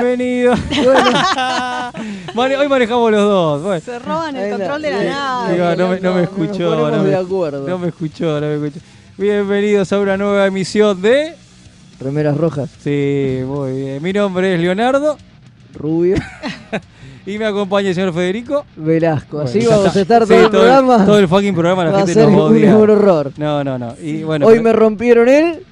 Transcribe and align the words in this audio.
Bienvenido. 0.00 0.54
Hoy 2.34 2.68
manejamos 2.68 3.10
los 3.10 3.22
dos. 3.22 3.62
Bueno. 3.62 3.80
Se 3.84 3.98
roban 3.98 4.36
el 4.36 4.50
control 4.50 4.82
de 4.82 4.90
la 4.90 5.04
nave. 5.04 5.52
Digo, 5.52 5.76
no, 5.76 5.88
me, 5.88 6.00
no 6.00 6.14
me 6.14 6.22
escuchó. 6.22 6.90
No, 6.90 7.02
me, 7.02 7.08
de 7.10 7.16
acuerdo. 7.16 7.68
no 7.68 7.78
me 7.78 7.88
escuchó, 7.88 8.40
no 8.40 8.46
me 8.46 8.66
escuchó. 8.66 8.84
Bienvenidos 9.18 9.92
a 9.92 9.98
una 10.00 10.16
nueva 10.16 10.46
emisión 10.46 11.00
de. 11.02 11.34
Remeras 12.00 12.36
rojas. 12.36 12.70
Sí, 12.82 13.40
muy 13.44 13.72
bien. 13.72 14.02
Mi 14.02 14.12
nombre 14.12 14.54
es 14.54 14.60
Leonardo. 14.60 15.18
Rubio. 15.74 16.16
y 17.26 17.38
me 17.38 17.44
acompaña 17.46 17.90
el 17.90 17.94
señor 17.94 18.14
Federico. 18.14 18.64
Velasco. 18.76 19.40
Así 19.40 19.58
Bueno, 19.58 19.70
vamos 19.82 19.96
está. 19.96 19.98
a 19.98 20.02
estar 20.02 20.22
Sí, 20.22 20.28
todo 20.28 20.38
el 20.38 20.50
todo 20.50 20.60
programa. 20.62 21.04
todo 21.06 21.18
el 21.18 21.28
fucking 21.28 21.54
programa 21.54 21.84
la 21.84 21.90
Va 21.90 21.96
a 21.98 22.00
gente 22.00 22.14
ser 22.14 22.24
nos 22.28 22.32
va 22.38 22.42
a 22.42 22.46
un, 22.46 22.52
odiar. 22.56 22.74
un 22.76 22.90
horror. 22.90 23.32
No, 23.36 23.62
no, 23.64 23.78
no. 23.78 23.94
Y 24.02 24.22
bueno, 24.22 24.46
Hoy 24.46 24.54
pero- 24.54 24.64
me 24.64 24.72
rompieron 24.72 25.28
él. 25.28 25.62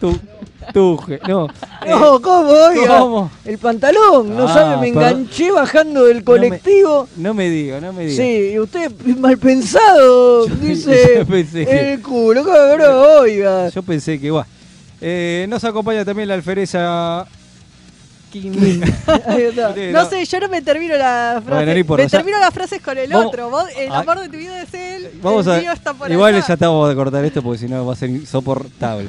tú, 0.00 0.18
no. 1.26 1.48
No, 1.86 2.20
¿cómo? 2.22 2.50
Oiga, 2.50 2.98
¿Cómo? 2.98 3.30
El 3.44 3.58
pantalón, 3.58 4.36
no 4.36 4.44
Ah, 4.48 4.54
sabe, 4.54 4.76
me 4.76 4.92
perdón. 4.92 5.10
enganché 5.20 5.50
bajando 5.50 6.04
del 6.04 6.22
colectivo. 6.24 7.08
No 7.16 7.34
me 7.34 7.48
diga, 7.50 7.80
no 7.80 7.92
me 7.92 8.06
diga. 8.06 8.22
Sí, 8.22 8.58
usted 8.58 8.92
mal 9.18 9.38
pensado, 9.38 10.46
dice 10.60 11.14
yo 11.18 11.26
pensé 11.26 11.66
que- 11.66 11.92
el 11.94 12.02
culo, 12.02 12.44
cabrón, 12.44 13.04
oiga. 13.20 13.68
Yo 13.70 13.82
pensé 13.82 14.20
que 14.20 14.30
va. 14.30 14.46
Eh, 15.00 15.46
nos 15.48 15.64
acompaña 15.64 16.04
también 16.04 16.28
la 16.28 16.34
alfereza. 16.34 17.26
No 19.92 20.08
sé, 20.08 20.24
yo 20.24 20.38
no 20.40 20.48
me 20.48 20.62
termino 20.62 20.94
la 20.96 21.42
frase. 21.44 21.56
Bueno, 21.56 21.72
no 21.72 21.78
importa, 21.78 22.02
me 22.04 22.08
ya- 22.08 22.18
termino 22.18 22.38
las 22.38 22.54
frases 22.54 22.80
con 22.80 22.96
el 22.96 23.10
Vamos- 23.10 23.26
otro. 23.26 23.50
Vos, 23.50 23.64
el 23.76 23.90
Ah. 23.90 23.98
amor 24.00 24.20
de 24.20 24.28
tu 24.28 24.36
vida 24.36 24.62
es 24.62 24.72
él. 24.72 25.10
Vamos 25.22 25.46
el 25.46 25.52
a. 25.52 25.58
mío 25.60 25.72
está 25.72 25.94
por 25.94 26.10
Igual 26.10 26.34
ya 26.46 26.52
estamos 26.54 26.88
de 26.88 26.94
cortar 26.94 27.24
esto 27.24 27.42
porque 27.42 27.58
si 27.58 27.68
no 27.68 27.84
va 27.84 27.92
a 27.92 27.96
ser 27.96 28.10
insoportable. 28.10 29.08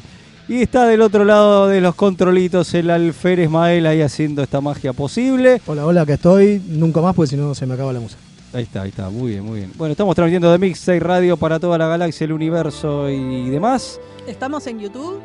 Y 0.52 0.64
está 0.64 0.86
del 0.86 1.02
otro 1.02 1.24
lado 1.24 1.70
de 1.70 1.80
los 1.80 1.96
controlitos 1.96 2.74
el 2.74 2.90
alférez 2.90 3.50
Mael 3.50 3.86
ahí 3.86 4.02
haciendo 4.02 4.44
esta 4.44 4.60
magia 4.60 4.92
posible. 4.92 5.62
Hola, 5.66 5.86
hola, 5.86 6.06
que 6.06 6.12
estoy. 6.14 6.62
Nunca 6.68 7.00
más, 7.00 7.16
porque 7.16 7.30
si 7.30 7.38
no 7.38 7.56
se 7.56 7.66
me 7.66 7.76
acaba 7.76 7.94
la 7.94 8.02
música. 8.02 8.20
Ahí 8.54 8.64
está, 8.64 8.82
ahí 8.82 8.90
está, 8.90 9.10
muy 9.10 9.32
bien, 9.32 9.46
muy 9.46 9.60
bien. 9.60 9.72
Bueno, 9.78 9.94
estamos 9.94 10.14
transmitiendo 10.14 10.52
de 10.52 10.58
Mixtape 10.58 11.00
Radio 11.00 11.38
para 11.38 11.58
toda 11.58 11.78
la 11.78 11.88
galaxia, 11.88 12.26
el 12.26 12.34
universo 12.34 13.10
y 13.10 13.50
demás. 13.50 13.98
Estamos 14.28 14.68
en 14.68 14.80
YouTube. 14.82 15.22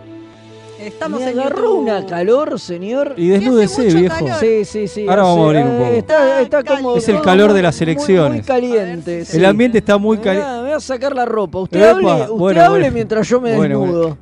Estamos 0.80 1.18
Me 1.20 1.30
en 1.32 1.40
agarró 1.40 1.56
YouTube. 1.56 1.78
una 1.80 2.06
calor, 2.06 2.60
señor. 2.60 3.14
Y 3.16 3.26
desnúdese, 3.26 3.86
viejo. 3.86 4.14
calor. 4.14 4.38
Sí, 4.38 4.64
sí, 4.64 4.86
sí. 4.86 5.08
Ahora 5.08 5.22
vamos 5.24 5.40
a 5.40 5.44
abrir 5.48 5.62
un 5.64 5.78
poco. 5.78 5.90
Está, 5.90 6.40
está 6.40 6.62
como, 6.62 6.96
Es 6.96 7.08
el 7.08 7.20
calor 7.22 7.48
de 7.48 7.54
muy- 7.54 7.62
las 7.62 7.74
muy- 7.80 7.82
elecciones. 7.82 8.32
Muy, 8.38 8.46
caliente. 8.46 9.24
Si 9.24 9.32
sí. 9.32 9.38
El 9.38 9.44
ambiente 9.46 9.78
está 9.78 9.98
muy 9.98 10.18
caliente. 10.18 10.46
voy 10.48 10.58
a- 10.58 10.62
me 10.62 10.68
voy 10.68 10.76
a 10.76 10.80
sacar 10.80 11.16
la 11.16 11.24
ropa. 11.24 11.58
Usted 11.58 11.80
Epa, 11.80 11.90
hable, 11.90 12.06
usted 12.12 12.28
bueno, 12.36 12.60
hable 12.60 12.78
bueno. 12.78 12.94
mientras 12.94 13.28
yo 13.28 13.40
me 13.40 13.56
Bueno, 13.56 13.80
desnudo. 13.80 14.18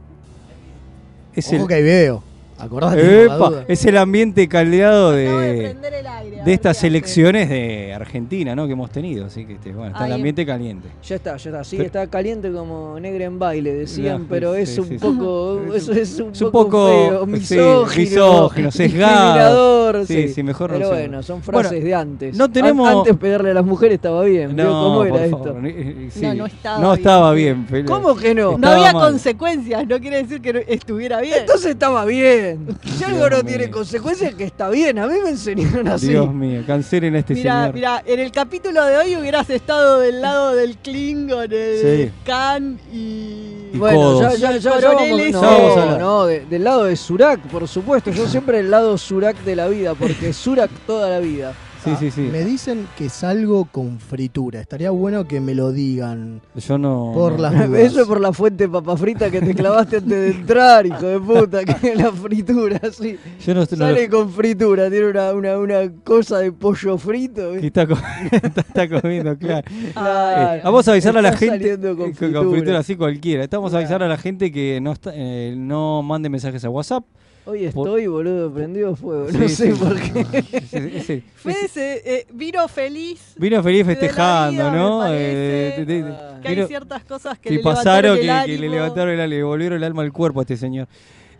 Es 1.37 1.49
Ojo 1.49 1.63
el, 1.63 1.67
que 1.67 1.75
hay 1.75 1.83
video. 1.83 2.23
Acordate. 2.65 3.25
Epa, 3.25 3.65
es 3.69 3.85
el 3.87 3.97
ambiente 3.97 4.49
caldeado 4.49 5.13
de 5.13 5.25
de, 5.25 5.71
el 6.01 6.07
aire, 6.07 6.43
estas 6.47 6.83
elecciones 6.85 7.49
de 7.49 7.93
Argentina, 7.95 8.55
¿no? 8.55 8.67
Que 8.67 8.73
hemos 8.73 8.91
tenido. 8.91 9.27
Así 9.27 9.45
que 9.45 9.55
este, 9.55 9.73
bueno, 9.73 9.91
está 9.93 10.07
el 10.07 10.13
Ahí. 10.13 10.19
ambiente 10.19 10.45
caliente. 10.47 10.89
Ya 11.07 11.17
está, 11.17 11.37
ya 11.37 11.51
está. 11.51 11.65
Sí, 11.65 11.77
Pero- 11.77 11.87
está 11.87 12.07
caliente 12.09 12.51
como 12.53 12.99
negra 13.01 13.25
en 13.25 13.39
baile, 13.39 13.73
decían, 13.75 14.27
pero 14.29 14.55
es 14.55 14.71
sí, 14.75 14.81
un 14.81 14.89
sí. 14.89 14.99
poco. 14.99 15.61
Eso 15.75 15.93
es 15.93 16.19
un 16.21 16.33
Es 16.33 16.43
un 16.43 16.51
poco. 16.51 16.65
poco, 16.71 16.87
feo, 16.89 17.25
sí, 17.27 17.31
misógino. 17.33 18.01
misógino, 18.03 18.71
sesgado. 18.71 20.05
Sí, 20.07 20.15
sí. 20.15 20.29
sí, 20.35 20.43
mejor 20.43 20.71
no 20.73 20.77
Pero 20.79 20.89
sé. 20.91 20.95
bueno, 20.95 21.23
son 21.23 21.43
frases 21.43 21.71
Bueno, 21.73 21.85
de 21.87 21.95
antes. 21.95 22.37
no 22.37 22.51
tenemos- 22.51 22.89
Antes 22.89 23.17
pegarle 23.17 23.51
a 23.51 23.55
las 23.55 23.65
mujeres 23.65 23.97
estaba 23.97 24.23
bien. 24.25 24.55
¿vio 24.57 24.65
No, 24.65 24.71
cómo 24.71 25.05
era 25.05 25.25
esto? 25.25 25.39
favor. 25.45 25.67
eh, 25.67 26.09
sí. 26.11 26.21
No, 26.23 26.35
no 26.35 26.47
estaba 26.47 26.79
No 26.81 26.89
bien. 26.93 26.99
estaba 26.99 27.33
bien. 27.33 27.67
¿Cómo 27.87 28.17
que 28.17 28.35
no? 28.35 28.59
No 28.59 28.69
había 28.69 28.93
mal. 28.93 29.11
consecuencias, 29.11 29.87
no 29.87 29.99
quiere 30.01 30.23
decir 30.23 30.41
que 30.41 30.53
no 30.53 30.61
estuviera 30.67 31.21
bien. 31.21 31.39
Entonces 31.41 31.71
estaba 31.73 32.05
bien. 32.05 32.54
Si 32.99 33.05
algo 33.05 33.29
no 33.31 33.43
tiene 33.43 33.71
consecuencias, 33.71 34.35
que 34.35 34.45
está 34.45 34.69
bien. 34.71 34.99
A 34.99 35.07
mí 35.07 35.15
me 35.23 35.31
enseñaron 35.31 35.89
así. 35.89 36.09
Dios 36.09 36.33
mío, 36.33 36.63
cancelen 36.67 37.17
este 37.17 37.35
Mira, 37.35 37.61
señor. 37.63 37.75
mira, 37.75 38.03
en 38.07 38.21
el 38.21 38.31
capítulo 38.33 38.85
de 38.87 38.97
hoy 38.97 39.17
hubieras 39.17 39.49
estado 39.51 39.99
del 40.01 40.21
lado 40.23 40.55
del 40.55 40.77
Klingon, 40.79 41.53
el 41.53 42.07
Sí. 42.07 42.13
Khan 42.25 42.79
y. 42.93 43.51
Y 43.75 43.77
Bueno, 43.77 43.99
codos. 43.99 44.39
ya, 44.39 44.53
ya, 44.53 44.79
ya, 44.79 44.93
vamos, 44.93 45.77
no, 45.77 45.99
no, 45.99 46.27
de- 46.27 46.45
del 46.47 46.63
lado 46.63 46.85
de 46.85 46.95
Surak, 46.95 47.41
por 47.49 47.67
supuesto. 47.67 48.11
Yo 48.13 48.29
siempre 48.29 48.59
del 48.59 48.71
lado 48.71 48.97
Surak 48.97 49.37
de 49.45 49.57
la 49.57 49.67
vida, 49.67 49.95
porque 49.95 50.33
Surak 50.33 50.71
toda 50.87 51.11
la 51.11 51.19
vida. 51.19 51.53
Sí, 51.85 51.91
sí, 51.99 52.11
sí. 52.11 52.21
Me 52.33 52.45
dicen 52.45 52.87
que 52.97 53.09
salgo 53.09 53.67
con 53.67 53.99
fritura. 54.01 54.61
Estaría 54.61 54.91
bueno 54.91 55.27
que 55.27 55.41
me 55.41 55.55
lo 55.55 55.71
digan. 55.73 56.41
Yo 56.55 56.79
no. 56.79 57.13
Por 57.15 57.39
las 57.39 57.53
dudas. 57.69 57.81
Eso 57.81 58.01
es 58.03 58.07
por 58.07 58.21
la 58.21 58.33
fuente 58.33 58.65
de 58.65 58.71
papa 58.71 58.97
frita 58.97 59.31
que 59.31 59.41
te 59.41 59.55
clavaste 59.55 59.97
antes 59.99 60.11
de 60.11 60.31
entrar, 60.31 60.87
hijo 60.87 61.07
de 61.07 61.21
puta, 61.21 61.65
que 61.65 61.95
la 61.95 62.11
fritura, 62.13 62.81
sí. 62.93 63.19
Yo 63.45 63.55
no, 63.55 63.61
no- 63.61 63.67
Sale 63.67 64.09
con 64.09 64.31
fritura, 64.31 64.89
tiene 64.91 65.09
una, 65.11 65.33
una, 65.33 65.59
una 65.59 65.93
cosa 66.03 66.39
de 66.39 66.53
pollo 66.53 66.97
frito. 66.99 67.53
¿viste? 67.53 67.67
está, 67.67 67.87
co- 67.87 67.95
está, 68.33 68.61
está 68.61 68.89
comiendo, 69.01 69.37
claro. 69.37 69.67
Eh, 69.71 70.61
vamos 70.65 70.87
a 70.89 70.93
avisarle 70.93 71.21
a 71.21 71.23
la 71.23 71.37
gente. 71.37 71.79
con 71.79 72.11
eh, 72.11 72.15
fritura. 72.15 72.79
así 72.79 72.97
cualquiera. 72.97 73.45
Estamos 73.45 73.75
a 73.75 73.79
avisar 73.79 74.03
a 74.03 74.09
la 74.09 74.17
gente 74.17 74.51
que 74.51 74.81
no, 74.81 74.93
está, 74.93 75.11
eh, 75.15 75.55
no 75.57 76.03
mande 76.03 76.29
mensajes 76.29 76.65
a 76.65 76.71
WhatsApp. 76.71 77.05
Hoy 77.47 77.69
Por- 77.69 77.87
estoy, 77.89 78.07
boludo, 78.07 78.51
prendido 78.53 78.97
fuego. 78.97 79.27
No 79.31 79.49
Sí, 79.49 79.55
sé 79.55 79.73
sí. 79.75 79.79
por 79.79 79.95
qué. 80.01 80.25
Fede 81.37 81.69
se, 81.69 82.03
eh, 82.21 82.27
vino 82.33 82.67
feliz. 82.69 83.35
Vino 83.37 83.63
feliz 83.63 83.85
festejando, 83.85 84.51
vida, 84.63 84.73
¿no? 84.73 84.99
parece. 85.01 85.23
Eh, 85.23 85.75
de- 85.79 85.85
de- 85.85 86.03
de- 86.05 86.11
Ah. 86.13 86.41
Que 86.43 86.49
hay 86.49 86.67
ciertas 86.67 87.05
cosas 87.05 87.39
que, 87.39 87.49
que 87.51 87.55
le 87.57 87.63
pasaron, 87.63 88.17
que, 88.17 88.23
levantaron 88.23 88.47
que 88.47 88.55
el 88.55 88.61
le 88.61 88.69
levantaron 88.69 89.15
el 89.15 89.21
alma, 89.21 89.35
le 89.35 89.43
volvieron 89.43 89.77
el 89.79 89.85
alma 89.85 90.03
al 90.03 90.13
cuerpo 90.13 90.41
a 90.41 90.43
este 90.43 90.57
señor. 90.57 90.89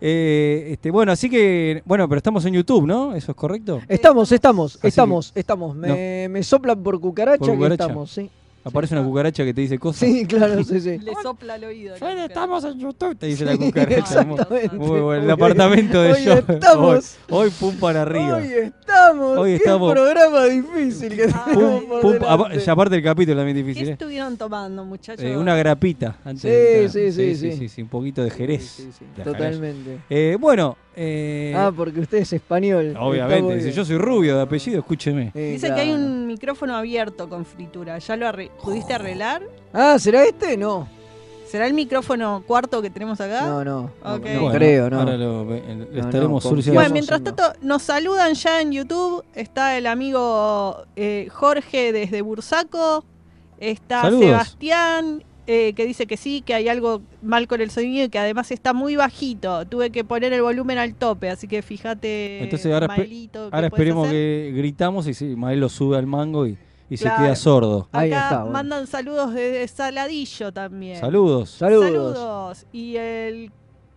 Eh, 0.01 0.69
este, 0.73 0.91
bueno, 0.91 1.11
así 1.11 1.29
que, 1.29 1.81
bueno, 1.85 2.07
pero 2.09 2.17
estamos 2.17 2.43
en 2.45 2.53
YouTube, 2.53 2.85
¿no? 2.85 3.15
¿Eso 3.15 3.31
es 3.31 3.35
correcto? 3.37 3.81
Estamos, 3.87 4.31
estamos, 4.31 4.75
Así 4.77 4.87
estamos, 4.87 5.31
estamos. 5.35 5.75
Me, 5.75 6.27
me 6.29 6.43
soplan 6.43 6.81
por 6.83 6.99
cucaracha, 6.99 7.37
Por 7.39 7.55
cucaracha. 7.55 7.77
que 7.77 7.83
estamos, 7.83 8.11
sí. 8.11 8.29
Aparece 8.67 8.95
una 8.95 9.03
cucaracha 9.07 9.45
que 9.45 9.53
te 9.53 9.61
dice 9.61 9.77
cosas. 9.77 9.99
Sí, 10.09 10.25
claro, 10.25 10.63
sí, 10.63 10.81
sí. 10.81 10.97
Le 10.97 11.13
sopla 11.21 11.53
al 11.53 11.63
oído. 11.65 11.95
La 12.01 12.25
estamos 12.25 12.63
en 12.63 12.79
YouTube, 12.79 13.15
te 13.15 13.27
dice 13.27 13.45
la 13.45 13.51
Sí, 13.51 13.59
cucaracha. 13.59 14.23
Muy- 14.23 14.33
exactamente. 14.33 14.75
Muy 14.75 14.99
bueno, 15.01 15.21
el 15.21 15.25
Hoy- 15.27 15.31
apartamento 15.31 16.01
de 16.01 16.13
hoy 16.13 16.23
yo. 16.23 16.33
estamos. 16.33 17.15
Hoy, 17.29 17.45
hoy 17.45 17.49
pum 17.59 17.75
para 17.77 18.01
arriba. 18.01 18.37
Hoy 18.37 18.47
estamos. 18.53 19.37
Hoy 19.37 19.49
Qué 19.51 19.55
estamos. 19.57 19.93
programa 19.93 20.45
difícil 20.45 21.15
que 21.15 21.23
Ah. 21.31 21.43
tenemos 21.45 21.79
Pum, 21.81 21.89
por 21.89 22.01
pum, 22.01 22.11
delante. 22.13 22.33
apa- 22.43 22.55
ya 22.55 22.71
aparte 22.71 22.95
el 22.95 23.03
capítulo 23.03 23.37
también 23.37 23.55
¿Qué 23.57 23.63
difícil, 23.63 23.87
¿eh? 23.89 23.91
estuvieron 23.91 24.35
tomando, 24.35 24.83
muchachos? 24.83 25.23
Eh, 25.23 25.37
una 25.37 25.55
grapita 25.55 26.17
antes 26.25 26.41
Sí, 26.41 26.47
de 26.47 26.83
entrar. 26.85 26.91
sí, 27.13 27.35
sí, 27.59 27.69
sí. 27.69 27.81
Un 27.83 27.87
poquito 27.89 28.23
de 28.23 28.31
Jerez. 28.31 28.63
Sí, 28.63 28.83
sí, 28.83 28.89
sí, 28.97 29.05
de 29.05 29.23
Jerez. 29.23 29.37
Totalmente. 29.37 29.99
Eh, 30.09 30.37
bueno, 30.39 30.75
eh, 30.95 31.53
Ah, 31.55 31.71
porque 31.75 31.99
usted 32.01 32.19
es 32.19 32.33
español. 32.33 32.95
Obviamente, 32.99 33.55
bien. 33.55 33.71
yo 33.71 33.83
soy 33.85 33.97
rubio 33.97 34.35
de 34.37 34.41
apellido, 34.43 34.79
escúcheme. 34.79 35.31
Sí, 35.33 35.39
Dice 35.39 35.67
claro. 35.67 35.75
que 35.75 35.81
hay 35.81 35.91
un 35.93 36.27
micrófono 36.27 36.75
abierto 36.75 37.27
con 37.29 37.45
fritura. 37.45 37.97
¿Ya 37.99 38.15
lo 38.15 38.27
arre- 38.27 38.51
pudiste 38.63 38.93
arreglar? 38.93 39.43
Ah, 39.73 39.97
¿será 39.99 40.23
este? 40.25 40.57
No. 40.57 40.87
¿Será 41.47 41.67
el 41.67 41.73
micrófono 41.73 42.43
cuarto 42.45 42.81
que 42.81 42.89
tenemos 42.89 43.21
acá? 43.21 43.41
No, 43.45 43.63
no. 43.63 43.91
no, 44.03 44.15
Ok. 44.15 44.25
no 44.25 44.41
Bueno, 44.41 44.51
creo, 44.57 44.89
no. 44.89 44.99
Ahora 44.99 45.15
lo, 45.15 45.53
eh, 45.55 45.63
lo 45.91 46.01
No, 46.01 46.05
estaremos 46.07 46.43
no, 46.43 46.49
solucionando. 46.49 46.81
Bueno, 46.81 46.93
mientras 46.93 47.23
tanto, 47.23 47.43
nos 47.61 47.83
saludan 47.83 48.33
ya 48.33 48.61
en 48.61 48.71
YouTube. 48.71 49.23
Está 49.35 49.77
el 49.77 49.85
amigo 49.87 50.85
eh, 50.95 51.27
Jorge 51.31 51.93
desde 51.93 52.21
Bursaco. 52.23 53.05
Está 53.59 54.01
Saludos. 54.01 54.25
Sebastián, 54.25 55.23
eh, 55.47 55.73
que 55.73 55.85
dice 55.85 56.07
que 56.07 56.17
sí, 56.17 56.41
que 56.41 56.53
hay 56.53 56.67
algo 56.69 57.01
mal 57.21 57.47
con 57.47 57.61
el 57.61 57.69
sonido 57.71 58.05
y 58.05 58.09
que 58.09 58.19
además 58.19 58.51
está 58.51 58.73
muy 58.73 58.95
bajito. 58.95 59.65
Tuve 59.67 59.89
que 59.91 60.03
poner 60.03 60.33
el 60.33 60.41
volumen 60.41 60.77
al 60.77 60.95
tope, 60.95 61.29
así 61.29 61.47
que 61.47 61.61
fíjate, 61.61 62.43
Entonces 62.43 62.73
ahora, 62.73 62.87
Maelito, 62.87 63.49
ahora 63.51 63.67
esperemos 63.67 64.07
hacer. 64.07 64.15
que 64.15 64.53
gritamos 64.55 65.07
y 65.07 65.13
sí, 65.13 65.35
Mael 65.35 65.59
lo 65.59 65.69
sube 65.69 65.97
al 65.97 66.07
mango 66.07 66.47
y, 66.47 66.57
y 66.89 66.97
se 66.97 67.05
queda 67.05 67.35
sordo. 67.35 67.87
Ahí 67.91 68.11
Acá 68.11 68.23
está, 68.23 68.37
bueno. 68.39 68.53
mandan 68.53 68.87
saludos 68.87 69.33
desde 69.33 69.67
Saladillo 69.67 70.51
también. 70.51 70.99
Saludos. 70.99 71.49
Saludos. 71.51 71.89
Saludos. 72.17 72.65
Y 72.71 72.95
el 72.97 73.51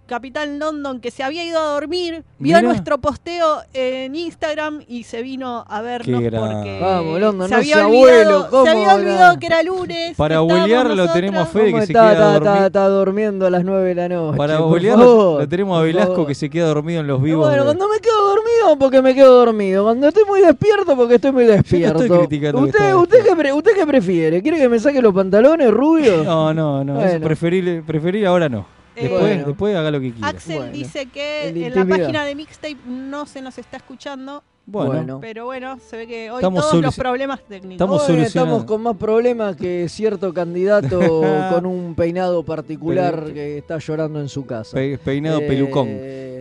Capitán 0.08 0.58
London 0.58 1.00
que 1.00 1.10
se 1.12 1.22
había 1.22 1.44
ido 1.44 1.60
a 1.60 1.64
dormir, 1.75 2.25
vio 2.38 2.56
Mirá. 2.56 2.62
nuestro 2.62 2.99
posteo 2.99 3.58
en 3.75 4.14
Instagram 4.16 4.82
y 4.88 5.05
se 5.05 5.22
vino 5.22 5.64
a 5.69 5.82
vernos 5.82 6.20
Qué 6.22 6.31
porque 6.31 6.78
Vamos, 6.81 7.20
London, 7.20 7.49
se 7.49 7.55
no 7.55 7.60
había 7.60 7.75
sea 7.76 7.87
olvidado, 7.87 8.08
abuelo, 8.08 8.46
¿cómo 8.50 8.64
se 8.64 8.70
había 8.70 8.94
olvidado 8.94 9.38
que 9.38 9.46
era 9.46 9.62
lunes. 9.62 10.16
Para 10.16 10.34
estábamos 10.37 10.60
bolear 10.62 10.87
lo 10.96 11.12
tenemos 11.12 11.40
a 11.43 11.46
Fede 11.46 11.64
¿Cómo 11.70 11.81
que 11.81 11.87
se 11.87 11.93
está, 11.93 12.00
queda 12.02 12.12
está, 12.12 12.32
dormido. 12.32 12.55
está, 12.55 12.66
está 12.66 12.88
durmiendo 12.88 13.46
a 13.46 13.50
las 13.50 13.64
9 13.64 13.88
de 13.90 13.94
la 13.94 14.08
noche? 14.08 14.37
Para 14.38 14.58
por 14.58 14.69
bolear 14.69 14.96
favor, 14.99 15.40
lo, 15.43 15.49
tenemos 15.49 15.76
a 15.76 15.81
por 15.81 15.87
Velasco 15.87 16.12
favor. 16.12 16.26
que 16.26 16.34
se 16.34 16.50
queda 16.50 16.66
dormido 16.69 17.00
en 17.00 17.06
los 17.06 17.22
vivos. 17.22 17.46
Bueno, 17.46 17.62
de- 17.62 17.66
cuando 17.66 17.88
me 17.88 18.00
quedo 18.00 18.28
dormido, 18.28 18.78
porque 18.78 19.02
me 19.02 19.14
quedo 19.14 19.44
dormido. 19.44 19.84
Cuando 19.84 20.08
estoy 20.08 20.25
muy 20.25 20.40
despierto, 20.40 20.96
porque 20.96 21.16
estoy 21.16 21.32
muy 21.32 21.44
despierto. 21.44 22.02
estoy 22.02 22.19
criticando 22.19 22.61
que 22.62 22.64
¿Usted, 22.70 22.84
está 22.84 22.96
usted, 22.96 23.25
qué 23.25 23.37
pre- 23.37 23.52
¿Usted 23.52 23.72
qué 23.75 23.87
prefiere? 23.87 24.43
¿Quiere 24.43 24.56
que 24.58 24.69
me 24.70 24.78
saque 24.78 25.02
los 25.02 25.12
pantalones, 25.12 25.70
rubio? 25.70 26.25
No, 26.25 26.54
no, 26.54 26.82
no. 26.82 26.99
eso 26.99 27.08
Bueno. 27.11 27.25
preferir, 27.26 27.82
preferir 27.87 28.26
ahora 28.26 28.49
no. 28.49 28.77
Después, 29.00 29.21
Bueno. 29.21 29.47
después 29.47 29.77
haga 29.77 29.91
lo 29.91 30.00
que 30.00 30.12
quiera. 30.12 30.29
Axel 30.29 30.56
Bueno. 30.59 30.73
dice 30.73 31.06
que 31.06 31.49
En 31.49 31.75
la 31.75 31.85
página 31.97 32.25
de 32.25 32.35
Mixtape 32.35 32.77
no 32.87 33.27
se 33.27 33.41
nos 33.43 33.59
está 33.59 33.77
escuchando, 33.79 34.43
Bueno, 34.71 34.91
Bueno. 34.93 35.19
pero 35.23 35.47
bueno, 35.47 35.79
se 35.79 35.97
ve 35.97 36.06
que 36.06 36.31
hoy 36.31 36.37
Estamos 36.37 36.69
todos 36.69 36.83
los 36.83 36.95
problemas 36.95 37.41
técnicos. 37.41 37.73
Estamos 37.73 38.06
Hoy 38.11 38.21
estamos 38.21 38.65
con 38.65 38.83
más 38.83 38.97
problemas 38.99 39.56
que 39.56 39.89
cierto 39.89 40.35
candidato 40.35 40.99
con 41.55 41.65
un 41.65 41.95
peinado 41.95 42.43
particular 42.43 43.25
Pe- 43.25 43.33
que 43.33 43.59
está 43.59 43.79
llorando 43.79 44.21
en 44.21 44.29
su 44.29 44.45
casa. 44.45 44.75
Pe- 44.75 44.99
peinado 44.99 45.41
Eh, 45.41 45.47
pelucón. 45.49 45.89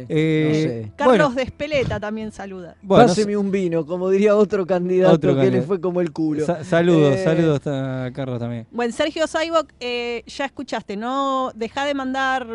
Eh, 0.01 0.05
Eh, 0.09 0.47
no 0.47 0.53
sé. 0.55 0.91
Carlos 0.97 1.17
bueno. 1.17 1.29
de 1.35 1.41
Espeleta 1.44 1.99
también 1.99 2.31
saluda. 2.31 2.75
Bueno, 2.81 3.05
Páseme 3.07 3.35
un 3.38 3.51
vino, 3.51 3.85
como 3.85 4.09
diría 4.09 4.35
otro 4.35 4.65
candidato 4.65 5.13
Otro 5.15 5.31
que 5.31 5.35
le 5.38 5.41
candidato. 5.44 5.67
fue 5.67 5.81
como 5.81 6.01
el 6.01 6.11
culo. 6.11 6.45
sa- 6.45 6.63
saludos, 6.63 7.15
Eh, 7.15 7.23
saludos 7.23 7.61
a 7.67 8.09
Carlos 8.13 8.39
también. 8.39 8.67
Bueno, 8.71 8.94
Sergio 8.94 9.27
Saibok, 9.27 9.71
eh, 9.79 10.23
ya 10.27 10.45
escuchaste, 10.45 10.95
no 10.97 11.51
deja 11.55 11.85
de 11.85 11.94
mandar 11.94 12.47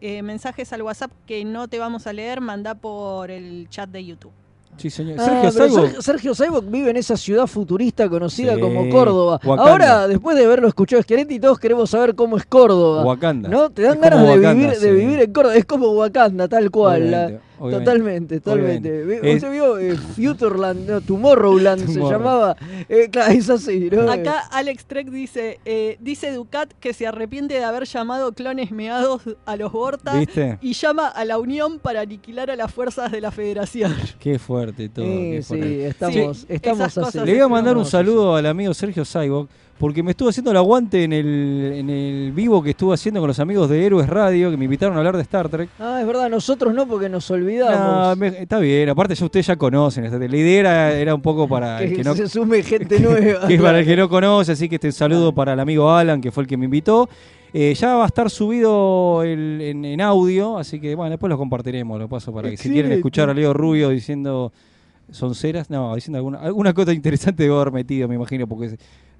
eh, 0.00 0.22
mensajes 0.22 0.72
al 0.72 0.82
WhatsApp 0.82 1.10
que 1.26 1.44
no 1.44 1.66
te 1.66 1.78
vamos 1.80 2.06
a 2.06 2.12
leer, 2.12 2.40
manda 2.40 2.76
por 2.76 3.30
el 3.32 3.66
chat 3.68 3.90
de 3.90 4.04
YouTube. 4.04 4.30
Sí, 4.78 4.90
señor. 4.90 5.16
Ah, 5.20 5.50
Sergio 6.00 6.34
Saibok 6.34 6.64
vive 6.70 6.90
en 6.90 6.96
esa 6.96 7.16
ciudad 7.16 7.46
futurista 7.46 8.08
conocida 8.08 8.54
Sí, 8.54 8.60
como 8.60 8.88
Córdoba. 8.88 9.40
Wakanda. 9.44 9.70
Ahora, 9.70 10.08
después 10.08 10.36
de 10.36 10.44
haberlo 10.44 10.68
escuchado 10.68 11.02
Schiaretti, 11.02 11.40
todos 11.40 11.58
queremos 11.58 11.90
saber 11.90 12.14
cómo 12.14 12.36
es 12.36 12.46
Córdoba. 12.46 13.04
Wakanda. 13.04 13.48
¿No? 13.48 13.70
Te 13.70 13.82
dan 13.82 13.94
Es 13.94 14.00
ganas 14.00 14.22
de, 14.22 14.28
Wakanda, 14.28 14.54
vivir, 14.54 14.78
de 14.78 14.92
vivir 14.92 15.20
en 15.20 15.32
Córdoba. 15.32 15.56
Es 15.56 15.64
como 15.64 15.90
Wakanda, 15.92 16.48
tal 16.48 16.70
cual. 16.70 17.40
Obviamente. 17.60 17.84
Totalmente, 17.90 18.40
totalmente. 18.40 18.88
Obviamente. 19.02 19.20
Ve- 19.20 19.30
Es- 19.30 19.36
¿Usted 19.36 19.52
vio 19.52 19.78
eh, 19.78 19.96
Futureland, 19.96 20.88
no, 20.88 21.00
Tomorrowland 21.00 21.86
se 21.92 22.00
llamaba? 22.00 22.56
Eh, 22.88 23.08
claro, 23.10 23.32
es 23.32 23.50
así, 23.50 23.88
¿no? 23.90 24.10
Acá 24.10 24.40
Alex 24.50 24.84
Trek 24.86 25.08
dice, 25.10 25.60
eh, 25.64 25.96
dice 26.00 26.32
Ducat 26.32 26.72
que 26.80 26.92
se 26.92 27.06
arrepiente 27.06 27.54
de 27.54 27.64
haber 27.64 27.84
llamado 27.84 28.32
clones 28.32 28.70
meados 28.70 29.22
a 29.46 29.56
los 29.56 29.72
Borta 29.72 30.18
¿Viste? 30.18 30.58
y 30.60 30.72
llama 30.72 31.08
a 31.08 31.24
la 31.24 31.38
Unión 31.38 31.78
para 31.78 32.00
aniquilar 32.02 32.50
a 32.50 32.56
las 32.56 32.72
fuerzas 32.72 33.10
de 33.12 33.20
la 33.20 33.30
Federación. 33.30 33.94
Qué 34.20 34.38
fuerte 34.38 34.88
todo. 34.88 35.04
Sí, 35.04 35.10
qué 35.32 35.42
sí, 35.42 35.48
fuerte. 35.48 35.86
estamos, 35.88 36.36
Sí, 36.38 36.46
estamos 36.48 36.80
así. 36.82 37.00
cosas 37.00 37.14
Le 37.26 37.32
voy 37.32 37.40
a 37.42 37.48
mandar 37.48 37.76
un 37.76 37.84
saludo 37.84 38.34
al 38.36 38.46
amigo 38.46 38.72
Sergio 38.74 39.04
Saibok, 39.04 39.48
porque 39.78 40.02
me 40.02 40.10
estuvo 40.10 40.28
haciendo 40.28 40.50
el 40.50 40.56
aguante 40.56 41.04
en 41.04 41.12
el, 41.12 41.72
en 41.76 41.88
el 41.90 42.32
vivo 42.32 42.62
que 42.62 42.70
estuvo 42.70 42.92
haciendo 42.92 43.20
con 43.20 43.28
los 43.28 43.38
amigos 43.38 43.70
de 43.70 43.86
Héroes 43.86 44.08
Radio, 44.08 44.50
que 44.50 44.56
me 44.56 44.64
invitaron 44.64 44.96
a 44.96 44.98
hablar 44.98 45.16
de 45.16 45.22
Star 45.22 45.48
Trek. 45.48 45.68
Ah, 45.78 45.98
es 46.00 46.06
verdad, 46.06 46.28
nosotros 46.28 46.74
no, 46.74 46.86
porque 46.86 47.08
nos 47.08 47.30
No, 47.30 47.36
olvidamos. 47.36 48.16
me- 48.18 48.26
está 48.42 48.58
bien, 48.58 48.88
aparte 48.88 49.14
ya 49.14 49.24
ustedes 49.24 49.46
ya 49.46 49.56
conocen. 49.56 50.04
esta- 50.04 50.18
La 50.18 50.36
idea 50.36 50.60
era, 50.60 50.92
era 50.94 51.14
un 51.14 51.22
poco 51.22 51.46
para 51.48 51.82
el 51.82 51.90
que 51.90 51.96
que 51.96 52.04
no, 52.04 52.14
se 52.14 52.28
sume 52.28 52.62
gente 52.62 52.98
nueva. 53.00 53.46
que 53.46 53.54
es 53.54 53.62
para 53.62 53.78
el 53.80 53.86
que 53.86 53.96
no 53.96 54.08
conoce, 54.10 54.52
así 54.52 54.68
que 54.68 54.74
este 54.74 54.90
saludo 54.92 55.32
para 55.32 55.52
el 55.52 55.60
amigo 55.60 55.90
Alan, 55.90 56.20
que 56.20 56.30
fue 56.32 56.42
el 56.42 56.48
que 56.48 56.56
me 56.56 56.64
invitó. 56.64 57.08
Eh, 57.54 57.72
ya 57.74 57.94
va 57.94 58.04
a 58.04 58.06
estar 58.08 58.28
subido 58.28 59.22
el- 59.22 59.60
en, 59.62 59.84
en 59.84 60.00
audio, 60.00 60.58
así 60.58 60.80
que 60.80 60.94
bueno, 60.94 61.10
después 61.10 61.30
lo 61.30 61.38
compartiremos, 61.38 61.98
lo 61.98 62.08
paso 62.08 62.32
para 62.32 62.50
que 62.50 62.56
si 62.56 62.64
quieren 62.64 62.78
Excelente. 62.92 62.96
escuchar 62.98 63.30
a 63.30 63.34
Leo 63.34 63.54
Rubio 63.54 63.88
diciendo 63.90 64.52
sonceras, 65.10 65.70
no, 65.70 65.94
diciendo 65.94 66.18
alguna, 66.18 66.38
alguna 66.40 66.74
cosa 66.74 66.92
interesante 66.92 67.44
debo 67.44 67.60
haber 67.60 67.72
metido, 67.72 68.06
me 68.08 68.16
imagino, 68.16 68.46
porque 68.46 68.76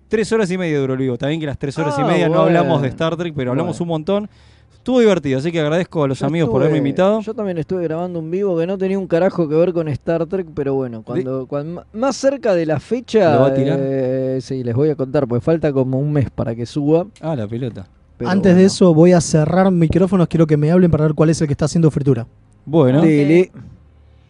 tres 0.08 0.32
horas 0.32 0.50
y 0.50 0.58
media 0.58 0.78
duró 0.80 0.94
el 0.94 0.98
vivo. 1.00 1.16
También 1.18 1.40
que 1.40 1.46
las 1.46 1.58
tres 1.58 1.78
horas 1.78 1.94
y 1.98 2.02
Ah, 2.02 2.06
media 2.06 2.28
no 2.28 2.40
hablamos 2.40 2.82
de 2.82 2.88
Star 2.88 3.16
Trek, 3.16 3.32
pero 3.36 3.50
hablamos 3.52 3.78
Bueno. 3.78 3.84
un 3.84 3.88
montón. 3.96 4.30
Estuvo 4.74 5.00
divertido, 5.00 5.38
así 5.38 5.52
que 5.52 5.60
agradezco 5.60 6.02
a 6.04 6.08
los 6.08 6.18
Yo 6.20 6.26
amigos 6.26 6.48
por 6.48 6.62
haberme 6.62 6.78
invitado. 6.78 7.20
Yo 7.20 7.34
también 7.34 7.58
estuve 7.58 7.82
grabando 7.82 8.20
un 8.20 8.30
vivo 8.30 8.56
que 8.58 8.66
no 8.66 8.78
tenía 8.78 8.98
un 8.98 9.06
carajo 9.06 9.46
que 9.46 9.54
ver 9.54 9.74
con 9.74 9.86
Star 9.88 10.24
Trek, 10.26 10.46
pero 10.54 10.74
bueno, 10.74 11.02
cuando, 11.02 11.46
cuando 11.46 11.84
más 11.92 12.16
cerca 12.16 12.54
de 12.54 12.64
la 12.64 12.80
fecha, 12.80 13.34
¿Lo 13.34 13.40
va 13.42 13.46
a 13.48 13.54
tirar? 13.54 13.78
eh, 13.82 14.38
sí, 14.40 14.64
les 14.64 14.74
voy 14.74 14.88
a 14.88 14.94
contar, 14.96 15.26
porque 15.28 15.44
falta 15.44 15.72
como 15.74 15.98
un 15.98 16.10
mes 16.10 16.30
para 16.30 16.54
que 16.54 16.64
suba. 16.64 17.06
Ah, 17.20 17.36
la 17.36 17.46
pelota. 17.46 17.86
pero 18.16 18.30
Antes 18.30 18.56
de 18.56 18.64
eso 18.64 18.94
voy 18.94 19.12
a 19.12 19.20
cerrar 19.20 19.70
micrófonos, 19.70 20.26
quiero 20.26 20.46
que 20.46 20.56
me 20.56 20.70
hablen 20.70 20.90
para 20.90 21.04
ver 21.04 21.14
cuál 21.14 21.28
es 21.28 21.40
el 21.42 21.48
que 21.48 21.52
está 21.52 21.66
haciendo 21.66 21.90
fritura. 21.90 22.26
Bueno, 22.64 23.02
Dele, 23.02 23.50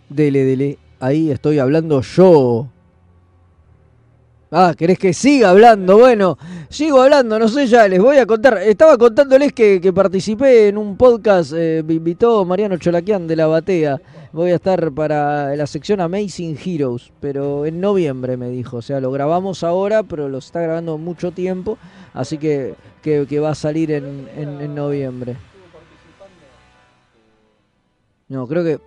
dele, 0.08 0.44
dele. 0.44 0.78
Ahí 0.98 1.30
estoy 1.30 1.60
hablando 1.60 2.00
yo. 2.00 2.66
Ah, 4.50 4.72
¿querés 4.76 4.98
que 4.98 5.12
siga 5.12 5.50
hablando? 5.50 5.98
Bueno, 5.98 6.38
sigo 6.70 7.02
hablando, 7.02 7.38
no 7.38 7.48
sé, 7.48 7.66
ya 7.66 7.86
les 7.86 8.00
voy 8.00 8.16
a 8.16 8.24
contar. 8.24 8.56
Estaba 8.58 8.96
contándoles 8.96 9.52
que, 9.52 9.78
que 9.78 9.92
participé 9.92 10.68
en 10.68 10.78
un 10.78 10.96
podcast, 10.96 11.52
eh, 11.54 11.82
me 11.86 11.94
invitó 11.94 12.46
Mariano 12.46 12.78
Cholaquian 12.78 13.26
de 13.26 13.36
La 13.36 13.46
Batea. 13.46 14.00
Voy 14.32 14.50
a 14.50 14.54
estar 14.54 14.90
para 14.92 15.54
la 15.54 15.66
sección 15.66 16.00
Amazing 16.00 16.56
Heroes, 16.64 17.12
pero 17.20 17.66
en 17.66 17.78
noviembre 17.80 18.38
me 18.38 18.48
dijo. 18.48 18.78
O 18.78 18.82
sea, 18.82 19.00
lo 19.00 19.10
grabamos 19.10 19.62
ahora, 19.64 20.02
pero 20.02 20.30
lo 20.30 20.38
está 20.38 20.62
grabando 20.62 20.96
mucho 20.96 21.30
tiempo, 21.30 21.76
así 22.14 22.38
que, 22.38 22.74
que, 23.02 23.40
va 23.40 23.50
a 23.50 23.54
salir 23.54 23.90
en, 23.92 24.28
en- 24.34 24.60
en 24.62 24.74
noviembre. 24.74 25.36
No, 28.28 28.46
creo 28.46 28.64
que 28.64 28.80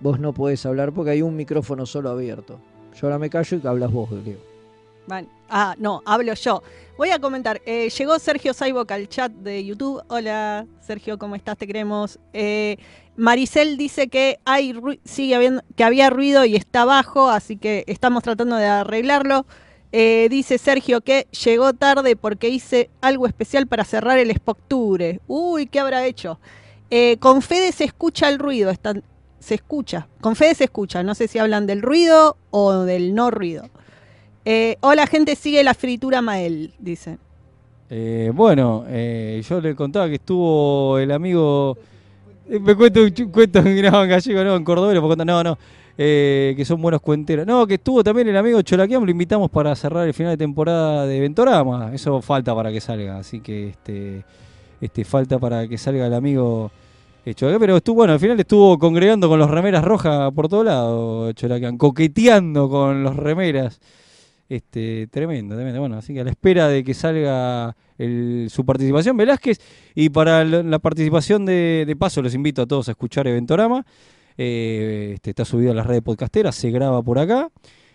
vos 0.00 0.20
no 0.20 0.34
podés 0.34 0.64
hablar 0.66 0.92
porque 0.92 1.12
hay 1.12 1.22
un 1.22 1.34
micrófono 1.36 1.86
solo 1.86 2.10
abierto. 2.10 2.58
Yo 3.00 3.06
ahora 3.06 3.18
me 3.18 3.30
callo 3.30 3.56
y 3.56 3.60
que 3.60 3.68
hablas 3.68 3.90
vos, 3.90 4.10
Leo. 4.10 4.51
Ah, 5.48 5.74
no, 5.78 6.02
hablo 6.06 6.34
yo. 6.34 6.62
Voy 6.96 7.10
a 7.10 7.18
comentar. 7.18 7.60
eh, 7.66 7.90
llegó 7.90 8.18
Sergio 8.18 8.54
Saibok 8.54 8.90
al 8.92 9.08
chat 9.08 9.32
de 9.32 9.64
YouTube. 9.64 10.02
Hola, 10.08 10.66
Sergio, 10.80 11.18
¿cómo 11.18 11.34
estás? 11.34 11.58
Te 11.58 11.66
queremos. 11.66 12.18
Eh, 12.32 12.76
Maricel 13.16 13.76
dice 13.76 14.08
que 14.08 14.38
hay 14.44 14.74
sigue 15.04 15.34
habiendo, 15.34 15.62
que 15.76 15.84
había 15.84 16.08
ruido 16.10 16.44
y 16.44 16.56
está 16.56 16.84
bajo, 16.84 17.28
así 17.28 17.56
que 17.56 17.84
estamos 17.86 18.22
tratando 18.22 18.56
de 18.56 18.66
arreglarlo. 18.66 19.44
Eh, 19.94 20.28
dice 20.30 20.56
Sergio 20.56 21.02
que 21.02 21.26
llegó 21.44 21.74
tarde 21.74 22.16
porque 22.16 22.48
hice 22.48 22.88
algo 23.02 23.26
especial 23.26 23.66
para 23.66 23.84
cerrar 23.84 24.18
el 24.18 24.34
Spocture. 24.34 25.20
Uy, 25.26 25.66
¿qué 25.66 25.80
habrá 25.80 26.06
hecho? 26.06 26.40
Eh, 26.88 27.18
con 27.18 27.42
Fede 27.42 27.72
se 27.72 27.84
escucha 27.84 28.28
el 28.30 28.38
ruido. 28.38 28.70
están- 28.70 29.04
se 29.38 29.54
escucha. 29.56 30.08
Con 30.20 30.36
Fede 30.36 30.54
se 30.54 30.64
escucha. 30.64 31.02
No 31.02 31.14
sé 31.14 31.26
si 31.28 31.38
hablan 31.38 31.66
del 31.66 31.82
ruido 31.82 32.36
o 32.50 32.72
del 32.84 33.14
no 33.14 33.30
ruido. 33.30 33.68
Eh, 34.44 34.76
hola, 34.80 35.06
gente, 35.06 35.36
sigue 35.36 35.62
la 35.62 35.74
fritura 35.74 36.20
Mael, 36.20 36.72
dice. 36.78 37.18
Eh, 37.90 38.30
bueno, 38.34 38.84
eh, 38.88 39.42
yo 39.48 39.60
le 39.60 39.74
contaba 39.74 40.08
que 40.08 40.14
estuvo 40.14 40.98
el 40.98 41.12
amigo. 41.12 41.76
eh, 42.48 42.58
Me 42.58 42.74
cuento 42.74 43.00
un 43.02 43.30
cuento 43.30 43.62
no, 43.62 43.68
en 43.70 44.08
gallego, 44.08 44.42
no, 44.44 44.56
en 44.56 44.64
cordobés, 44.64 45.00
no, 45.26 45.44
no. 45.44 45.58
que 45.96 46.64
son 46.66 46.80
buenos 46.82 47.00
cuenteros. 47.02 47.46
No, 47.46 47.66
que 47.66 47.74
estuvo 47.74 48.02
también 48.02 48.28
el 48.28 48.36
amigo 48.36 48.62
Cholaquiam, 48.62 49.04
lo 49.04 49.10
invitamos 49.10 49.50
para 49.50 49.74
cerrar 49.76 50.06
el 50.06 50.14
final 50.14 50.32
de 50.32 50.38
temporada 50.38 51.06
de 51.06 51.20
Ventorama. 51.20 51.90
Eso 51.94 52.20
falta 52.22 52.54
para 52.54 52.72
que 52.72 52.80
salga, 52.80 53.18
así 53.18 53.40
que 53.40 53.68
este, 53.68 54.24
este 54.80 55.04
falta 55.04 55.38
para 55.38 55.68
que 55.68 55.78
salga 55.78 56.06
el 56.06 56.14
amigo 56.14 56.72
Cholaquiam. 57.26 57.60
Pero 57.60 57.76
estuvo, 57.76 57.96
bueno, 57.96 58.14
al 58.14 58.20
final 58.20 58.40
estuvo 58.40 58.78
congregando 58.78 59.28
con 59.28 59.38
los 59.38 59.50
remeras 59.50 59.84
rojas 59.84 60.32
por 60.32 60.48
todos 60.48 60.64
lados, 60.64 61.34
Cholaquiam, 61.34 61.76
coqueteando 61.76 62.68
con 62.70 63.02
los 63.04 63.14
remeras. 63.16 63.78
Este, 64.52 65.06
tremendo, 65.06 65.54
tremendo. 65.54 65.80
Bueno, 65.80 65.96
así 65.96 66.12
que 66.12 66.20
a 66.20 66.24
la 66.24 66.30
espera 66.30 66.68
de 66.68 66.84
que 66.84 66.92
salga 66.92 67.74
su 67.96 68.64
participación 68.66 69.16
Velázquez 69.16 69.58
y 69.94 70.10
para 70.10 70.44
la, 70.44 70.78
participación 70.78 71.46
de, 71.46 71.96
paso 71.98 72.20
los 72.20 72.34
invito 72.34 72.60
a 72.60 72.66
todos 72.66 72.86
a 72.88 72.90
escuchar 72.90 73.26
Eventorama. 73.26 73.86
Eh, 74.36 75.12
este, 75.14 75.30
está 75.30 75.46
subido 75.46 75.72
a 75.72 75.74
las 75.74 75.86
redes 75.86 76.02
podcasteras, 76.02 76.54
se 76.54 76.70
graba 76.70 77.02
por 77.02 77.18
acá, 77.18 77.50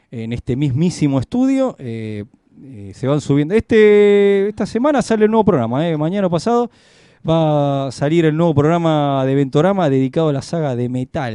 en 0.09 0.33
este 0.33 0.55
mismísimo 0.55 1.19
estudio. 1.19 1.75
eh, 1.77 2.23
eh, 2.63 2.91
se 2.95 3.05
van 3.05 3.21
subiendo. 3.21 3.53
Este, 3.53 4.49
esta 4.49 4.65
semana 4.65 5.03
sale 5.03 5.25
el 5.25 5.29
nuevo 5.29 5.45
programa, 5.45 5.95
mañana 5.95 6.27
pasado 6.27 6.71
va 7.27 7.87
a 7.87 7.91
salir 7.91 8.25
el 8.25 8.35
nuevo 8.35 8.53
programa 8.55 9.23
de 9.25 9.35
Ventorama 9.35 9.89
dedicado 9.89 10.29
a 10.29 10.33
la 10.33 10.41
saga 10.41 10.75
de 10.75 10.89
Metal. 10.89 11.33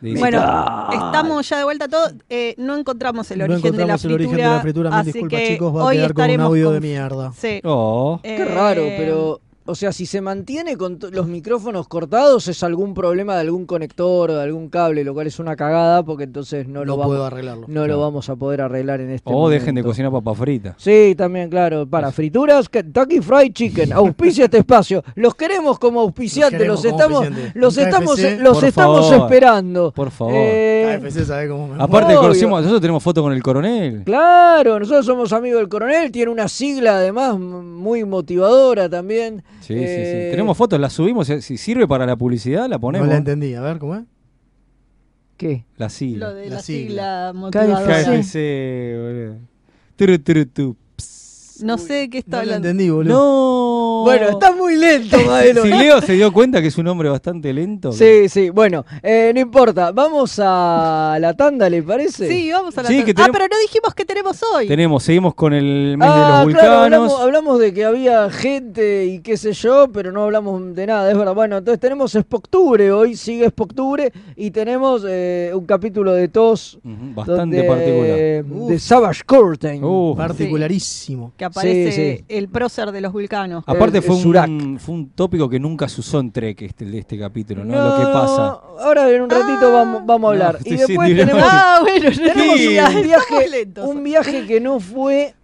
De 0.00 0.14
Bueno, 0.16 0.38
Metal. 0.38 0.86
estamos 0.92 1.48
ya 1.48 1.58
de 1.58 1.64
vuelta 1.64 1.88
todos. 1.88 2.14
Eh, 2.28 2.54
no 2.58 2.76
encontramos 2.76 3.28
el 3.32 3.38
no 3.38 3.44
origen 3.46 3.72
de 3.72 3.78
la 3.86 3.94
encontramos 3.94 4.04
el 4.04 4.10
fritura. 4.10 4.28
origen 4.30 4.36
de 4.50 4.54
la 4.56 4.60
fritura, 4.60 4.90
así 4.98 5.12
disculpas 5.12 5.40
que 5.40 5.48
chicos, 5.48 5.76
va 5.76 5.80
a 5.80 5.84
hoy 5.86 5.96
quedar 5.96 6.14
con 6.14 6.30
un 6.30 6.40
audio 6.40 6.64
con- 6.66 6.74
de 6.74 6.80
mierda. 6.80 7.32
Sí. 7.36 7.60
Oh. 7.64 8.20
Qué 8.22 8.36
Eh, 8.36 8.44
raro, 8.44 8.82
pero. 8.96 9.40
O 9.70 9.74
sea, 9.74 9.92
si 9.92 10.06
se 10.06 10.22
mantiene 10.22 10.78
con 10.78 10.98
los 11.12 11.26
micrófonos 11.26 11.88
cortados, 11.88 12.48
es 12.48 12.62
algún 12.62 12.94
problema 12.94 13.34
de 13.34 13.42
algún 13.42 13.66
conector 13.66 14.30
o 14.30 14.34
de 14.36 14.42
algún 14.42 14.70
cable, 14.70 15.04
lo 15.04 15.12
cual 15.12 15.26
es 15.26 15.38
una 15.38 15.56
cagada, 15.56 16.02
porque 16.02 16.24
entonces 16.24 16.66
no, 16.66 16.80
No, 16.80 16.84
lo, 16.86 16.96
puedo 16.96 17.08
vamos, 17.10 17.26
arreglarlo. 17.26 17.64
no 17.68 17.86
lo 17.86 18.00
vamos 18.00 18.30
a 18.30 18.36
poder 18.36 18.62
arreglar 18.62 19.02
en 19.02 19.10
este 19.10 19.28
O 19.28 19.32
momento. 19.34 19.50
dejen 19.50 19.74
de 19.74 19.82
cocinar 19.82 20.10
papa 20.10 20.34
frita. 20.34 20.74
Sí, 20.78 21.14
también, 21.18 21.50
claro. 21.50 21.86
Para 21.86 22.10
frituras, 22.12 22.66
Kentucky 22.70 23.20
Fried 23.20 23.52
Chicken. 23.52 23.92
Auspicia 23.92 24.46
este 24.46 24.56
espacio. 24.56 25.04
Los 25.16 25.34
queremos 25.34 25.78
como 25.78 26.00
auspiciantes. 26.00 26.66
Los 26.66 26.82
Los, 26.82 26.94
queremos 26.94 27.10
como 27.10 27.22
estamos, 27.24 27.54
los 27.54 27.76
estamos, 27.76 28.14
KFC, 28.16 28.40
los 28.40 28.62
estamos 28.62 29.10
favor. 29.10 29.24
esperando. 29.26 29.92
Por 29.92 30.10
favor. 30.10 30.32
Eh, 30.34 30.98
KFC 31.02 31.24
sabe 31.26 31.46
cómo 31.50 31.68
me 31.68 31.74
Aparte, 31.82 32.12
Obvio. 32.14 32.20
conocimos, 32.22 32.60
nosotros 32.62 32.80
tenemos 32.80 33.02
foto 33.02 33.22
con 33.22 33.34
el 33.34 33.42
coronel. 33.42 34.02
Claro, 34.06 34.78
nosotros 34.78 35.04
somos 35.04 35.30
amigos 35.34 35.60
del 35.60 35.68
coronel. 35.68 36.10
Tiene 36.10 36.30
una 36.32 36.48
sigla 36.48 36.96
además 36.96 37.38
muy 37.38 38.02
motivadora 38.06 38.88
también. 38.88 39.42
Sí, 39.68 39.74
Eh, 39.76 39.86
sí, 39.86 40.24
sí. 40.26 40.30
Tenemos 40.30 40.56
fotos, 40.56 40.80
las 40.80 40.92
subimos. 40.92 41.26
Si 41.26 41.42
si 41.42 41.56
sirve 41.58 41.86
para 41.86 42.06
la 42.06 42.16
publicidad, 42.16 42.62
la 42.68 42.76
No 42.76 42.80
ponemos. 42.80 43.06
la 43.08 43.16
entendí, 43.16 43.54
a 43.54 43.60
ver, 43.60 43.78
¿cómo 43.78 43.94
es? 43.96 44.04
¿Qué? 45.36 45.64
La 45.76 45.88
sigla. 45.88 46.28
Lo 46.30 46.34
de 46.34 46.48
La 46.48 46.54
la, 46.56 46.62
sigla. 46.62 46.88
sigla 46.88 47.32
motivadora. 47.34 47.84
KFC. 48.02 48.10
KFC, 48.20 48.96
boludo. 48.98 49.36
Turu, 49.96 50.18
turu, 50.18 50.46
tu. 50.46 50.76
No 51.62 51.78
sé 51.78 51.92
de 51.94 52.10
qué 52.10 52.18
está 52.18 52.30
No 52.30 52.36
la 52.36 52.42
hablando. 52.56 52.66
No, 52.66 52.70
entendí, 52.70 52.90
boludo. 52.90 53.14
No. 53.14 54.02
Bueno, 54.04 54.28
está 54.30 54.52
muy 54.52 54.76
lento, 54.76 55.16
Maelo. 55.26 55.62
Si 55.62 55.68
Leo 55.68 56.00
se 56.00 56.12
dio 56.14 56.32
cuenta 56.32 56.60
que 56.62 56.68
es 56.68 56.78
un 56.78 56.86
hombre 56.88 57.08
bastante 57.08 57.52
lento. 57.52 57.92
Sí, 57.92 58.28
sí, 58.28 58.50
bueno, 58.50 58.84
eh, 59.02 59.32
no 59.34 59.40
importa. 59.40 59.92
Vamos 59.92 60.38
a 60.42 61.16
la 61.20 61.34
tanda, 61.34 61.68
¿le 61.68 61.82
parece? 61.82 62.28
Sí, 62.28 62.50
vamos 62.52 62.76
a 62.78 62.82
la 62.82 62.88
Sí, 62.88 62.96
tanda. 62.98 63.12
que 63.14 63.22
Ah, 63.22 63.28
pero 63.32 63.46
no 63.48 63.58
dijimos 63.60 63.94
que 63.94 64.04
tenemos 64.04 64.40
hoy. 64.54 64.68
Tenemos, 64.68 65.02
seguimos 65.02 65.34
con 65.34 65.52
el 65.52 65.96
mes 65.98 66.08
Ah, 66.10 66.14
de 66.14 66.46
los 66.46 66.54
claro, 66.54 66.68
vulcanos. 66.70 66.84
hablamos, 66.84 67.20
hablamos 67.20 67.58
de 67.60 67.74
que 67.74 67.84
había 67.84 68.30
gente 68.30 69.06
y 69.06 69.20
qué 69.20 69.36
sé 69.36 69.52
yo, 69.52 69.88
pero 69.92 70.12
no 70.12 70.24
hablamos 70.24 70.74
de 70.74 70.86
nada, 70.86 71.10
es 71.10 71.18
verdad. 71.18 71.34
Bueno, 71.34 71.58
entonces 71.58 71.80
tenemos 71.80 72.12
Spoctubre, 72.12 72.90
hoy 72.92 73.16
sigue 73.16 73.48
Spoctubre 73.48 74.12
y 74.36 74.50
tenemos 74.50 75.04
eh, 75.08 75.50
un 75.54 75.66
capítulo 75.66 76.12
de 76.12 76.28
TOS 76.28 76.78
bastante 76.84 77.32
donde- 77.32 77.62
particular. 77.64 78.68
de 78.68 78.78
Savage 78.78 79.22
Curtain. 79.26 79.82
Uh, 79.84 80.14
Particularísimo. 80.16 81.32
Que 81.36 81.44
aparece 81.48 81.92
Sí, 81.92 82.16
sí. 82.18 82.24
el 82.28 82.48
prócer 82.48 82.90
de 82.92 83.00
los 83.00 83.12
vulcanos. 83.12 83.64
Aparte 83.66 83.98
el- 83.98 84.02
fue 84.04 84.16
un, 84.16 84.78
fue 84.78 84.94
un 84.94 85.10
tópico 85.10 85.48
que 85.48 85.58
nunca 85.60 85.88
se 85.88 86.00
usó 86.00 86.20
en 86.20 86.30
Trek, 86.32 86.62
este, 86.62 86.84
el 86.84 86.92
de 86.92 86.98
este 87.00 87.18
capítulo, 87.18 87.64
¿no? 87.64 87.74
Lo 87.74 87.96
que 87.98 88.04
pasa. 88.04 88.60
Ahora 88.80 89.10
en 89.10 89.22
un 89.22 89.30
ratito 89.30 89.66
Ah. 89.68 89.72
vamos, 89.72 90.02
vamos 90.06 90.28
a 90.28 90.32
hablar. 90.32 90.58
y 90.64 90.76
después 90.76 91.08
tenemos. 91.16 91.42
Ah, 91.44 91.78
bueno, 91.82 92.10
tenemos 92.10 92.54
un, 92.60 92.68
viaje, 92.68 93.48
lentos. 93.48 93.86
un 93.88 94.02
viaje 94.04 94.46
que 94.46 94.60
no 94.60 94.80
fue 94.80 95.34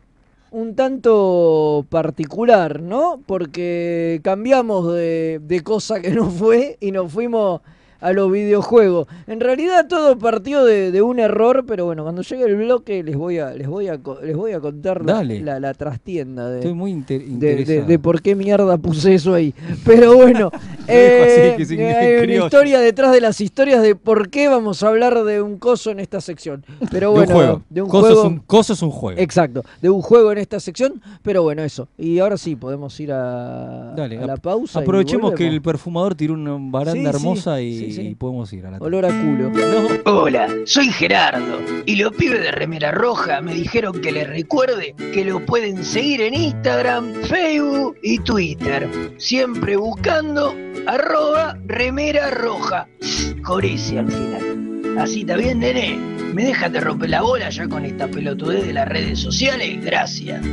un 0.51 0.75
tanto 0.77 1.85
particular, 1.89 2.81
¿no? 2.81 3.21
Porque 3.27 4.21
cambiamos 4.23 4.93
de, 4.95 5.41
de 5.43 5.61
cosa 5.63 6.01
que 6.01 6.11
no 6.11 6.31
fue 6.31 6.77
y 6.81 6.93
nos 6.93 7.13
fuimos 7.13 7.61
a 8.05 8.13
los 8.13 8.31
videojuegos. 8.31 9.09
En 9.27 9.41
realidad 9.41 9.87
todo 9.89 10.19
partió 10.19 10.65
de, 10.65 10.93
de 10.93 11.01
un 11.03 11.19
error, 11.19 11.65
pero 11.67 11.87
bueno, 11.87 12.03
cuando 12.03 12.21
llegue 12.23 12.45
el 12.45 12.57
bloque 12.57 13.03
les 13.03 13.17
voy 13.17 13.39
a 13.39 13.51
les 13.55 13.67
voy 13.67 13.89
a 13.89 13.99
les 14.23 14.37
voy 14.37 14.53
a 14.53 14.61
contar 14.61 15.05
la, 15.05 15.15
Dale. 15.15 15.41
la, 15.41 15.59
la 15.59 15.73
trastienda 15.75 16.51
de, 16.51 16.59
Estoy 16.59 16.75
muy 16.75 16.91
inter- 16.91 17.21
de, 17.21 17.27
de- 17.27 17.33
interesado. 17.33 17.87
de 17.87 17.99
por 17.99 18.21
qué 18.21 18.35
mierda 18.35 18.77
puse 18.77 19.15
eso 19.15 19.33
ahí. 19.35 19.55
Pero 19.85 20.15
bueno, 20.17 20.51
eh, 20.89 21.57
así, 21.61 21.79
hay 21.81 22.25
una 22.25 22.45
historia 22.45 22.81
detrás 22.81 23.13
de 23.13 23.21
las 23.21 23.41
historias 23.41 23.83
de 23.83 23.95
por 23.97 24.29
qué 24.29 24.49
vamos 24.49 24.83
a 24.83 24.89
hablar 24.89 25.25
de 25.25 25.41
un 25.41 25.59
coso 25.59 25.91
en 25.91 26.01
esta 26.01 26.21
sección. 26.21 26.65
Pero 26.91 27.09
de 27.13 27.15
bueno, 27.17 27.31
un 27.33 27.35
juego. 27.37 27.63
de 27.71 27.83
un 27.83 27.89
Coso 27.89 28.03
juego. 28.07 28.21
Es 28.21 28.27
un, 28.27 28.39
coso 28.41 28.73
es 28.75 28.83
un 28.83 28.91
juego. 28.91 29.21
Exacto, 29.21 29.65
de 29.81 29.89
un 29.91 30.03
juego 30.03 30.31
en 30.33 30.39
esta 30.39 30.61
sección, 30.61 31.01
pero 31.23 31.43
bueno, 31.43 31.63
eso. 31.63 31.89
Y 31.97 32.19
ahora 32.19 32.37
sí, 32.37 32.55
podemos 32.57 32.99
ir 33.01 33.13
a, 33.13 33.95
Dale, 33.97 34.19
a 34.19 34.27
la 34.27 34.37
pausa. 34.37 34.81
Aprovechemos 34.81 35.33
que 35.35 35.49
el 35.49 35.63
perfumador 35.63 36.15
tiró 36.15 36.35
una 36.35 36.57
baranda 36.59 36.93
Sí, 36.93 37.01
sí, 37.01 37.07
hermosa 37.25 37.61
y, 37.63 37.79
sí, 37.93 37.93
sí. 37.95 38.09
y 38.09 38.15
podemos 38.15 38.53
ir 38.53 38.67
a 38.67 38.73
la 38.73 38.79
Olor 38.79 39.07
a 39.07 39.09
culo. 39.09 39.53
Hola, 40.05 40.49
soy 40.65 40.89
Gerardo 40.89 41.61
y 41.87 41.97
los 41.97 42.13
pibes 42.13 42.43
de 42.43 42.51
Remera 42.51 42.93
Roja 42.93 43.41
me 43.41 43.55
dijeron 43.55 44.01
que 44.01 44.13
les 44.13 44.29
recuerde 44.29 44.95
que 45.13 45.25
lo 45.25 45.45
pueden 45.45 45.85
seguir 45.85 46.21
en 46.23 46.35
Instagram, 46.35 47.13
Facebook 47.23 47.97
y 48.03 48.19
Twitter, 48.19 48.89
siempre 49.19 49.77
buscando 49.77 50.55
arroba 50.87 51.59
Remera 51.67 52.31
Roja, 52.31 52.89
con 53.43 53.65
ese 53.65 53.99
al 53.99 54.11
final. 54.11 54.99
Así 54.99 55.21
está 55.21 55.37
bien, 55.37 55.61
nene. 55.61 55.97
¿Me 56.35 56.45
dejas 56.45 56.73
de 56.73 56.81
romper 56.81 57.11
la 57.11 57.23
bola 57.23 57.49
ya 57.51 57.69
con 57.69 57.85
esta 57.85 58.09
pelotudez 58.09 58.67
de 58.67 58.73
las 58.73 58.89
redes 58.89 59.19
sociales? 59.19 59.85
Gracias. 59.85 60.45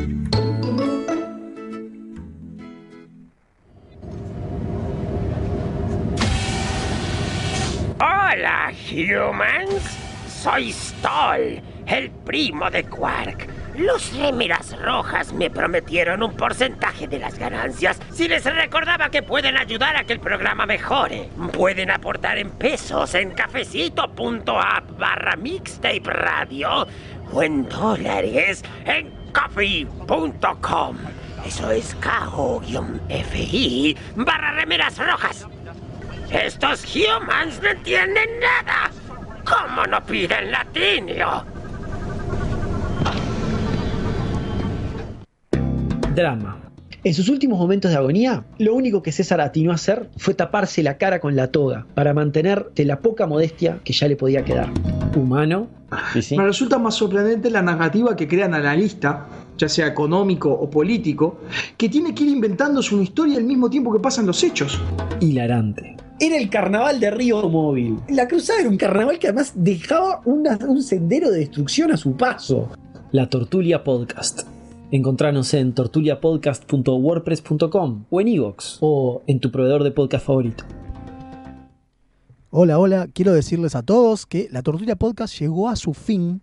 Hola, 8.32 8.72
humans. 8.90 9.84
Soy 10.26 10.72
Stoll, 10.72 11.62
el 11.86 12.10
primo 12.24 12.72
de 12.72 12.86
Quark. 12.86 13.50
Los 13.76 14.16
remeras 14.16 14.80
rojas 14.80 15.34
me 15.34 15.50
prometieron 15.50 16.24
un 16.24 16.38
porcentaje 16.38 17.10
de 17.10 17.20
las 17.20 17.38
ganancias 17.38 18.00
si 18.12 18.30
les 18.30 18.46
recordaba 18.46 19.10
que 19.10 19.22
pueden 19.22 19.58
ayudar 19.58 19.98
a 19.98 20.06
que 20.06 20.14
el 20.14 20.22
programa 20.22 20.66
mejore. 20.66 21.28
Pueden 21.52 21.92
aportar 21.92 22.38
en 22.38 22.52
pesos 22.52 23.16
en 23.16 23.32
cafecito.app 23.32 24.98
barra 24.98 25.36
mixtape 25.36 26.04
radio 26.06 26.88
o 27.34 27.44
en 27.44 27.68
dólares 27.68 28.64
en 28.86 29.12
coffee.com. 29.34 30.96
Eso 31.46 31.72
es 31.72 31.96
KO-FI 31.96 33.98
barra 34.16 34.54
remeras 34.54 34.98
rojas. 35.00 35.48
Estos 36.32 36.86
humans 36.96 37.60
no 37.62 37.70
entienden 37.70 38.30
nada. 38.40 38.90
¿Cómo 39.44 39.86
no 39.86 40.02
piden 40.06 40.50
latinio? 40.50 41.44
Drama. 46.16 46.58
En 47.04 47.14
sus 47.14 47.28
últimos 47.28 47.60
momentos 47.60 47.92
de 47.92 47.98
agonía, 47.98 48.46
lo 48.60 48.76
único 48.76 49.04
que 49.04 49.12
César 49.12 49.42
atinó 49.42 49.72
a 49.72 49.76
hacer 49.76 50.10
fue 50.18 50.34
taparse 50.34 50.84
la 50.84 50.98
cara 50.98 51.20
con 51.20 51.36
la 51.36 51.48
toga 51.48 51.86
para 51.96 52.14
mantener 52.14 52.72
de 52.76 52.86
la 52.86 53.00
poca 53.00 53.28
modestia 53.28 53.80
que 53.84 53.92
ya 53.92 54.08
le 54.08 54.16
podía 54.16 54.46
quedar. 54.46 54.70
Humano. 55.16 55.68
Me 56.38 56.46
resulta 56.46 56.78
más 56.78 56.96
sorprendente 56.96 57.50
la 57.50 57.62
narrativa 57.62 58.16
que 58.16 58.28
crea 58.28 58.46
el 58.46 58.54
analista, 58.54 59.28
ya 59.58 59.68
sea 59.68 59.88
económico 59.88 60.50
o 60.50 60.70
político, 60.70 61.42
que 61.76 61.90
tiene 61.90 62.16
que 62.16 62.24
ir 62.24 62.30
inventándose 62.30 62.96
una 62.96 63.04
historia 63.04 63.38
al 63.38 63.44
mismo 63.44 63.70
tiempo 63.70 63.92
que 63.92 64.00
pasan 64.00 64.26
los 64.28 64.42
hechos. 64.44 64.80
Hilarante. 65.20 65.98
Era 66.24 66.38
el 66.38 66.52
carnaval 66.52 67.00
de 67.00 67.10
Río 67.10 67.50
Móvil. 67.50 67.98
La 68.08 68.28
cruzada 68.28 68.60
era 68.60 68.70
un 68.70 68.78
carnaval 68.78 69.18
que 69.18 69.26
además 69.28 69.54
dejaba 69.56 70.22
una- 70.26 70.60
un 70.68 70.84
sendero 70.84 71.32
de 71.32 71.40
destrucción 71.40 71.92
a 71.92 71.98
su 71.98 72.16
paso. 72.16 72.70
La 73.12 73.28
Tortulia 73.28 73.84
Podcast. 73.84 74.42
Encontranos 74.92 75.52
en 75.56 75.74
tortuliapodcast.wordpress.com 75.74 78.04
o 78.10 78.22
en 78.22 78.28
iVoox 78.28 78.78
o 78.82 79.24
en 79.26 79.40
tu 79.40 79.50
proveedor 79.52 79.84
de 79.84 79.90
podcast 79.92 80.28
favorito. 80.28 80.64
Hola, 82.52 82.78
hola. 82.78 83.08
Quiero 83.12 83.34
decirles 83.34 83.74
a 83.76 83.82
todos 83.82 84.28
que 84.28 84.48
la 84.52 84.62
Tortuga 84.62 84.96
Podcast 84.96 85.40
llegó 85.40 85.70
a 85.70 85.76
su 85.76 85.96
fin. 85.96 86.42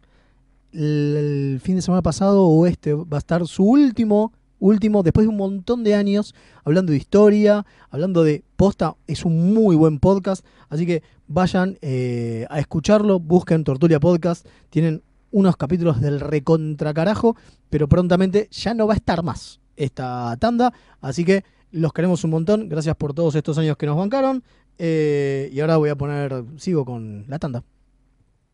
El 0.73 1.61
fin 1.63 1.77
de 1.77 1.83
semana 1.83 2.03
pasado 2.03 2.49
o 2.49 2.67
este 2.67 2.95
va 2.95 3.19
a 3.19 3.19
estar 3.19 3.47
su 3.47 3.63
último, 3.65 4.33
último, 4.59 5.03
después 5.03 5.25
de 5.25 5.29
un 5.29 5.37
montón 5.37 5.85
de 5.85 5.95
años, 5.95 6.35
hablando 6.65 6.93
de 6.93 6.99
historia, 6.99 7.65
hablando 7.91 8.25
de 8.25 8.45
posta. 8.57 8.97
Es 9.07 9.25
un 9.25 9.55
muy 9.55 9.77
buen 9.77 9.99
podcast. 9.99 10.45
Así 10.69 10.87
que 10.87 11.03
vayan 11.27 11.79
eh, 11.83 12.47
a 12.51 12.59
escucharlo, 12.59 13.21
busquen 13.21 13.65
Tortulia 13.65 14.01
Podcast. 14.01 14.47
Tienen 14.71 15.03
unos 15.31 15.57
capítulos 15.57 16.01
del 16.01 16.21
recontra 16.21 16.95
carajo, 16.95 17.37
pero 17.71 17.89
prontamente 17.89 18.49
ya 18.51 18.75
no 18.75 18.87
va 18.87 18.95
a 18.95 18.97
estar 18.97 19.23
más 19.23 19.61
esta 19.77 20.37
tanda. 20.39 20.73
Así 21.01 21.25
que 21.25 21.45
los 21.71 21.93
queremos 21.93 22.25
un 22.25 22.31
montón. 22.31 22.69
Gracias 22.69 22.97
por 22.97 23.15
todos 23.15 23.35
estos 23.35 23.59
años 23.59 23.77
que 23.77 23.87
nos 23.87 23.97
bancaron. 23.97 24.43
Eh, 24.79 25.51
y 25.53 25.61
ahora 25.61 25.77
voy 25.77 25.91
a 25.91 25.97
poner, 25.97 26.45
sigo 26.57 26.85
con 26.85 27.25
la 27.29 27.39
tanda. 27.39 27.63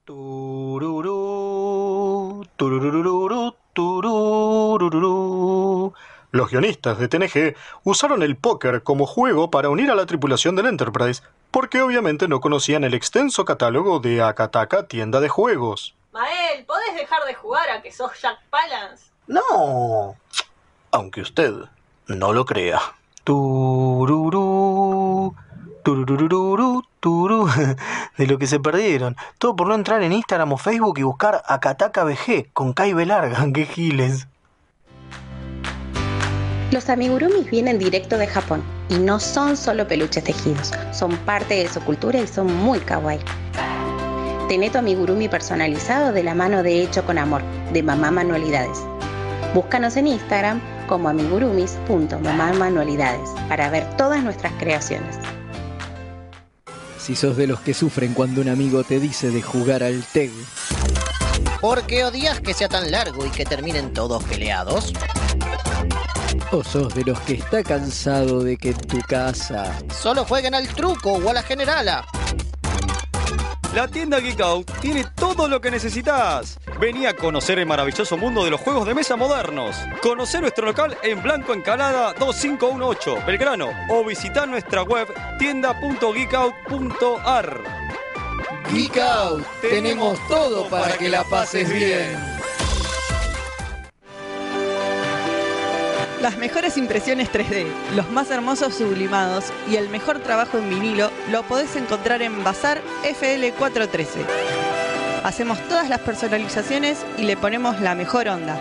Tururú, 0.05 1.15
tururururu. 2.57 3.64
Los 6.35 6.51
guionistas 6.51 6.99
de 6.99 7.09
TNG 7.09 7.57
usaron 7.85 8.23
el 8.23 8.37
póker 8.37 8.83
como 8.83 9.07
juego 9.07 9.51
para 9.51 9.69
unir 9.69 9.91
a 9.91 9.95
la 9.95 10.07
tripulación 10.07 10.57
del 10.57 10.67
Enterprise, 10.67 11.23
porque 11.51 11.81
obviamente 11.81 12.27
no 12.27 12.41
conocían 12.41 12.83
el 12.85 12.95
extenso 12.95 13.45
catálogo 13.45 14.01
de 14.01 14.23
Akataka 14.23 14.89
tienda 14.89 15.21
de 15.21 15.29
juegos. 15.29 15.95
Mael, 16.13 16.65
¿podés 16.65 16.95
dejar 16.97 17.25
de 17.25 17.35
jugar 17.35 17.69
a 17.71 17.83
que 17.83 17.93
sos 17.93 18.11
Jack 18.21 18.39
Palance? 18.51 19.07
No. 19.27 20.17
Aunque 20.91 21.21
usted 21.21 21.53
no 22.07 22.33
lo 22.33 22.45
crea. 22.45 22.81
Tururú, 23.25 25.04
tururururu, 25.85 26.83
turú. 26.99 27.49
De 28.19 28.27
lo 28.27 28.39
que 28.39 28.49
se 28.49 28.59
perdieron. 28.59 29.15
Todo 29.39 29.55
por 29.55 29.69
no 29.69 29.77
entrar 29.77 30.03
en 30.03 30.13
Instagram 30.13 30.53
o 30.53 30.57
Facebook 30.57 30.99
y 30.99 31.03
buscar 31.03 31.43
Akataka 31.47 32.03
BG 32.03 32.53
con 32.53 32.73
Kai 32.73 32.93
Larga. 33.05 33.47
¡Qué 33.55 33.67
giles! 33.67 34.27
Los 36.73 36.89
amigurumis 36.89 37.49
vienen 37.49 37.79
directo 37.79 38.19
de 38.19 38.27
Japón 38.27 38.61
y 38.89 38.99
no 38.99 39.21
son 39.21 39.57
solo 39.57 39.87
peluches 39.87 40.25
tejidos, 40.25 40.73
son 40.93 41.17
parte 41.19 41.55
de 41.55 41.69
su 41.69 41.81
cultura 41.83 42.19
y 42.19 42.27
son 42.27 42.53
muy 42.53 42.81
kawaii. 42.81 43.21
Tené 44.49 44.71
tu 44.71 44.79
amigurumi 44.79 45.29
personalizado 45.29 46.13
de 46.13 46.25
la 46.25 46.35
mano 46.35 46.65
de 46.65 46.83
Hecho 46.83 47.07
con 47.07 47.17
Amor, 47.17 47.43
de 47.73 47.85
Mamá 47.85 48.11
Manualidades. 48.11 48.83
Búscanos 49.55 49.97
en 49.97 50.09
Instagram 50.09 50.61
como 50.89 51.09
amigurumis.mamamanualidades 51.09 53.31
para 53.49 53.71
ver 53.71 53.89
todas 53.97 54.25
nuestras 54.25 54.53
creaciones. 54.55 55.17
Si 57.05 57.15
sos 57.15 57.37
de 57.37 57.47
los 57.47 57.61
que 57.61 57.75
sufren 57.75 58.15
cuando 58.15 58.41
un 58.41 58.49
amigo 58.49 58.83
te 58.83 58.99
dice 58.99 59.31
de 59.31 59.43
jugar 59.43 59.83
al 59.83 60.03
TEG. 60.05 60.31
¿Por 61.61 61.83
qué 61.83 62.03
odias 62.03 62.41
que 62.41 62.55
sea 62.55 62.67
tan 62.71 62.91
largo 62.91 63.27
y 63.27 63.29
que 63.29 63.45
terminen 63.45 63.93
todos 63.93 64.25
peleados? 64.25 64.91
O 66.51 66.65
sos 66.65 66.95
de 66.95 67.05
los 67.05 67.21
que 67.21 67.35
está 67.35 67.63
cansado 67.63 68.43
de 68.43 68.57
que 68.57 68.71
en 68.71 68.79
tu 68.79 68.99
casa 69.01 69.79
Solo 69.95 70.25
jueguen 70.25 70.55
al 70.55 70.67
truco 70.69 71.13
o 71.13 71.29
a 71.29 71.35
la 71.35 71.43
generala. 71.43 72.07
La 73.75 73.89
tienda 73.89 74.21
Geek 74.21 74.41
Out 74.41 74.71
tiene 74.81 75.05
todo 75.17 75.49
lo 75.49 75.61
que 75.61 75.69
necesitas. 75.69 76.61
Vení 76.79 77.07
a 77.07 77.17
conocer 77.17 77.59
el 77.59 77.67
maravilloso 77.67 78.17
mundo 78.17 78.45
de 78.45 78.53
los 78.53 78.61
juegos 78.61 78.87
de 78.87 78.95
mesa 78.95 79.17
modernos. 79.17 79.75
Conocer 80.01 80.43
nuestro 80.43 80.65
local 80.65 80.97
en 81.03 81.21
Blanco 81.21 81.53
Encalada 81.53 82.13
2518, 82.13 83.27
Belgrano. 83.27 83.71
O 83.91 84.05
visitar 84.05 84.47
nuestra 84.47 84.85
web 84.85 85.09
tienda.geekout.ar. 85.41 87.65
Geek 88.73 88.97
Out, 88.97 89.45
tenemos 89.61 90.25
todo 90.29 90.69
para 90.69 90.97
que 90.97 91.09
la 91.09 91.25
pases 91.25 91.69
bien. 91.73 92.34
Las 96.25 96.39
mejores 96.39 96.79
impresiones 96.79 97.31
3D, 97.31 97.67
los 97.95 98.11
más 98.11 98.31
hermosos 98.31 98.75
sublimados 98.75 99.53
y 99.71 99.77
el 99.77 99.91
mejor 99.91 100.21
trabajo 100.21 100.57
en 100.57 100.71
vinilo 100.71 101.11
lo 101.31 101.43
podés 101.43 101.77
encontrar 101.77 102.23
en 102.23 102.43
Bazar 102.43 102.81
FL413. 103.03 104.07
Hacemos 105.23 105.59
todas 105.69 105.91
las 105.91 106.01
personalizaciones 106.01 107.05
y 107.19 107.25
le 107.25 107.37
ponemos 107.37 107.79
la 107.83 107.95
mejor 107.95 108.29
onda. 108.29 108.57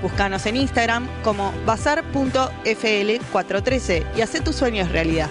Búscanos 0.00 0.46
en 0.46 0.54
Instagram 0.54 1.08
como 1.24 1.52
bazar.fl413 1.66 4.06
y 4.16 4.20
haz 4.20 4.30
tus 4.44 4.54
sueños 4.54 4.92
realidad. 4.92 5.28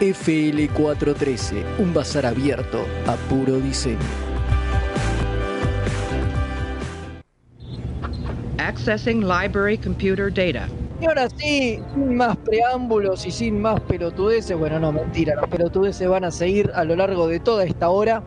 FL413, 0.00 1.64
un 1.80 1.92
bazar 1.92 2.26
abierto 2.26 2.86
a 3.08 3.16
puro 3.28 3.58
diseño. 3.58 4.27
Accessing 8.78 9.22
library 9.22 9.76
computer 9.76 10.32
data. 10.32 10.68
Y 11.00 11.06
ahora 11.06 11.28
sí, 11.30 11.82
sin 11.92 12.16
más 12.16 12.36
preámbulos 12.36 13.26
y 13.26 13.32
sin 13.32 13.60
más 13.60 13.80
pelotudeces, 13.80 14.56
bueno, 14.56 14.78
no, 14.78 14.92
mentira, 14.92 15.34
los 15.34 15.48
pelotudeces 15.50 16.08
van 16.08 16.24
a 16.24 16.30
seguir 16.30 16.70
a 16.74 16.84
lo 16.84 16.94
largo 16.94 17.26
de 17.26 17.40
toda 17.40 17.64
esta 17.64 17.88
hora. 17.88 18.22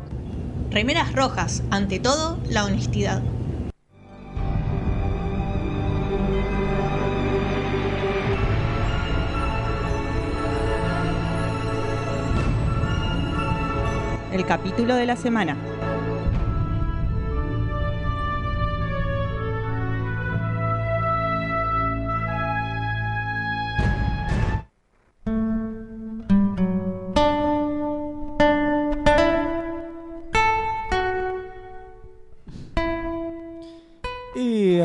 Remeras 0.70 1.14
rojas, 1.14 1.64
ante 1.72 2.02
todo, 2.02 2.38
la 2.50 2.66
honestidad. 2.66 3.22
El 14.34 14.46
capítulo 14.46 14.96
de 14.96 15.06
la 15.06 15.16
semana. 15.16 15.71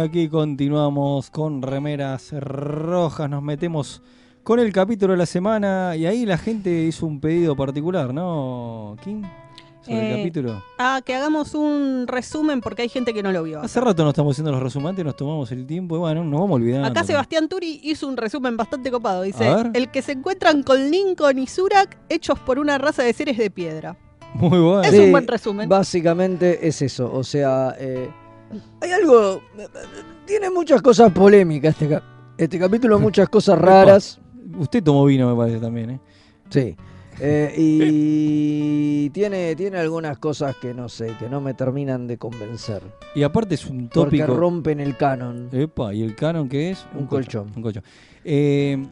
Aquí 0.07 0.29
continuamos 0.29 1.31
con 1.31 1.63
remeras 1.63 2.33
rojas, 2.33 3.29
nos 3.31 3.43
metemos 3.43 4.03
con 4.43 4.59
el 4.61 4.73
capítulo 4.73 5.13
de 5.13 5.19
la 5.19 5.27
semana 5.27 5.95
y 5.97 6.07
ahí 6.07 6.25
la 6.27 6.39
gente 6.39 6.71
hizo 6.85 7.07
un 7.07 7.21
pedido 7.21 7.57
particular, 7.57 8.13
¿no, 8.15 8.97
Kim? 9.03 9.23
Sobre 9.83 9.99
el 10.01 10.15
Eh, 10.15 10.17
capítulo. 10.19 10.63
Ah, 10.79 11.01
que 11.05 11.15
hagamos 11.15 11.55
un 11.55 12.07
resumen 12.09 12.61
porque 12.61 12.83
hay 12.83 12.89
gente 12.89 13.13
que 13.15 13.23
no 13.23 13.31
lo 13.33 13.43
vio. 13.45 13.61
Hace 13.61 13.81
rato 13.81 14.03
no 14.03 14.11
estamos 14.11 14.35
haciendo 14.35 14.51
los 14.53 14.63
resumantes, 14.63 15.05
nos 15.05 15.17
tomamos 15.17 15.51
el 15.53 15.67
tiempo 15.67 15.97
y 15.97 15.99
bueno, 16.01 16.25
nos 16.25 16.41
vamos 16.41 16.57
olvidando. 16.57 16.89
Acá 16.89 17.05
Sebastián 17.05 17.49
Turi 17.49 17.81
hizo 17.85 18.09
un 18.09 18.17
resumen 18.17 18.57
bastante 18.57 18.91
copado. 18.91 19.23
Dice. 19.23 19.49
El 19.75 19.91
que 19.91 20.03
se 20.03 20.13
encuentran 20.13 20.63
con 20.65 20.91
Lincoln 20.91 21.39
y 21.39 21.47
Zurak 21.47 21.99
hechos 22.09 22.39
por 22.41 22.59
una 22.59 22.79
raza 22.79 23.03
de 23.05 23.13
seres 23.13 23.39
de 23.39 23.51
piedra. 23.51 23.97
Muy 24.35 24.59
bueno. 24.59 24.83
Es 24.83 24.91
Sí, 24.91 24.99
un 24.99 25.13
buen 25.13 25.27
resumen. 25.29 25.69
Básicamente 25.69 26.67
es 26.67 26.83
eso, 26.83 27.11
o 27.13 27.23
sea, 27.25 27.75
eh, 27.79 28.11
hay 28.81 28.91
algo, 28.91 29.41
tiene 30.27 30.51
muchas 30.51 30.83
cosas 30.83 31.13
polémicas 31.13 31.81
este, 31.81 32.01
este 32.39 32.59
capítulo, 32.59 32.99
muchas 33.01 33.29
cosas 33.29 33.59
raras. 33.59 34.21
Usted 34.59 34.83
tomó 34.83 35.05
vino, 35.05 35.29
me 35.29 35.37
parece 35.37 35.59
también, 35.61 35.91
¿eh? 35.91 36.01
Sí. 36.49 36.77
Eh, 37.19 37.55
y 37.57 39.11
tiene, 39.15 39.57
tiene 39.57 39.79
algunas 39.79 40.19
cosas 40.19 40.57
que 40.57 40.75
no 40.75 40.89
sé, 40.89 41.15
que 41.19 41.29
no 41.29 41.41
me 41.41 41.55
terminan 41.55 42.07
de 42.07 42.19
convencer. 42.19 42.83
Y 43.15 43.23
aparte 43.23 43.55
es 43.55 43.67
un 43.67 43.89
Porque 43.89 44.19
tópico. 44.19 44.37
rompen 44.37 44.81
el 44.81 44.97
canon. 44.97 45.49
Epa, 45.53 45.95
¿y 45.95 46.03
el 46.03 46.15
canon 46.15 46.49
qué 46.49 46.71
es? 46.71 46.87
Un 46.95 47.07
colchón. 47.07 47.51
Un 47.57 47.63
colchón. 47.63 47.83
Eh, 48.25 48.85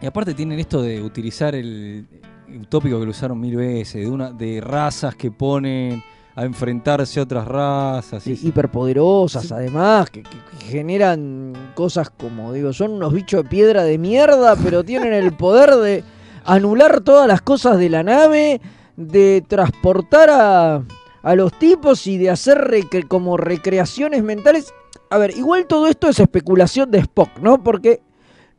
y 0.00 0.06
aparte 0.06 0.34
tienen 0.34 0.58
esto 0.58 0.82
de 0.82 1.00
utilizar 1.00 1.54
el, 1.54 2.06
el 2.48 2.66
tópico 2.68 2.98
que 2.98 3.04
lo 3.04 3.10
usaron 3.12 3.38
mil 3.38 3.56
veces, 3.56 4.02
de, 4.02 4.08
una, 4.08 4.32
de 4.32 4.60
razas 4.60 5.14
que 5.14 5.30
ponen 5.30 6.02
a 6.34 6.44
enfrentarse 6.44 7.20
a 7.20 7.24
otras 7.24 7.46
razas. 7.46 8.26
y- 8.26 8.48
hiperpoderosas 8.48 9.52
además, 9.52 10.10
que, 10.10 10.22
generan 10.60 11.52
cosas 11.74 12.08
como, 12.10 12.52
digo, 12.52 12.72
son 12.72 12.92
unos 12.92 13.12
bichos 13.12 13.42
de 13.42 13.48
piedra 13.48 13.82
de 13.84 13.98
mierda, 13.98 14.56
pero 14.56 14.82
tienen 14.84 15.12
el 15.12 15.32
poder 15.36 15.74
de 15.76 16.04
anular 16.44 17.00
todas 17.02 17.28
las 17.28 17.42
cosas 17.42 17.78
de 17.78 17.88
la 17.90 18.02
nave, 18.02 18.60
de 18.96 19.44
transportar 19.46 20.30
a, 20.30 20.82
a 21.22 21.34
los 21.34 21.52
tipos 21.58 22.06
y 22.06 22.16
de 22.18 22.30
hacer 22.30 22.58
recre- 22.58 23.06
como 23.06 23.36
recreaciones 23.36 24.22
mentales. 24.22 24.72
A 25.10 25.18
ver, 25.18 25.36
igual 25.36 25.66
todo 25.66 25.86
esto 25.88 26.08
es 26.08 26.18
especulación 26.20 26.90
de 26.90 26.98
Spock, 27.00 27.38
¿no? 27.40 27.62
Porque 27.62 28.00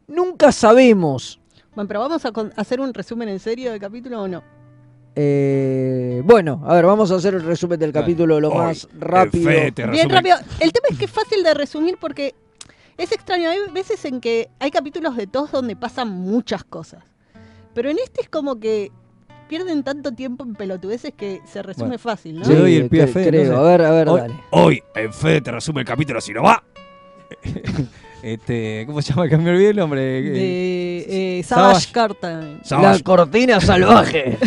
nunca 0.07 0.51
sabemos. 0.51 1.39
Bueno, 1.75 1.87
pero 1.87 2.01
vamos 2.01 2.23
a 2.25 2.31
hacer 2.61 2.79
un 2.79 2.93
resumen 2.93 3.29
en 3.29 3.39
serio 3.39 3.71
del 3.71 3.79
capítulo 3.79 4.21
o 4.21 4.27
no. 4.27 4.43
Eh, 5.15 6.21
bueno, 6.25 6.61
a 6.65 6.75
ver, 6.75 6.85
vamos 6.85 7.11
a 7.11 7.15
hacer 7.15 7.35
el 7.35 7.43
resumen 7.43 7.79
del 7.79 7.91
capítulo 7.91 8.39
lo 8.39 8.51
más 8.51 8.87
rápido. 8.97 9.49
Bien 9.91 10.09
rápido. 10.09 10.37
El 10.59 10.71
tema 10.71 10.87
es 10.89 10.97
que 10.97 11.05
es 11.05 11.11
fácil 11.11 11.43
de 11.43 11.53
resumir 11.53 11.97
porque 11.99 12.33
es 12.97 13.11
extraño. 13.11 13.49
Hay 13.49 13.59
veces 13.71 14.03
en 14.05 14.21
que 14.21 14.49
hay 14.59 14.71
capítulos 14.71 15.15
de 15.15 15.27
TOS 15.27 15.51
donde 15.51 15.75
pasan 15.75 16.09
muchas 16.09 16.63
cosas. 16.63 17.03
Pero 17.73 17.89
en 17.89 17.97
este 17.99 18.21
es 18.21 18.29
como 18.29 18.59
que 18.59 18.91
pierden 19.47 19.83
tanto 19.83 20.13
tiempo 20.13 20.43
en 20.43 20.55
pelotudeces 20.55 21.13
que 21.15 21.41
se 21.45 21.61
resume 21.61 21.89
Bueno, 21.89 21.99
fácil, 21.99 22.39
¿no? 22.39 22.47
Le 22.47 22.55
doy 22.55 22.75
el 22.75 22.89
pie 22.89 23.03
a 23.03 23.07
Fede. 23.07 23.27
creo. 23.27 23.51
no 23.51 23.57
sé. 23.57 23.59
A 23.59 23.63
ver, 23.63 23.81
a 23.81 23.91
ver, 23.91 24.09
hoy, 24.09 24.19
dale. 24.21 24.33
Hoy 24.51 24.83
en 24.95 25.13
Fede 25.13 25.41
te 25.41 25.51
resume 25.51 25.81
el 25.81 25.87
capítulo 25.87 26.21
si 26.21 26.33
no 26.33 26.43
va. 26.43 26.63
este, 28.23 28.85
¿Cómo 28.87 29.01
se 29.01 29.13
llama? 29.13 29.27
Que 29.29 29.37
me 29.37 29.51
olvidé 29.51 29.69
el 29.69 29.75
nombre. 29.75 30.01
De 30.01 31.39
eh, 31.39 31.43
Savage. 31.43 31.81
Savage 31.81 31.91
Carta. 31.91 32.41
La 32.81 32.99
cortina 32.99 33.59
salvaje. 33.59 34.37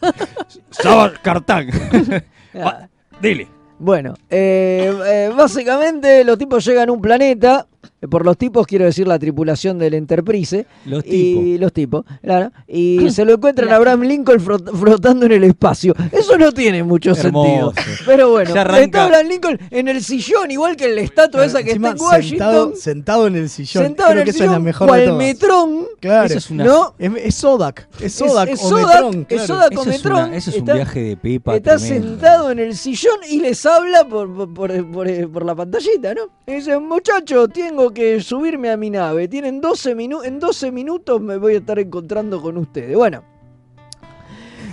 Savage 0.70 1.16
Cartán. 1.22 1.68
Va, 2.56 2.88
Dile. 3.20 3.48
Bueno, 3.78 4.14
eh, 4.30 4.90
eh, 5.06 5.32
básicamente 5.36 6.24
los 6.24 6.38
tipos 6.38 6.64
llegan 6.64 6.88
a 6.88 6.92
un 6.92 7.00
planeta. 7.00 7.66
Eh, 8.02 8.08
Por 8.08 8.24
los 8.24 8.36
tipos 8.36 8.66
quiero 8.66 8.84
decir 8.84 9.06
la 9.06 9.18
tripulación 9.18 9.78
del 9.78 9.94
Enterprise. 9.94 10.66
Los 10.84 11.04
Y 11.06 11.58
los 11.58 11.72
tipos, 11.72 12.04
claro. 12.22 12.52
Y 12.68 13.10
se 13.10 13.24
lo 13.24 13.34
encuentran 13.34 13.70
a 13.70 13.76
Abraham 13.76 14.02
Lincoln 14.02 14.40
flotando 14.40 15.26
en 15.26 15.32
el 15.32 15.44
espacio. 15.44 15.94
Eso 16.12 16.36
no 16.38 16.52
tiene 16.52 16.82
mucho 16.82 17.12
Hermoso. 17.12 17.72
sentido. 17.74 17.96
Pero 18.06 18.30
bueno, 18.30 18.48
está 18.54 18.62
Abraham 19.04 19.26
Lincoln 19.28 19.58
en 19.70 19.88
el 19.88 20.02
sillón, 20.02 20.50
igual 20.50 20.76
que 20.76 20.84
en 20.86 20.94
la 20.96 21.00
estatua 21.02 21.44
esa 21.44 21.62
que 21.62 21.72
está 21.72 21.90
en 21.90 22.00
Washington. 22.00 22.22
sentado, 22.28 22.76
sentado 22.76 23.26
en 23.26 23.36
el 23.36 23.48
sillón. 23.48 23.84
Sentado 23.84 24.10
Creo 24.10 24.20
en 24.20 24.24
que 24.24 24.30
el 24.30 24.36
esa 24.36 24.44
es 24.44 24.50
la 24.50 24.58
mejor 24.58 24.88
cual 24.88 25.00
de 25.00 25.06
todas. 25.06 25.18
Metrón. 25.18 25.86
Claro. 26.00 26.26
Eso 26.26 26.38
es 26.38 26.50
una- 26.50 26.64
¿No? 26.64 26.94
Es, 26.98 27.12
es 27.16 27.34
Zodak. 27.36 27.88
Es 28.00 28.14
Zodak 28.14 28.48
es 28.48 28.62
o 28.62 28.70
Metrón. 28.76 29.26
es. 29.28 29.42
Zodak 29.46 29.70
o 29.72 29.80
Eso 29.82 29.84
Metrón. 29.90 30.24
una- 30.28 30.36
eso 30.36 30.50
es 30.50 30.56
un 30.58 30.64
viaje 30.64 31.00
de 31.02 31.16
pipa 31.16 31.56
Está 31.56 31.76
tremendo. 31.76 32.08
sentado 32.08 32.50
en 32.50 32.58
el 32.58 32.76
sillón 32.76 33.18
y 33.28 33.40
les 33.40 33.64
habla 33.66 34.06
por, 34.06 34.32
por, 34.34 34.52
por- 34.52 34.90
por- 34.90 35.30
por 35.32 35.44
la 35.44 35.54
pantallita, 35.54 36.14
¿no? 36.14 36.22
Y 36.46 36.56
dice, 36.56 36.78
muchachos, 36.78 37.48
tengo 37.52 37.85
que 37.92 38.20
subirme 38.20 38.70
a 38.70 38.76
mi 38.76 38.90
nave. 38.90 39.28
Tienen 39.28 39.60
12 39.60 39.94
minutos, 39.94 40.26
en 40.26 40.38
12 40.38 40.72
minutos 40.72 41.20
me 41.20 41.36
voy 41.36 41.54
a 41.54 41.58
estar 41.58 41.78
encontrando 41.78 42.40
con 42.40 42.56
ustedes. 42.56 42.96
Bueno, 42.96 43.22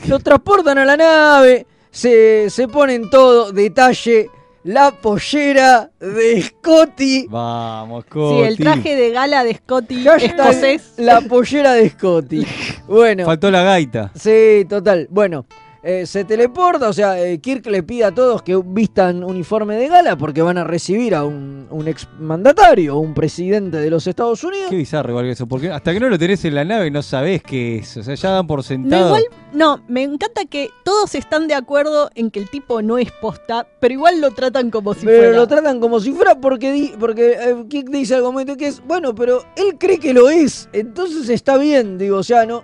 lo 0.07 0.19
transportan 0.19 0.77
a 0.77 0.85
la 0.85 0.97
nave, 0.97 1.65
se, 1.91 2.49
se 2.49 2.67
ponen 2.67 3.09
todo, 3.09 3.51
detalle, 3.51 4.29
la 4.63 4.91
pollera 4.91 5.91
de 5.99 6.41
Scotty. 6.41 7.27
Vamos, 7.29 8.05
Sí, 8.11 8.41
el 8.41 8.57
traje 8.57 8.95
de 8.95 9.11
gala 9.11 9.43
de 9.43 9.55
Scotty 9.55 10.03
Hashtag 10.03 10.39
escocés. 10.39 10.93
La 10.97 11.21
pollera 11.21 11.73
de 11.73 11.89
Scotty. 11.89 12.45
Bueno. 12.87 13.25
Faltó 13.25 13.51
la 13.51 13.63
gaita. 13.63 14.11
Sí, 14.15 14.65
total. 14.69 15.07
Bueno, 15.09 15.45
eh, 15.83 16.05
se 16.05 16.23
teleporta, 16.23 16.87
o 16.87 16.93
sea, 16.93 17.21
eh, 17.21 17.39
Kirk 17.39 17.65
le 17.67 17.83
pide 17.83 18.05
a 18.05 18.11
todos 18.13 18.41
que 18.41 18.55
vistan 18.65 19.23
uniforme 19.23 19.75
de 19.75 19.89
gala 19.89 20.15
porque 20.17 20.41
van 20.41 20.57
a 20.57 20.63
recibir 20.63 21.13
a 21.13 21.25
un, 21.25 21.67
un 21.69 21.87
ex 21.89 22.07
mandatario, 22.19 22.97
un 22.97 23.13
presidente 23.13 23.77
de 23.77 23.89
los 23.89 24.07
Estados 24.07 24.43
Unidos. 24.45 24.67
Qué 24.69 24.77
bizarro 24.77 25.09
igual 25.09 25.25
que 25.25 25.31
eso, 25.31 25.45
porque 25.45 25.69
hasta 25.71 25.91
que 25.93 25.99
no 25.99 26.07
lo 26.09 26.17
tenés 26.17 26.45
en 26.45 26.55
la 26.55 26.63
nave 26.63 26.89
no 26.89 27.01
sabés 27.01 27.43
qué 27.43 27.77
es. 27.79 27.97
O 27.97 28.03
sea, 28.03 28.15
ya 28.15 28.29
dan 28.31 28.47
por 28.47 28.63
sentado. 28.63 29.07
igual, 29.07 29.23
no, 29.51 29.83
me 29.89 30.03
encanta 30.03 30.45
que 30.45 30.69
todos 30.85 31.15
están 31.15 31.47
de 31.49 31.53
acuerdo 31.55 32.09
en 32.15 32.31
que 32.31 32.39
el 32.39 32.49
tipo 32.49 32.81
no 32.81 32.97
es 32.97 33.11
posta, 33.11 33.67
pero 33.81 33.93
igual 33.93 34.21
lo 34.21 34.31
tratan 34.31 34.71
como 34.71 34.93
si 34.93 35.05
Pero 35.05 35.17
fuera. 35.17 35.37
lo 35.37 35.47
tratan 35.47 35.79
como 35.81 35.99
si 35.99 36.11
fuera 36.13 36.35
porque, 36.39 36.71
di- 36.71 36.93
porque 36.99 37.31
eh, 37.33 37.65
Kirk 37.69 37.89
dice 37.89 38.15
al 38.15 38.23
momento 38.23 38.55
que 38.55 38.67
es, 38.67 38.81
bueno, 38.87 39.13
pero 39.13 39.43
él 39.57 39.75
cree 39.77 39.99
que 39.99 40.13
lo 40.13 40.29
es, 40.29 40.69
entonces 40.71 41.27
está 41.29 41.57
bien, 41.57 41.97
digo, 41.97 42.17
o 42.17 42.23
sea, 42.23 42.45
no... 42.45 42.63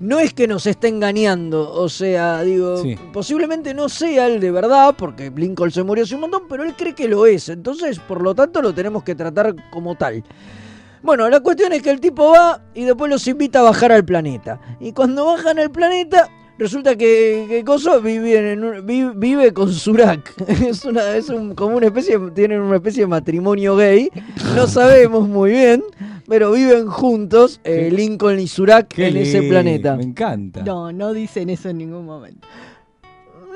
no 0.00 0.18
es 0.18 0.32
que 0.34 0.46
nos 0.46 0.66
esté 0.66 0.88
engañando, 0.88 1.72
o 1.72 1.88
sea, 1.88 2.42
digo, 2.42 2.76
Sí. 2.82 2.96
posiblemente 3.12 3.74
no 3.74 3.88
sea 3.88 4.26
el 4.26 4.40
de 4.40 4.50
verdad, 4.50 4.94
porque 4.96 5.30
Lincoln 5.34 5.70
se 5.70 5.82
murió 5.82 6.04
hace 6.04 6.14
un 6.14 6.22
montón, 6.22 6.42
pero 6.48 6.62
él 6.64 6.74
cree 6.76 6.94
que 6.94 7.08
lo 7.08 7.26
es, 7.26 7.48
entonces 7.48 7.98
por 8.00 8.22
lo 8.22 8.34
tanto 8.34 8.60
lo 8.62 8.74
tenemos 8.74 9.02
que 9.02 9.14
tratar 9.14 9.54
como 9.70 9.94
tal. 9.94 10.22
Bueno, 11.02 11.28
la 11.28 11.40
cuestión 11.40 11.72
es 11.72 11.82
que 11.82 11.90
el 11.90 12.00
tipo 12.00 12.30
va 12.32 12.60
y 12.74 12.84
después 12.84 13.10
los 13.10 13.26
invita 13.28 13.60
a 13.60 13.62
bajar 13.62 13.92
al 13.92 14.04
planeta. 14.04 14.60
Y 14.80 14.92
cuando 14.92 15.24
bajan 15.26 15.58
al 15.58 15.70
planeta, 15.70 16.28
resulta 16.58 16.96
que, 16.96 17.46
que 17.48 17.62
Coso 17.64 18.00
vive, 18.00 18.52
en 18.54 18.64
un- 18.64 18.84
vi- 18.84 19.10
vive 19.14 19.52
con 19.52 19.70
Surak. 19.72 20.34
Es, 20.48 20.84
una, 20.84 21.14
es 21.14 21.28
un- 21.28 21.54
como 21.54 21.76
una 21.76 21.86
especie, 21.86 22.18
tienen 22.34 22.60
una 22.60 22.76
especie 22.76 23.02
de 23.02 23.06
matrimonio 23.08 23.76
gay. 23.76 24.10
No 24.56 24.66
sabemos 24.66 25.28
muy 25.28 25.50
bien, 25.52 25.84
pero 26.28 26.52
viven 26.52 26.88
juntos 26.88 27.60
eh, 27.64 27.90
Lincoln 27.92 28.38
y 28.40 28.48
Surak 28.48 28.88
Qué 28.88 29.08
en 29.08 29.16
ese 29.16 29.42
planeta. 29.42 29.96
Me 29.96 30.04
encanta. 30.04 30.62
No, 30.62 30.92
no 30.92 31.12
dicen 31.12 31.50
eso 31.50 31.68
en 31.68 31.78
ningún 31.78 32.04
momento. 32.04 32.46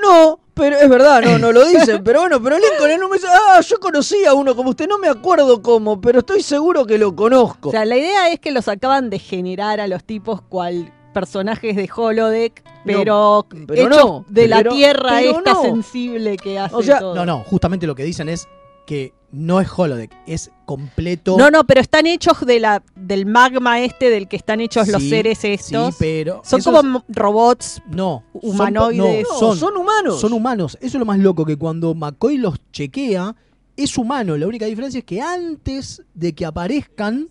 No, 0.03 0.41
pero 0.55 0.77
es 0.77 0.89
verdad, 0.89 1.23
no, 1.23 1.39
no 1.39 1.53
lo 1.53 1.67
dicen. 1.67 2.03
Pero 2.05 2.21
bueno, 2.21 2.43
pero 2.43 2.57
Lincoln 2.59 2.91
en 2.91 3.03
un 3.05 3.11
mes, 3.11 3.25
ah, 3.27 3.61
yo 3.61 3.79
conocí 3.79 4.25
a 4.25 4.35
uno 4.35 4.57
como 4.57 4.71
usted, 4.71 4.89
no 4.89 4.99
me 4.99 5.09
acuerdo 5.09 5.61
cómo, 5.63 6.01
pero 6.01 6.21
estoy 6.21 6.43
seguro 6.43 6.87
que 6.87 6.97
lo 6.97 7.15
conozco. 7.15 7.69
O 7.69 7.73
sea, 7.73 7.85
la 7.85 7.97
idea 7.97 8.31
es 8.31 8.41
que 8.41 8.51
los 8.51 8.67
acaban 8.69 9.11
de 9.11 9.19
generar 9.19 9.81
a 9.81 9.87
los 9.87 10.05
tipos 10.05 10.41
cual 10.43 10.93
personajes 11.13 11.77
de 11.77 11.89
holodeck, 11.95 12.63
pero, 12.85 13.47
pero 13.67 13.89
hechos 13.89 14.05
no, 14.05 14.25
de 14.29 14.49
la 14.49 14.65
tierra 14.65 15.19
pero 15.19 15.39
esta 15.39 15.53
no. 15.53 15.63
sensible 15.63 16.37
que 16.37 16.59
hace 16.59 16.75
O 16.75 16.83
sea, 16.83 16.99
todo. 16.99 17.15
no, 17.15 17.27
no, 17.27 17.41
justamente 17.41 17.87
lo 17.87 17.95
que 17.95 18.05
dicen 18.05 18.29
es 18.29 18.49
que 18.91 19.13
no 19.31 19.61
es 19.61 19.69
holodeck, 19.77 20.11
es 20.27 20.51
completo. 20.67 21.37
No, 21.39 21.49
no, 21.49 21.63
pero 21.63 21.81
están 21.81 22.09
hechos 22.09 22.45
de 22.45 22.59
la, 22.59 22.83
del 22.97 23.25
magma 23.25 23.79
este 23.81 24.11
del 24.11 24.27
que 24.27 24.35
están 24.35 24.61
hechos 24.61 24.89
los 24.89 25.01
seres 25.05 25.45
estos. 25.45 25.95
sí, 25.95 25.97
pero 26.01 26.43
Son 26.45 26.59
eso 26.59 26.73
como 26.73 27.05
robots 27.07 27.81
No, 27.89 28.25
son- 28.33 28.51
humanoides. 28.51 29.29
no, 29.31 29.41
No, 29.51 29.55
son 29.55 29.77
humanos. 29.77 30.21
Son 30.21 30.33
humanos. 30.33 30.77
Eso 30.81 30.97
es 30.97 30.99
lo 30.99 31.05
más 31.05 31.21
loco, 31.21 31.45
que 31.47 31.57
cuando 31.57 31.95
McCoy 31.95 32.39
los 32.39 32.57
chequea, 32.73 33.37
es 33.77 33.97
humano. 33.97 34.37
La 34.37 34.49
única 34.49 34.67
diferencia 34.67 34.99
es 34.99 35.05
que 35.05 35.21
antes 35.21 36.03
de 36.13 36.33
que 36.33 36.45
aparezcan, 36.45 37.29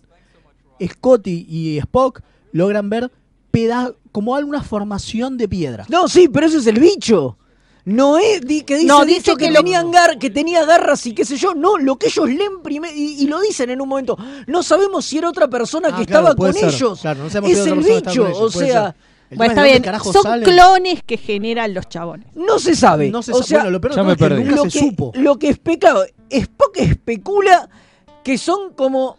Scotty 0.82 1.44
y 1.46 1.76
Spock 1.76 2.22
logran 2.52 2.88
ver 2.88 3.12
peda 3.50 3.92
como 4.12 4.34
alguna 4.34 4.62
formación 4.62 5.36
de 5.36 5.46
piedra. 5.46 5.84
No, 5.90 6.08
sí, 6.08 6.26
pero 6.32 6.46
ese 6.46 6.56
es 6.56 6.66
el 6.66 6.80
bicho. 6.80 7.36
No 7.94 8.18
es 8.18 8.40
di- 8.42 8.62
que 8.62 8.74
dice, 8.76 8.86
No, 8.86 9.04
dice 9.04 9.18
dice 9.18 9.30
que, 9.36 9.46
que 9.46 9.50
lo- 9.50 9.56
tenían 9.60 9.90
gar- 9.92 10.16
que 10.18 10.30
tenía 10.30 10.64
garras 10.64 11.04
y 11.06 11.12
qué 11.12 11.24
sé 11.24 11.36
yo. 11.36 11.54
No, 11.54 11.76
lo 11.76 11.96
que 11.96 12.06
ellos 12.06 12.28
leen 12.28 12.62
primero 12.62 12.94
y, 12.96 13.22
y 13.22 13.26
lo 13.26 13.40
dicen 13.40 13.68
en 13.70 13.80
un 13.80 13.88
momento. 13.88 14.16
No 14.46 14.62
sabemos 14.62 15.04
si 15.04 15.18
era 15.18 15.28
otra 15.28 15.48
persona 15.48 15.88
Ah, 15.92 15.96
que 15.98 16.06
claro, 16.06 16.28
estaba 16.28 16.36
con 16.36 16.52
ser. 16.54 16.68
ellos. 16.68 17.00
Claro, 17.00 17.24
no 17.24 17.30
sabemos 17.30 17.58
es 17.58 17.66
el 17.66 17.78
bicho, 17.80 18.28
o 18.38 18.50
sea, 18.50 18.94
Bueno, 19.30 19.52
está 19.52 19.62
bien. 19.64 19.84
Son 20.12 20.22
salen. 20.22 20.44
clones 20.48 21.02
que 21.04 21.16
generan 21.16 21.74
los 21.74 21.88
chabones. 21.88 22.26
no 22.34 22.58
se 22.58 22.74
sabe. 22.76 23.10
No 23.10 23.22
se 23.22 23.32
o 23.32 23.36
sabe. 23.36 23.46
sea, 23.46 23.58
Bueno, 23.60 23.70
lo 23.70 23.80
peor 23.80 23.94
ya 23.96 24.02
me 24.02 24.12
es 24.12 24.18
que 24.18 24.24
perdí. 24.24 24.42
nunca 24.44 24.56
lo 24.56 24.62
se 24.64 24.70
que, 24.70 24.78
supo. 24.78 25.12
lo 25.14 25.38
que 25.38 25.50
espe- 25.50 25.78
claro, 25.78 26.04
Spock 26.30 26.76
especula 26.78 27.68
que 28.22 28.38
son 28.38 28.72
como 28.74 29.16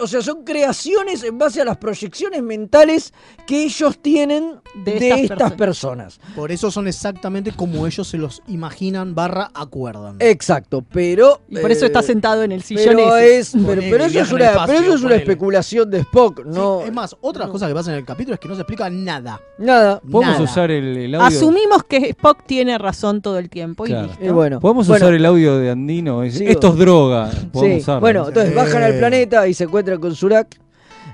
o 0.00 0.06
sea, 0.06 0.22
son 0.22 0.44
creaciones 0.44 1.22
en 1.24 1.38
base 1.38 1.60
a 1.60 1.64
las 1.64 1.76
proyecciones 1.76 2.42
mentales 2.42 3.12
que 3.46 3.64
ellos 3.64 3.98
tienen 4.00 4.56
de, 4.84 4.92
De 4.98 5.08
estas, 5.08 5.20
estas 5.20 5.52
personas. 5.52 6.20
Por 6.34 6.52
eso 6.52 6.70
son 6.70 6.88
exactamente 6.88 7.52
como 7.52 7.86
ellos 7.86 8.06
se 8.08 8.18
los 8.18 8.42
imaginan 8.48 9.14
barra 9.14 9.50
acuerdan. 9.54 10.16
Exacto, 10.20 10.84
pero 10.92 11.40
Y 11.48 11.58
por 11.58 11.70
eso 11.70 11.84
eh, 11.84 11.88
está 11.88 12.02
sentado 12.02 12.42
en 12.42 12.52
el 12.52 12.62
sillón 12.62 12.84
Pero, 12.96 13.16
ese. 13.16 13.38
es, 13.38 13.50
pero, 13.52 13.66
Ponele, 13.66 13.90
pero 13.90 14.04
eso 14.04 14.20
es 14.20 14.32
una, 14.32 14.44
espacio, 14.46 14.66
pero 14.66 14.78
eso 14.80 14.88
es 14.94 15.00
una 15.00 15.02
ponele. 15.08 15.22
especulación 15.22 15.90
de 15.90 15.98
Spock, 16.00 16.38
Sí, 16.44 16.50
no 16.54 16.80
es 16.82 16.92
más, 16.92 17.16
otra 17.20 17.48
cosa 17.48 17.68
que 17.68 17.74
pasa 17.74 17.90
en 17.92 17.98
el 17.98 18.04
capítulo 18.04 18.34
es 18.34 18.40
que 18.40 18.48
no 18.48 18.54
se 18.54 18.62
explica 18.62 18.90
nada. 18.90 19.40
nada. 19.58 20.00
¿Podemos 20.00 20.34
Nada. 20.38 20.42
usar 20.44 20.70
el, 20.70 20.96
el 20.96 21.14
audio? 21.14 21.26
Asumimos 21.26 21.84
que 21.84 21.96
Spock 22.10 22.44
tiene 22.46 22.78
razón 22.78 23.22
todo 23.22 23.38
el 23.38 23.48
tiempo. 23.50 23.86
y 23.86 23.90
listo. 23.92 24.34
Bueno, 24.34 24.60
¿Podemos 24.60 24.86
bueno, 24.88 25.04
usar 25.04 25.14
el 25.14 25.24
audio 25.26 25.58
de 25.58 25.70
Andino? 25.70 26.22
Es-. 26.22 26.40
Esto 26.40 26.68
es 26.68 26.76
droga. 26.76 27.30
Podemos 27.52 27.76
sí, 27.76 27.82
usarlo. 27.82 28.00
bueno, 28.00 28.28
entonces 28.28 28.54
bajan 28.54 28.82
al 28.82 28.92
Eh. 28.94 29.00
Planeta 29.26 29.48
y 29.48 29.54
se 29.54 29.64
encuentran 29.64 30.00
con 30.00 30.14
Surak, 30.14 30.60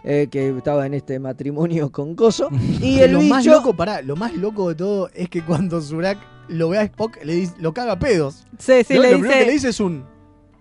eh, 0.05 0.29
que 0.31 0.49
estaba 0.57 0.87
en 0.87 0.95
este 0.95 1.19
matrimonio 1.19 1.91
con 1.93 2.15
Coso, 2.15 2.49
y 2.81 3.01
el 3.01 3.13
lo 3.13 3.21
bicho... 3.21 3.35
más 3.35 3.47
loco, 3.47 3.75
pará, 3.75 4.03
lo 4.03 4.17
más 4.17 4.35
loco 4.35 4.69
de 4.69 4.75
todo 4.75 5.11
es 5.15 5.29
que 5.29 5.43
cuando 5.43 5.81
Zurak 5.81 6.19
lo 6.49 6.69
ve 6.69 6.79
a 6.79 6.83
Spock, 6.83 7.19
le 7.25 7.35
dice, 7.35 7.55
lo 7.59 7.75
caga 7.75 7.93
a 7.93 7.99
pedos. 7.99 8.45
Sí, 8.59 8.85
sí, 8.85 8.95
lo, 8.95 9.03
le 9.03 9.13
lo 9.13 9.19
primero 9.19 9.41
que 9.41 9.47
le 9.47 9.53
dice 9.53 9.69
es 9.71 9.81
un. 9.81 10.05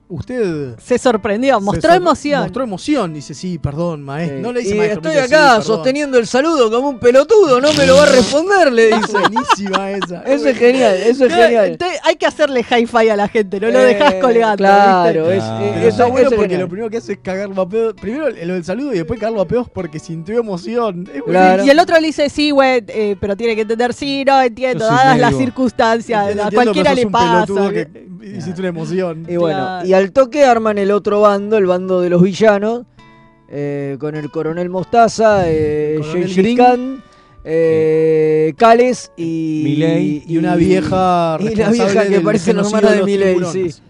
Usted. 0.08 0.76
Se 0.78 1.00
sorprendió, 1.00 1.58
se 1.58 1.63
mostró 1.63 1.89
sor- 1.89 1.98
emoción. 1.98 2.41
Mostró 2.44 2.63
emoción. 2.63 3.13
Dice, 3.13 3.34
sí, 3.34 3.58
perdón, 3.58 4.04
maestro. 4.04 4.38
Sí. 4.38 4.44
No 4.44 4.52
le 4.54 4.60
dice 4.62 4.76
y 4.76 4.78
maestro. 4.78 5.02
estoy 5.10 5.22
dice, 5.24 5.36
acá 5.36 5.62
sosteniendo 5.63 6.20
el 6.20 6.28
saludo 6.28 6.70
como 6.70 6.89
un 6.89 7.00
pelotudo, 7.00 7.60
no 7.60 7.74
me 7.74 7.88
lo 7.88 7.96
va 7.96 8.04
a 8.04 8.06
responder, 8.12 8.72
le 8.72 8.88
dice. 8.96 9.12
buenísima 9.12 9.91
esa. 9.91 10.22
Eso 10.22 10.48
es 10.50 10.58
genial, 10.60 10.96
eso 10.98 11.26
es 11.26 11.34
genial. 11.34 11.65
entonces 11.72 12.00
hay 12.04 12.15
que 12.18 12.26
hacerle 12.28 12.62
hi-fi 12.70 13.10
a 13.10 13.15
la 13.15 13.28
gente, 13.28 13.60
no 13.60 13.70
lo 13.72 13.80
Eh, 13.80 13.86
dejas 13.86 14.13
colgando. 14.15 14.58
Claro, 14.58 15.22
¿viste? 15.30 15.38
es, 15.38 15.44
Claro. 15.44 15.88
está 15.88 16.06
bueno 16.06 16.30
porque 16.30 16.41
genial. 16.44 16.62
lo 16.62 16.70
primero 16.70 16.89
que 16.91 16.98
hace 16.98 17.13
es 17.13 17.20
cagarlo 17.24 17.62
a 17.63 17.68
pedos. 17.70 17.94
Primero 18.00 18.30
lo 18.30 18.54
del 18.54 18.63
saludo 18.63 18.94
y 18.94 18.98
después 18.98 19.20
cagarlo 19.20 19.41
a 19.41 19.48
pedos 19.48 19.68
porque 19.74 19.98
sintió 19.98 20.39
emoción. 20.39 21.10
Claro. 21.26 21.65
Y 21.65 21.70
el 21.72 21.80
otro 21.80 22.00
le 22.00 22.06
dice, 22.08 22.30
sí, 22.30 22.52
güey, 22.52 22.84
eh, 22.89 23.15
pero 23.20 23.36
tiene 23.36 23.56
que 23.56 23.62
entender, 23.62 23.91
sí, 23.94 24.24
no 24.24 24.39
entiendo, 24.39 24.86
dadas 24.86 25.18
las 25.18 25.36
circunstancias, 25.36 26.38
a 26.38 26.52
cualquiera 26.52 26.94
le 26.94 27.08
pasa. 27.08 27.46
pelotudo 27.46 27.70
¿viste? 27.70 27.91
que 27.91 28.38
hiciste 28.38 28.60
una 28.62 28.70
emoción. 28.70 29.26
Y 29.28 29.36
bueno, 29.38 29.58
Claro. 29.60 29.88
y 29.88 29.94
al 29.96 30.12
toque 30.12 30.44
arman 30.44 30.78
el 30.78 30.92
otro 30.92 31.22
bando, 31.22 31.58
el 31.58 31.66
bando 31.66 32.02
de 32.02 32.10
los 32.10 32.22
villanos, 32.22 32.84
eh, 33.50 33.98
con 34.00 34.16
el 34.16 34.30
coronel 34.32 34.70
Mostaza, 34.70 35.44
eh, 35.50 36.00
Coronel. 36.02 36.58
Khan, 36.58 37.04
eh, 37.44 38.54
Cales 38.58 39.12
y. 39.18 40.24
Y 40.28 40.38
una 40.38 40.56
vieja. 40.56 41.38
y 41.40 41.44
la 41.44 41.70
responsable 41.70 41.72
vieja 41.72 42.08
que 42.08 42.22
parece 42.22 42.54
la 42.54 42.62
hermana 42.62 42.92
de 42.92 43.04
tiburones. 43.04 43.76
sí. 43.76 43.82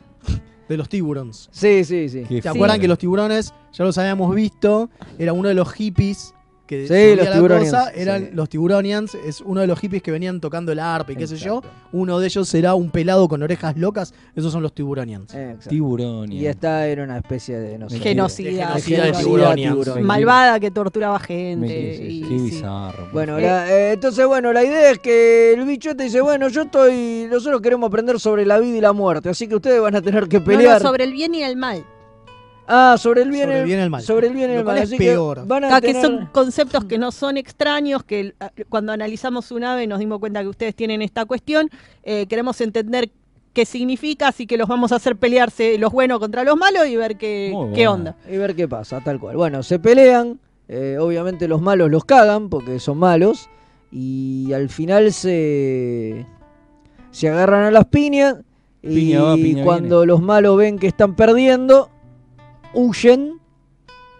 De 0.67 0.77
los 0.77 0.89
tiburons. 0.89 1.47
Sí, 1.51 1.83
sí, 1.83 2.09
sí. 2.09 2.41
¿Se 2.41 2.49
acuerdan 2.49 2.79
que 2.79 2.87
los 2.87 2.97
tiburones, 2.97 3.53
ya 3.71 3.85
los 3.85 3.97
habíamos 3.99 4.33
visto, 4.33 4.89
era 5.19 5.31
uno 5.31 5.47
de 5.47 5.53
los 5.53 5.71
hippies 5.71 6.33
que 6.65 6.81
Sí, 6.81 6.87
subía 6.87 7.15
los 7.15 7.25
la 7.25 7.33
tiburonians, 7.33 7.71
cosa, 7.71 7.91
eran 7.91 8.21
sí. 8.21 8.29
los 8.33 8.49
tiburonians, 8.49 9.15
es 9.15 9.41
uno 9.41 9.61
de 9.61 9.67
los 9.67 9.79
hippies 9.79 10.01
que 10.01 10.11
venían 10.11 10.39
tocando 10.41 10.71
el 10.71 10.79
arpa 10.79 11.11
y 11.11 11.15
qué 11.15 11.27
sé 11.27 11.37
yo. 11.37 11.61
Uno 11.91 12.19
de 12.19 12.25
ellos 12.27 12.47
será 12.49 12.73
un 12.75 12.89
pelado 12.89 13.27
con 13.27 13.43
orejas 13.43 13.77
locas, 13.77 14.13
esos 14.35 14.51
son 14.51 14.63
los 14.63 14.73
tiburonians. 14.73 15.33
Exacto. 15.33 15.69
Tiburón. 15.69 16.31
Y 16.31 16.45
esta 16.47 16.87
era 16.87 17.03
una 17.03 17.17
especie 17.17 17.57
de, 17.59 17.77
no 17.77 17.89
sé, 17.89 17.99
Genocida. 17.99 18.49
De 18.49 18.55
genocida 18.57 18.71
de 19.03 19.03
genocida 19.13 19.19
tiburonians. 19.23 19.73
tiburonians. 19.73 20.07
Malvada 20.07 20.59
que 20.59 20.71
torturaba 20.71 21.19
gente. 21.19 21.95
Y- 22.09 22.21
Qué 22.21 22.27
sí. 22.27 22.35
bizarro. 22.45 23.09
Bueno, 23.13 23.37
Eh. 23.37 23.41
la- 23.43 23.71
eh, 23.71 23.91
entonces, 23.93 24.25
bueno, 24.25 24.51
la 24.51 24.63
idea 24.63 24.91
es 24.91 24.99
que 24.99 25.53
el 25.53 25.65
bicho 25.65 25.91
este 25.91 26.03
dice, 26.03 26.21
bueno, 26.21 26.47
yo 26.49 26.63
estoy, 26.63 27.27
nosotros 27.29 27.61
queremos 27.61 27.87
aprender 27.87 28.19
sobre 28.19 28.45
la 28.45 28.59
vida 28.59 28.77
y 28.77 28.81
la 28.81 28.93
muerte, 28.93 29.29
así 29.29 29.47
que 29.47 29.55
ustedes 29.55 29.79
van 29.81 29.95
a 29.95 30.01
tener 30.01 30.27
que 30.27 30.37
No, 30.39 30.45
no, 30.45 30.47
pelear. 30.47 30.81
sobre 30.81 31.03
el 31.03 31.13
bien 31.13 31.33
y 31.35 31.43
el 31.43 31.55
mal. 31.57 31.85
Ah, 32.67 32.95
sobre 32.97 33.21
el 33.21 33.29
bien, 33.29 33.43
Sobre 33.45 33.59
el 33.59 33.65
bien 33.65 33.79
y 33.79 33.81
el 33.83 33.89
mal. 33.89 34.01
Sobre 34.01 34.27
el 34.27 34.33
bien 34.33 34.49
y 34.49 34.53
Lo 34.53 34.59
el 34.59 34.65
cual 34.65 34.75
mal. 34.77 34.83
es 34.83 34.89
así 34.89 34.97
peor. 34.97 35.41
Que 35.41 35.47
van 35.47 35.63
a 35.65 35.67
Acá 35.67 35.81
que 35.81 35.87
tener- 35.93 36.01
son 36.01 36.25
conceptos 36.31 36.85
que 36.85 36.97
no 36.97 37.11
son 37.11 37.37
extraños, 37.37 38.03
que 38.03 38.19
el- 38.21 38.35
a- 38.39 38.51
cuando 38.69 38.91
analizamos 38.91 39.45
su 39.45 39.59
nave 39.59 39.85
nos 39.87 39.99
dimos 39.99 40.19
cuenta 40.19 40.41
que 40.41 40.47
ustedes 40.47 40.75
tienen 40.75 41.01
esta 41.01 41.25
cuestión. 41.25 41.69
eh, 42.03 42.25
queremos 42.27 42.59
entender 42.61 43.09
qué 43.53 43.65
significa, 43.65 44.27
así 44.27 44.45
que 44.47 44.57
los 44.57 44.67
vamos 44.67 44.91
a 44.91 44.95
hacer 44.97 45.15
pelearse 45.15 45.77
los 45.77 45.91
buenos 45.91 46.19
contra 46.19 46.43
los 46.43 46.55
malos 46.57 46.87
y 46.87 46.95
ver 46.97 47.17
qué, 47.17 47.53
qué 47.73 47.87
onda. 47.87 48.15
Y 48.29 48.37
ver 48.37 48.55
qué 48.55 48.67
pasa, 48.67 49.01
tal 49.01 49.19
cual. 49.19 49.35
Bueno, 49.37 49.63
se 49.63 49.79
pelean. 49.79 50.39
eh, 50.67 50.97
obviamente 50.99 51.47
los 51.47 51.61
malos 51.61 51.91
los 51.91 52.05
cagan 52.05 52.49
porque 52.49 52.79
son 52.79 52.97
malos. 52.97 53.49
Y 53.91 54.51
al 54.53 54.67
final 54.69 55.13
se. 55.13 56.25
Se 57.11 57.29
agarran 57.29 57.63
a 57.65 57.71
las 57.71 57.85
piñas. 57.85 58.37
Y 58.81 58.87
Piña 58.95 59.21
va, 59.23 59.35
piña 59.35 59.63
cuando 59.63 60.05
los 60.05 60.21
malos 60.21 60.57
ven 60.57 60.77
que 60.77 60.87
están 60.87 61.15
perdiendo, 61.15 61.89
huyen. 62.75 63.39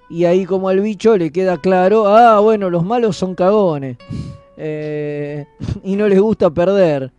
Y 0.10 0.26
ahí, 0.26 0.46
como 0.46 0.70
al 0.70 0.82
bicho 0.82 1.18
le 1.18 1.32
queda 1.32 1.58
claro: 1.58 2.08
ah, 2.08 2.40
bueno, 2.40 2.70
los 2.70 2.84
malos 2.84 3.18
son 3.18 3.36
cagones. 3.36 3.98
Eh, 4.58 5.46
y 5.84 5.96
no 5.96 6.08
les 6.08 6.20
gusta 6.20 6.50
perder. 6.50 7.12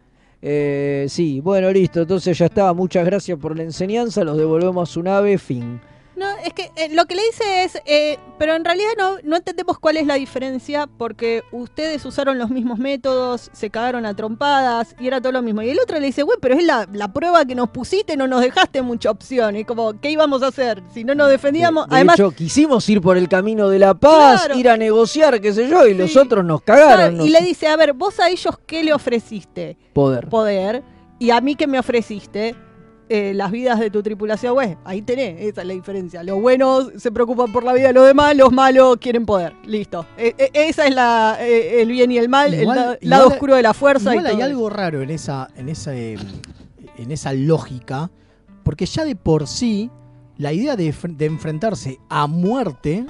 Eh, 0.43 1.07
sí, 1.09 1.41
bueno, 1.41 1.71
listo. 1.71 2.03
Entonces 2.03 2.37
ya 2.37 2.47
está. 2.47 2.73
Muchas 2.73 3.05
gracias 3.05 3.39
por 3.39 3.57
la 3.57 3.63
enseñanza. 3.63 4.25
Los 4.25 4.37
devolvemos 4.37 4.89
a 4.89 4.93
su 4.93 5.03
nave. 5.03 5.39
Fin. 5.39 5.81
No, 6.17 6.27
es 6.45 6.55
que 6.55 6.71
eh, 6.77 6.89
lo 6.95 7.05
que 7.05 7.15
le 7.15 7.23
dice 7.27 7.65
es, 7.65 7.79
eh, 7.85 8.19
pero 8.39 8.55
en 8.55 8.65
realidad 8.65 8.89
no, 8.97 9.17
no 9.23 9.37
entendemos 9.37 9.79
cuál 9.79 9.99
es 9.99 10.07
la 10.07 10.15
diferencia 10.15 10.87
porque 10.87 11.43
ustedes 11.53 12.05
usaron 12.07 12.39
los 12.39 12.49
mismos 12.49 12.79
métodos, 12.79 13.51
se 13.53 13.69
cagaron 13.69 14.07
a 14.07 14.17
trompadas 14.17 14.97
y 14.99 15.09
era 15.09 15.21
todo 15.21 15.33
lo 15.33 15.43
mismo. 15.43 15.61
Y 15.61 15.69
el 15.69 15.79
otro 15.79 15.99
le 16.01 16.07
dice, 16.07 16.23
güey, 16.23 16.39
pero 16.41 16.55
es 16.55 16.65
la, 16.65 16.89
la 16.93 17.13
prueba 17.13 17.45
que 17.45 17.55
nos 17.55 17.69
pusiste, 17.69 18.17
no 18.17 18.27
nos 18.27 18.41
dejaste 18.41 18.81
mucha 18.81 19.11
opción. 19.11 19.57
Y 19.57 19.65
como, 19.67 20.01
¿qué 20.01 20.11
íbamos 20.11 20.43
a 20.43 20.47
hacer? 20.47 20.83
Si 20.95 21.05
no 21.05 21.15
nos 21.15 21.29
defendíamos, 21.29 21.87
De 21.89 21.97
además... 21.97 22.19
hecho, 22.19 22.31
quisimos 22.31 22.89
ir 22.89 23.03
por 23.03 23.19
el 23.19 23.29
camino 23.29 23.69
de 23.69 23.79
la 23.79 23.93
paz, 23.93 24.45
Claro. 24.47 24.59
ir 24.59 24.71
a 24.71 24.77
negociar, 24.79 25.39
qué 25.41 25.53
sé 25.53 25.69
yo, 25.69 25.87
y 25.87 25.93
los 25.93 26.17
otros 26.17 26.45
nos 26.47 26.63
cagaron. 26.63 26.95
Claro, 26.97 27.13
nos- 27.13 27.27
y 27.27 27.31
le 27.31 27.41
dice, 27.43 27.67
a 27.69 27.77
ver, 27.77 27.93
vos 27.93 28.19
a 28.21 28.31
ellos 28.31 28.59
qué 28.67 28.83
le 28.83 28.95
ofreciste? 28.95 29.77
Poder. 29.93 30.29
Poder. 30.29 30.83
Y 31.19 31.31
a 31.31 31.41
mí 31.43 31.55
qué 31.57 31.67
me 31.67 31.79
ofreciste? 31.79 32.55
Eh, 33.09 33.33
las 33.35 33.51
vidas 33.53 33.79
de 33.79 33.91
tu 33.91 34.03
tripulación. 34.03 34.55
Bueno, 34.55 34.79
ahí 34.85 35.03
tenés, 35.03 35.41
esa 35.41 35.61
es 35.63 35.67
la 35.69 35.75
diferencia. 35.75 36.23
Los 36.23 36.41
buenos 36.41 36.91
se 36.97 37.13
preocupan 37.13 37.53
por 37.53 37.63
la 37.65 37.73
vida 37.73 37.89
de 37.89 37.93
los 37.93 38.07
demás, 38.07 38.37
los 38.37 38.53
malos 38.53 38.97
quieren 39.01 39.25
poder. 39.27 39.55
Listo. 39.65 40.07
Eh, 40.19 40.35
eh, 40.39 40.51
esa 40.55 40.87
es 40.87 40.95
la, 40.95 41.37
eh, 41.41 41.83
el 41.83 41.89
bien 41.91 42.11
y 42.11 42.19
el 42.19 42.29
mal, 42.29 42.53
Igual- 42.55 42.61
el 42.61 42.67
la- 42.67 42.83
igual- 42.83 42.99
lado 43.03 43.29
oscuro 43.29 43.55
de 43.55 43.63
la 43.63 43.75
fuerza. 43.75 44.11
Igual 44.11 44.27
y 44.27 44.29
hay 44.31 44.35
todo 44.37 44.45
algo 44.45 44.71
raro 44.71 45.03
en 45.03 45.11
esa, 45.11 45.49
en 45.57 45.69
esa, 45.69 45.95
en 45.95 47.11
esa 47.11 47.33
lógica, 47.33 48.11
porque 48.65 48.87
ya 48.87 49.05
de 49.05 49.15
por 49.17 49.47
sí 49.47 49.91
la 50.39 50.53
idea 50.53 50.77
de, 50.77 50.93
fr- 50.93 51.17
de 51.17 51.27
enfrentarse 51.27 51.99
a 52.09 52.27
muerte 52.27 53.07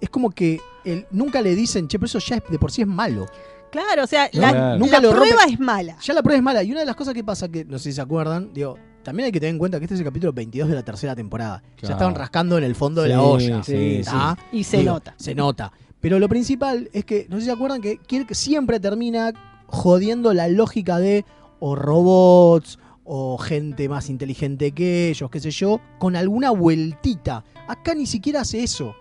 es 0.00 0.08
como 0.10 0.30
que 0.30 0.60
el- 0.84 1.06
nunca 1.10 1.40
le 1.42 1.54
dicen, 1.54 1.86
che, 1.88 1.98
pero 1.98 2.06
eso 2.06 2.18
ya 2.20 2.42
de 2.48 2.58
por 2.58 2.70
sí 2.72 2.82
es 2.82 2.88
malo. 2.88 3.26
Claro, 3.70 4.04
o 4.04 4.06
sea, 4.06 4.30
¿no? 4.32 4.40
la, 4.40 4.76
Nunca 4.78 4.92
la 4.98 5.00
lo 5.08 5.12
rompe- 5.12 5.16
prueba 5.28 5.42
es 5.44 5.60
mala. 5.60 5.96
Ya 6.00 6.14
la 6.14 6.22
prueba 6.22 6.38
es 6.38 6.42
mala. 6.42 6.62
Y 6.62 6.70
una 6.70 6.80
de 6.80 6.86
las 6.86 6.96
cosas 6.96 7.12
que 7.12 7.22
pasa, 7.22 7.48
que 7.50 7.66
no 7.66 7.78
sé 7.78 7.90
si 7.90 7.96
se 7.96 8.00
acuerdan, 8.00 8.50
digo, 8.54 8.78
también 9.08 9.26
hay 9.26 9.32
que 9.32 9.40
tener 9.40 9.54
en 9.54 9.58
cuenta 9.58 9.78
que 9.78 9.84
este 9.86 9.94
es 9.94 10.00
el 10.00 10.06
capítulo 10.06 10.32
22 10.32 10.68
de 10.68 10.74
la 10.74 10.82
tercera 10.82 11.16
temporada. 11.16 11.62
Ya 11.82 11.90
estaban 11.92 12.14
rascando 12.14 12.58
en 12.58 12.64
el 12.64 12.74
fondo 12.74 13.02
de 13.02 13.08
la 13.08 13.22
olla. 13.22 13.62
sí, 13.62 14.02
sí. 14.04 14.10
Y 14.52 14.64
se 14.64 14.82
nota. 14.84 15.14
Se 15.16 15.34
nota. 15.34 15.72
Pero 16.00 16.18
lo 16.18 16.28
principal 16.28 16.88
es 16.92 17.04
que, 17.04 17.26
no 17.28 17.36
sé 17.36 17.40
si 17.42 17.46
se 17.46 17.52
acuerdan, 17.52 17.80
que 17.80 17.96
Kirk 17.98 18.34
siempre 18.34 18.78
termina 18.80 19.32
jodiendo 19.66 20.32
la 20.34 20.46
lógica 20.48 20.98
de 20.98 21.24
o 21.60 21.74
robots 21.74 22.78
o 23.04 23.38
gente 23.38 23.88
más 23.88 24.10
inteligente 24.10 24.72
que 24.72 25.08
ellos, 25.08 25.30
qué 25.30 25.40
sé 25.40 25.50
yo, 25.50 25.80
con 25.98 26.14
alguna 26.14 26.50
vueltita. 26.50 27.42
Acá 27.66 27.94
ni 27.94 28.06
siquiera 28.06 28.42
hace 28.42 28.62
eso. 28.62 28.94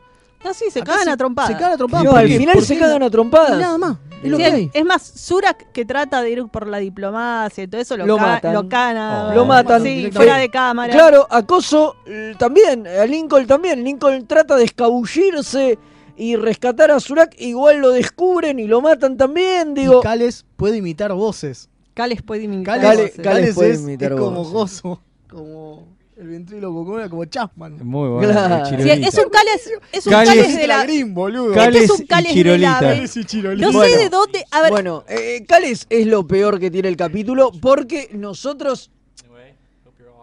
No, 0.43 0.53
sí, 0.53 0.65
se 0.71 0.81
cagan 0.81 1.03
se- 1.05 1.09
a 1.11 1.17
trompadas. 1.17 1.51
se 1.51 1.57
cagan 1.57 1.73
a 1.73 1.77
trompadas. 1.77 2.05
No, 2.05 2.11
¿Por 2.11 2.19
al 2.21 2.27
final 2.29 2.61
se 2.61 2.77
cagan 2.79 3.03
a 3.03 3.09
trompadas. 3.09 3.57
y 3.59 3.61
nada 3.61 3.77
más. 3.77 3.97
Es 4.23 4.32
lo 4.32 4.38
Sí, 4.38 4.43
que 4.43 4.49
hay. 4.49 4.71
es 4.73 4.86
más, 4.86 5.03
Surak 5.03 5.71
que 5.71 5.86
trata 5.86 6.21
de 6.21 6.32
ir 6.32 6.47
por 6.47 6.65
la 6.67 6.80
diplomacia 6.80 7.63
y 7.63 7.67
todo 7.67 7.80
eso, 7.82 7.95
lo, 7.97 8.06
Lo 8.06 8.17
ca- 8.17 8.21
matan. 8.27 8.53
lo 8.53 8.67
cana. 8.69 9.34
Lo 9.36 9.45
matan. 9.45 9.84
Sí, 9.84 10.10
fuera 10.12 10.38
de 10.38 10.49
cámara. 10.49 10.91
Claro, 10.91 11.27
acoso 11.30 11.95
eh, 12.08 12.34
también, 12.39 12.88
a 12.88 13.06
Lincoln 13.06 13.45
también. 13.45 13.84
Lincoln 13.84 14.25
trata 14.25 14.56
de 14.56 14.63
escabullirse 14.65 15.77
y 16.15 16.36
rescatar 16.36 16.89
a 16.91 16.99
Surak, 16.99 17.36
igual 17.39 17.77
lo 17.77 17.91
descubren 17.91 18.60
y 18.60 18.65
lo 18.67 18.82
matan 18.82 19.17
también, 19.17 19.73
digo. 19.75 19.99
Y 19.99 20.03
Cales 20.03 20.45
puede 20.56 20.77
imitar 20.77 21.13
voces. 21.13 21.69
Cales 21.93 22.21
puede 22.23 22.43
imitar. 22.43 22.82
Cales, 22.82 22.97
Cales- 22.97 23.10
voces. 23.17 23.23
Cales 23.23 23.56
puede 23.56 23.71
es, 23.71 23.80
imitar 23.82 24.12
es 24.13 24.19
como 24.19 24.43
voces. 24.43 24.82
gozo, 24.84 25.01
como 25.30 25.88
el 26.19 26.27
ventríloco, 26.27 26.84
como, 26.86 27.10
como 27.10 27.25
Chapman. 27.25 27.77
Muy 27.86 28.10
bueno. 28.10 28.32
Claro. 28.34 28.65
Sí, 28.65 28.89
es 28.89 29.17
un 29.17 29.30
Cales, 29.30 29.71
es 29.91 30.08
un 30.08 30.13
Cales- 30.13 30.30
Cales 30.36 30.56
de 30.58 30.67
la. 30.67 30.84
Green, 30.84 31.13
boludo. 31.13 31.53
Cales 31.53 31.84
este 31.84 31.93
es 31.93 31.99
un 31.99 32.06
Cales 32.08 32.27
de 32.30 32.34
Chirolita. 32.34 32.71
la. 32.71 32.80
Cales 32.80 33.17
y 33.17 33.25
Chirolita. 33.25 33.67
No 33.67 33.73
Bueno. 33.73 33.93
sé 33.93 33.99
de 34.03 34.10
dónde. 34.10 34.45
A 34.51 34.62
ver, 34.62 34.71
Bueno, 34.71 35.03
eh, 35.08 35.45
Cales 35.47 35.86
es 35.89 36.08
lo 36.08 36.25
peor 36.25 36.60
que 36.60 36.71
tiene 36.71 36.88
el 36.89 36.97
capítulo 36.97 37.51
porque 37.62 38.10
nosotros 38.13 38.91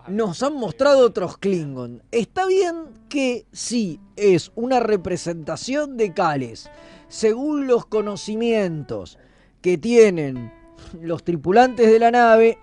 nos 0.08 0.42
han 0.42 0.54
mostrado 0.56 1.06
otros 1.06 1.38
Klingon. 1.38 2.02
Está 2.10 2.46
bien 2.46 2.88
que 3.08 3.46
sí 3.52 3.98
es 4.16 4.52
una 4.54 4.78
representación 4.80 5.96
de 5.96 6.12
Cales, 6.12 6.68
según 7.08 7.66
los 7.66 7.86
conocimientos 7.86 9.16
que 9.62 9.78
tienen 9.78 10.52
los 11.00 11.24
tripulantes 11.24 11.90
de 11.90 11.98
la 11.98 12.10
nave. 12.10 12.58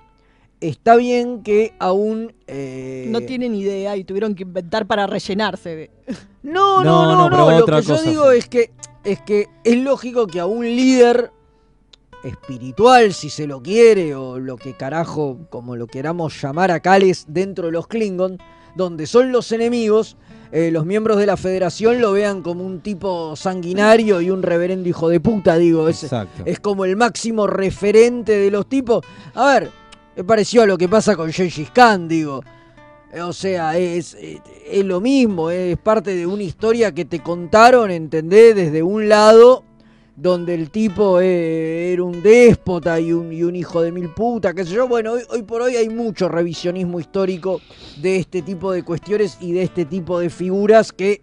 Está 0.61 0.95
bien 0.95 1.41
que 1.43 1.73
aún 1.79 2.33
eh, 2.47 3.07
no 3.09 3.21
tienen 3.21 3.55
idea 3.55 3.97
y 3.97 4.03
tuvieron 4.03 4.35
que 4.35 4.43
inventar 4.43 4.85
para 4.85 5.07
rellenarse. 5.07 5.75
de- 5.75 5.91
No, 6.43 6.83
No, 6.83 7.05
no, 7.05 7.29
no, 7.29 7.49
no. 7.49 7.59
Lo 7.59 7.65
que 7.65 7.81
yo 7.81 8.01
digo 8.03 8.31
es 8.31 8.47
que 8.47 8.71
es 9.03 9.19
que 9.21 9.47
es 9.63 9.77
lógico 9.77 10.27
que 10.27 10.39
a 10.39 10.45
un 10.45 10.63
líder 10.63 11.31
espiritual, 12.23 13.13
si 13.13 13.29
se 13.31 13.47
lo 13.47 13.61
quiere, 13.63 14.13
o 14.15 14.37
lo 14.39 14.55
que 14.57 14.73
carajo, 14.75 15.39
como 15.49 15.75
lo 15.75 15.87
queramos 15.87 16.39
llamar 16.39 16.69
a 16.71 16.79
Cales 16.79 17.25
dentro 17.27 17.65
de 17.67 17.71
los 17.71 17.87
Klingon, 17.87 18.37
donde 18.75 19.07
son 19.07 19.31
los 19.31 19.51
enemigos, 19.51 20.17
eh, 20.51 20.69
los 20.71 20.85
miembros 20.85 21.17
de 21.17 21.25
la 21.25 21.37
federación 21.37 21.99
lo 21.99 22.11
vean 22.11 22.41
como 22.43 22.63
un 22.63 22.81
tipo 22.81 23.35
sanguinario 23.35 24.21
y 24.21 24.29
un 24.29 24.43
reverendo 24.43 24.87
hijo 24.87 25.09
de 25.09 25.19
puta, 25.19 25.57
digo. 25.57 25.87
Es, 25.87 26.03
Exacto. 26.03 26.43
es 26.45 26.59
como 26.59 26.85
el 26.85 26.95
máximo 26.95 27.47
referente 27.47 28.37
de 28.37 28.51
los 28.51 28.67
tipos. 28.67 29.03
A 29.33 29.53
ver, 29.53 29.71
me 30.15 30.23
pareció 30.23 30.63
a 30.63 30.65
lo 30.65 30.77
que 30.77 30.87
pasa 30.89 31.15
con 31.15 31.31
Gengis 31.31 31.69
Khan, 31.71 32.07
digo. 32.07 32.41
Eh, 33.13 33.21
O 33.21 33.33
sea, 33.33 33.77
es, 33.77 34.13
es, 34.15 34.39
es 34.69 34.85
lo 34.85 35.01
mismo, 35.01 35.49
es 35.49 35.77
parte 35.77 36.15
de 36.15 36.25
una 36.25 36.43
historia 36.43 36.91
que 36.93 37.05
te 37.05 37.19
contaron, 37.21 37.91
¿entendés? 37.91 38.55
Desde 38.55 38.83
un 38.83 39.09
lado, 39.09 39.63
donde 40.15 40.53
el 40.53 40.69
tipo 40.69 41.19
eh, 41.21 41.91
era 41.93 42.03
un 42.03 42.21
déspota 42.21 42.99
y 42.99 43.11
un, 43.13 43.31
y 43.33 43.43
un 43.43 43.55
hijo 43.55 43.81
de 43.81 43.91
mil 43.91 44.09
puta, 44.09 44.53
qué 44.53 44.63
sé 44.65 44.71
yo. 44.73 44.87
Bueno, 44.87 45.13
hoy, 45.13 45.21
hoy 45.29 45.43
por 45.43 45.61
hoy 45.61 45.75
hay 45.75 45.89
mucho 45.89 46.29
revisionismo 46.29 46.99
histórico 46.99 47.59
de 48.01 48.17
este 48.17 48.41
tipo 48.41 48.71
de 48.71 48.83
cuestiones 48.83 49.37
y 49.41 49.51
de 49.53 49.63
este 49.63 49.85
tipo 49.85 50.19
de 50.19 50.29
figuras 50.29 50.91
que 50.91 51.21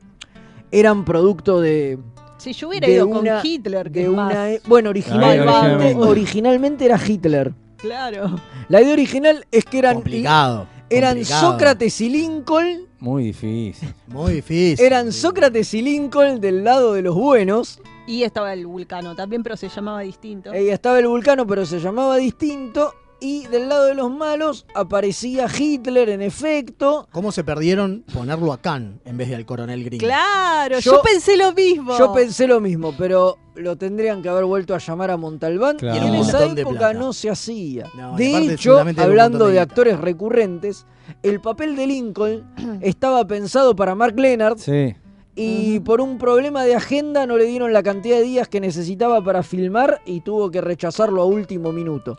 eran 0.71 1.05
producto 1.05 1.61
de, 1.61 1.99
Si 2.39 2.53
yo 2.53 2.69
hubiera 2.69 2.89
ido 2.89 3.07
una- 3.07 3.39
con 3.41 3.47
Hitler, 3.47 3.91
que 3.91 4.01
de 4.01 4.03
es 4.05 4.09
una 4.11 4.51
e- 4.53 4.61
bueno 4.67 4.91
originalmente, 4.91 5.49
originalmente. 5.49 6.03
originalmente 6.07 6.85
era 6.85 7.01
Hitler 7.07 7.55
Claro. 7.79 8.37
la 8.69 8.83
idea 8.83 8.93
original 8.93 9.47
es 9.51 9.65
que 9.65 9.79
eran 9.79 9.95
Complicado. 9.97 10.67
eran 10.91 11.15
complicado. 11.17 11.41
Sócrates 11.53 12.01
y 12.01 12.09
Lincoln 12.11 12.87
Muy 12.99 13.25
difícil. 13.25 13.95
Muy 14.09 14.35
difícil. 14.35 14.85
eran 14.85 15.13
Sócrates 15.13 15.73
y 15.75 15.83
Lincoln 15.83 16.41
del 16.41 16.65
lado 16.65 16.93
de 16.93 17.03
los 17.03 17.15
buenos 17.15 17.81
Y 18.07 18.23
estaba 18.25 18.53
el 18.53 18.67
vulcano 18.67 19.15
también, 19.15 19.43
pero 19.43 19.57
se 19.57 19.69
llamaba 19.69 20.01
distinto. 20.01 20.51
Ahí 20.51 20.69
estaba 20.71 20.99
el 20.99 21.07
vulcano 21.07 21.47
pero 21.47 21.65
se 21.67 21.79
llamaba 21.79 22.17
distinto 22.17 22.95
y 23.21 23.47
del 23.49 23.69
lado 23.69 23.87
de 23.87 23.95
los 23.95 24.11
malos 24.11 24.65
aparecía 24.75 25.47
Hitler 25.49 26.09
en 26.09 26.23
efecto 26.23 27.09
¿Cómo 27.11 27.33
se 27.33 27.43
perdieron 27.45 28.05
ponerlo 28.13 28.53
a 28.53 28.59
Khan 28.61 29.01
en 29.05 29.17
vez 29.17 29.29
del 29.31 29.45
coronel 29.45 29.85
Green? 29.85 30.01
Claro, 30.01 30.79
Yo- 30.79 30.93
yo, 30.93 31.03
pensé 31.03 31.37
lo 31.37 31.53
mismo. 31.53 31.99
yo 31.99 32.13
pensé 32.13 32.47
lo 32.47 32.61
mismo 32.61 32.95
pero 32.97 33.37
lo 33.57 33.77
tendrían 33.77 34.23
que 34.23 34.29
haber 34.29 34.45
vuelto 34.45 34.75
a 34.75 34.79
llamar 34.79 35.11
a 35.11 35.17
Montalbán 35.17 35.77
Claro. 35.79 36.05
y 36.05 36.09
en 36.09 36.15
esa 36.15 36.39
de 36.47 36.61
época 36.63 36.93
no 36.95 37.13
se 37.13 37.29
hacía 37.31 37.87
No, 37.97 38.17
de 38.17 38.53
hecho 38.55 38.79
hablando 38.79 39.47
de 39.47 39.55
de 39.55 39.61
actores 39.61 39.99
recurrentes 39.99 40.87
el 41.25 41.41
papel 41.41 41.75
de 41.75 41.87
Lincoln 41.87 42.45
estaba 42.81 43.27
pensado 43.27 43.75
para 43.75 43.95
Mark 43.95 44.15
Leonard 44.19 44.59
Sí. 44.59 44.95
Y 45.41 45.79
por 45.81 46.01
un 46.01 46.19
problema 46.19 46.65
de 46.65 46.75
agenda 46.75 47.25
no 47.25 47.37
le 47.37 47.45
dieron 47.45 47.73
la 47.73 47.85
cantidad 47.85 48.17
de 48.17 48.25
días 48.25 48.49
que 48.49 48.61
necesitaba 48.61 49.23
para 49.23 49.45
filmar 49.45 50.01
y 50.05 50.21
tuvo 50.23 50.51
que 50.51 50.61
rechazarlo 50.61 51.23
a 51.23 51.27
último 51.27 51.71
minuto. 51.71 52.19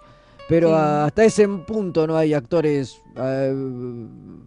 Pero 0.50 0.70
Sí. 0.70 0.76
hasta 0.78 1.24
ese 1.24 1.48
punto 1.48 2.08
no 2.08 2.18
hay 2.18 2.34
actores 2.34 3.02
eh, 3.22 3.54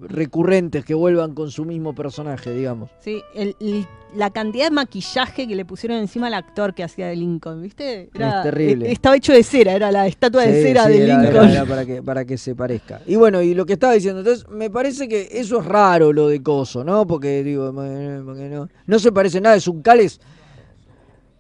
recurrentes 0.01 0.85
que 0.85 0.95
vuelvan 0.95 1.35
con 1.35 1.51
su 1.51 1.65
mismo 1.65 1.95
personaje, 1.95 2.53
digamos. 2.53 2.91
Sí, 3.01 3.23
el- 3.35 3.55
el- 3.61 3.87
la 4.17 4.31
cantidad 4.31 4.65
de 4.67 4.71
maquillaje 4.73 5.47
que 5.47 5.55
le 5.55 5.65
pusieron 5.65 5.99
encima 5.99 6.27
al 6.27 6.35
actor 6.35 6.75
que 6.75 6.83
hacía 6.83 7.07
de 7.07 7.17
Lincoln, 7.17 7.63
¿viste? 7.63 8.11
Es 8.13 8.43
terrible. 8.43 8.89
eh, 8.89 8.93
Estaba 8.93 9.17
hecho 9.17 9.33
de 9.33 9.43
cera, 9.43 9.73
era 9.73 9.91
la 9.93 10.07
estatua 10.07 10.43
de 10.43 10.63
cera 10.63 10.85
sí, 10.87 10.93
de 10.93 11.05
era- 11.05 11.23
Lincoln. 11.23 11.45
era- 11.45 11.53
era 11.53 11.65
para, 11.67 11.87
que, 11.87 12.03
para 12.03 12.25
que 12.25 12.37
se 12.37 12.55
parezca. 12.55 13.01
Y 13.07 13.17
bueno, 13.17 13.41
y 13.43 13.55
lo 13.55 13.65
que 13.65 13.75
estaba 13.75 13.93
diciendo, 13.95 14.21
entonces 14.21 14.47
me 14.49 14.71
parece 14.71 15.07
que 15.09 15.29
eso 15.33 15.61
es 15.61 15.67
raro 15.67 16.13
lo 16.13 16.29
de 16.29 16.43
Coso, 16.43 16.83
¿no? 16.85 17.07
Porque 17.07 17.43
digo, 17.45 17.73
porque 17.73 18.49
no, 18.51 18.69
no 18.87 18.99
se 18.99 19.13
parece 19.13 19.41
nada, 19.41 19.57
es 19.57 19.69
un 19.69 19.83
Cales 19.83 20.21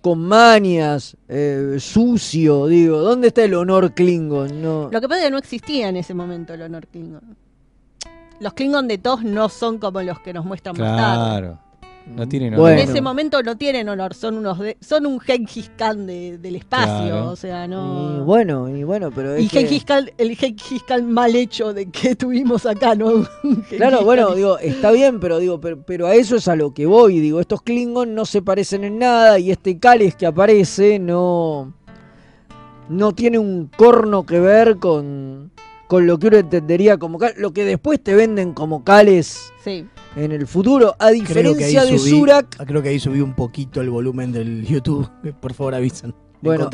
con 0.02 0.18
manias, 0.18 1.16
eh, 1.28 1.76
sucio, 1.78 2.66
digo, 2.66 2.98
¿dónde 2.98 3.28
está 3.28 3.44
el 3.44 3.54
honor 3.54 3.94
Klingon? 3.94 4.60
No. 4.60 4.90
Lo 4.90 5.00
que 5.00 5.08
pasa 5.08 5.20
es 5.20 5.26
que 5.26 5.30
no 5.30 5.38
existía 5.38 5.88
en 5.88 5.96
ese 5.96 6.12
momento 6.12 6.52
el 6.52 6.62
honor 6.62 6.88
Klingon. 6.88 7.36
Los 8.40 8.52
Klingon 8.54 8.88
de 8.88 8.98
TOS 8.98 9.22
no 9.22 9.48
son 9.48 9.78
como 9.78 10.02
los 10.02 10.18
que 10.18 10.32
nos 10.32 10.44
muestran 10.44 10.76
más 10.76 10.96
tarde. 10.96 11.38
Claro. 11.38 11.58
No 12.06 12.28
tienen 12.28 12.56
Bueno. 12.56 12.80
En 12.80 12.88
ese 12.90 13.00
momento 13.00 13.42
no 13.42 13.56
tienen 13.56 13.88
honor, 13.88 14.12
son 14.14 14.36
unos 14.36 14.58
de- 14.58 14.76
son 14.80 15.06
un 15.06 15.20
Genghis 15.20 15.70
Khan 15.76 16.06
de- 16.06 16.36
del 16.38 16.56
espacio, 16.56 17.06
Claro. 17.06 17.30
o 17.30 17.36
sea, 17.36 17.64
Y 17.64 17.68
no. 17.68 18.24
bueno, 18.24 18.68
y 18.68 18.82
bueno, 18.82 19.10
pero 19.14 19.34
es 19.34 19.44
Y 19.44 19.48
que- 19.48 19.60
Genghis 19.60 19.84
Khan, 19.84 20.10
el 20.18 20.36
Genghis 20.36 20.82
Khan 20.82 21.10
mal 21.10 21.34
hecho 21.36 21.72
de 21.72 21.90
que 21.90 22.14
tuvimos 22.16 22.66
acá, 22.66 22.94
¿no? 22.94 23.24
Claro, 23.76 24.02
bueno, 24.04 24.34
digo, 24.34 24.58
está 24.58 24.90
bien, 24.90 25.20
pero 25.20 25.38
digo, 25.38 25.60
pero, 25.60 25.80
pero 25.82 26.06
a 26.06 26.14
eso 26.14 26.36
es 26.36 26.48
a 26.48 26.56
lo 26.56 26.74
que 26.74 26.86
voy, 26.86 27.20
digo, 27.20 27.40
estos 27.40 27.62
Klingon 27.62 28.14
no 28.14 28.24
se 28.26 28.42
parecen 28.42 28.84
en 28.84 28.98
nada 28.98 29.38
y 29.38 29.50
este 29.50 29.78
Cales 29.78 30.16
que 30.16 30.26
aparece 30.26 30.98
no 30.98 31.72
no 32.88 33.12
tiene 33.14 33.38
un 33.38 33.70
corno 33.76 34.26
que 34.26 34.40
ver 34.40 34.76
con 34.78 35.50
con 35.86 36.06
lo 36.06 36.18
que 36.18 36.26
uno 36.28 36.36
entendería 36.38 36.96
como 36.98 37.18
lo 37.36 37.52
que 37.52 37.64
después 37.64 38.02
te 38.02 38.14
venden 38.14 38.52
como 38.54 38.82
Cales 38.82 39.52
Sí. 39.62 39.86
En 40.16 40.32
el 40.32 40.46
futuro, 40.46 40.94
a 40.98 41.10
diferencia 41.10 41.84
de 41.84 41.98
subí, 41.98 42.10
Surak, 42.10 42.64
creo 42.66 42.82
que 42.82 42.90
ahí 42.90 43.00
subí 43.00 43.20
un 43.20 43.34
poquito 43.34 43.80
el 43.80 43.90
volumen 43.90 44.32
del 44.32 44.64
YouTube. 44.64 45.08
Por 45.40 45.54
favor, 45.54 45.74
avisen. 45.74 46.14
Bueno, 46.42 46.68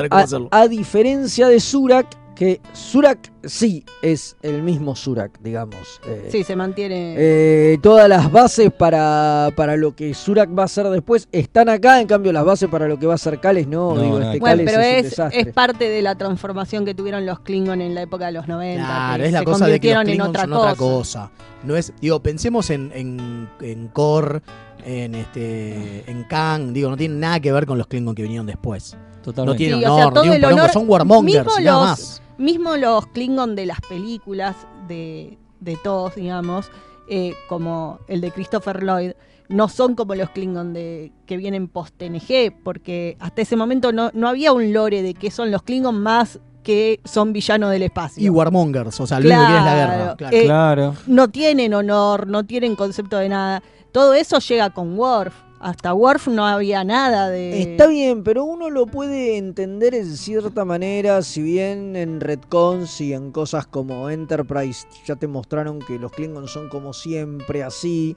a, 0.50 0.66
diferencia 0.68 1.46
de 1.48 1.61
Surak, 1.61 2.07
que 2.35 2.61
Surak 2.72 3.33
sí 3.44 3.85
es 4.00 4.37
el 4.42 4.62
mismo 4.62 4.96
Surak, 4.96 5.38
digamos. 5.40 6.00
eh, 6.07 6.28
Sí, 6.31 6.42
se 6.44 6.57
mantiene. 6.57 7.14
eh, 7.18 7.78
todas 7.83 8.09
las 8.09 8.31
bases 8.33 8.72
para, 8.72 9.50
para 9.57 9.76
lo 9.76 9.94
que 9.94 10.14
Surak 10.14 10.57
va 10.57 10.62
a 10.62 10.64
hacer 10.66 10.87
después 10.88 11.28
están 11.33 11.68
acá, 11.68 12.00
en 12.00 12.07
cambio 12.07 12.33
las 12.33 12.44
bases 12.44 12.68
para 12.70 12.88
lo 12.88 12.98
que 12.98 13.07
va 13.07 13.12
a 13.12 13.16
hacer 13.16 13.40
Kales 13.40 13.66
no, 13.66 13.94
No, 13.94 14.00
digo, 14.02 14.18
nada 14.20 14.33
este 14.35 14.40
bueno, 14.40 14.62
pero 14.64 14.81
es, 14.81 15.18
es, 15.33 15.52
parte 15.52 15.88
de 15.88 16.00
la 16.00 16.14
transformación 16.14 16.85
que 16.85 16.94
tuvieron 16.94 17.26
los 17.26 17.40
Klingon 17.40 17.81
en 17.83 17.94
la 17.94 18.02
época 18.02 18.26
de 18.26 18.33
los 18.33 18.48
90. 18.48 18.87
Claro, 18.87 19.24
es 19.24 19.33
la 19.33 19.38
se 19.40 19.44
cosa 19.44 19.66
de 19.66 19.81
que 19.81 19.92
los 19.92 20.00
en 20.02 20.07
Klingons 20.07 20.28
otra 20.31 20.42
son 20.42 20.50
cosa. 20.50 20.62
otra 20.62 20.76
cosa. 20.76 21.31
No 21.64 21.76
es, 21.76 21.92
digo, 22.00 22.22
pensemos 22.22 22.70
en, 22.70 22.92
en, 22.94 23.48
en 23.61 23.88
Kor, 23.88 24.42
en 24.85 25.16
este, 25.16 26.09
en 26.09 26.22
Kang, 26.24 26.72
digo, 26.72 26.88
no 26.88 26.96
tiene 26.96 27.16
nada 27.16 27.40
que 27.40 27.50
ver 27.50 27.66
con 27.66 27.76
los 27.78 27.88
Klingon 27.88 28.14
que 28.14 28.22
vinieron 28.22 28.46
después. 28.46 28.96
Totalmente. 29.22 29.44
No 29.44 29.57
tiene 29.57 29.78
Sí, 29.78 29.85
honor, 29.85 29.92
o 29.92 29.96
sea, 29.96 30.04
no 30.07 30.12
todo 30.12 30.22
tiene 30.22 30.37
el 30.37 30.44
honor- 30.44 30.70
son 30.70 30.85
warmongers 30.88 31.44
mismo 31.46 31.61
y 31.61 31.64
nada 31.64 31.81
los- 31.81 31.88
más. 31.88 32.22
Mismo 32.38 32.76
los 32.76 33.07
Klingon 33.09 33.57
de 33.57 33.66
las 33.66 33.81
películas 33.81 34.54
de, 34.87 35.38
de 35.61 35.76
todos, 35.83 36.14
digamos, 36.14 36.70
eh, 37.09 37.35
como 37.48 37.98
el 38.07 38.20
de 38.20 38.31
Christopher 38.31 38.83
Lloyd, 38.85 39.12
no 39.48 39.68
son 39.68 39.94
como 39.94 40.14
los 40.14 40.31
Klingon 40.31 40.72
de, 40.72 41.11
que 41.26 41.37
vienen 41.37 41.68
post-TNG, 41.68 42.52
porque 42.62 43.16
hasta 43.18 43.42
ese 43.42 43.57
momento 43.57 43.92
no, 43.92 44.11
no 44.14 44.28
había 44.28 44.52
un 44.52 44.72
lore 44.72 45.02
de 45.02 45.14
que 45.14 45.31
son 45.31 45.50
los 45.50 45.62
Klingon 45.62 46.00
más 46.00 46.38
que 46.62 47.00
son 47.04 47.33
villanos 47.33 47.70
del 47.70 47.83
espacio. 47.85 48.22
Y 48.22 48.28
warmongers, 48.28 49.00
o 49.00 49.07
sea, 49.07 49.18
lo 49.20 49.26
único 49.31 49.40
que 49.46 49.57
es 49.59 49.64
la 49.64 49.74
guerra. 49.74 49.94
Claro, 49.96 50.16
Claro. 50.18 50.37
eh, 50.37 50.44
Claro. 50.44 50.94
no 51.07 51.28
tienen 51.31 51.72
honor, 51.74 52.26
no 52.26 52.44
tienen 52.44 52.76
concepto 52.76 53.16
de 53.16 53.31
nada. 53.31 53.62
Todo 53.90 54.12
eso 54.12 54.38
llega 54.38 54.68
con 54.70 54.98
Worf. 54.98 55.35
Hasta 55.61 55.92
Worf 55.92 56.29
no 56.29 56.47
había 56.47 56.85
nada 56.85 57.29
de. 57.31 57.62
Está 57.62 57.88
bien, 57.88 58.23
pero 58.23 58.44
uno 58.44 58.71
lo 58.71 58.87
puede 58.87 59.37
entender 59.37 59.94
en 59.94 60.16
cierta 60.16 60.64
manera, 60.64 61.23
si 61.23 61.42
bien 61.42 61.97
en 61.97 62.21
Redcons 62.21 63.01
y 63.01 63.12
en 63.12 63.33
cosas 63.33 63.66
como 63.66 64.09
Enterprise 64.09 64.87
ya 65.05 65.16
te 65.16 65.27
mostraron 65.27 65.81
que 65.81 65.99
los 65.99 66.12
Klingons 66.12 66.53
son 66.53 66.68
como 66.68 66.92
siempre 66.92 67.64
así, 67.64 68.16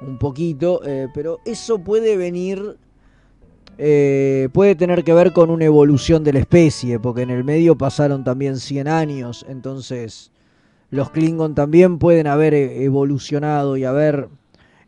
un 0.00 0.18
poquito, 0.18 0.80
eh, 0.84 1.08
pero 1.14 1.38
eso 1.44 1.78
puede 1.78 2.16
venir, 2.16 2.76
eh, 3.78 4.48
puede 4.52 4.74
tener 4.74 5.04
que 5.04 5.14
ver 5.14 5.32
con 5.32 5.50
una 5.50 5.66
evolución 5.66 6.24
de 6.24 6.32
la 6.32 6.40
especie, 6.40 6.98
porque 6.98 7.22
en 7.22 7.30
el 7.30 7.44
medio 7.44 7.76
pasaron 7.76 8.24
también 8.24 8.56
100 8.56 8.88
años, 8.88 9.46
entonces 9.48 10.32
los 10.90 11.10
Klingon 11.10 11.54
también 11.54 11.98
pueden 11.98 12.26
haber 12.26 12.52
eh, 12.52 12.82
evolucionado 12.84 13.76
y 13.76 13.84
haber 13.84 14.28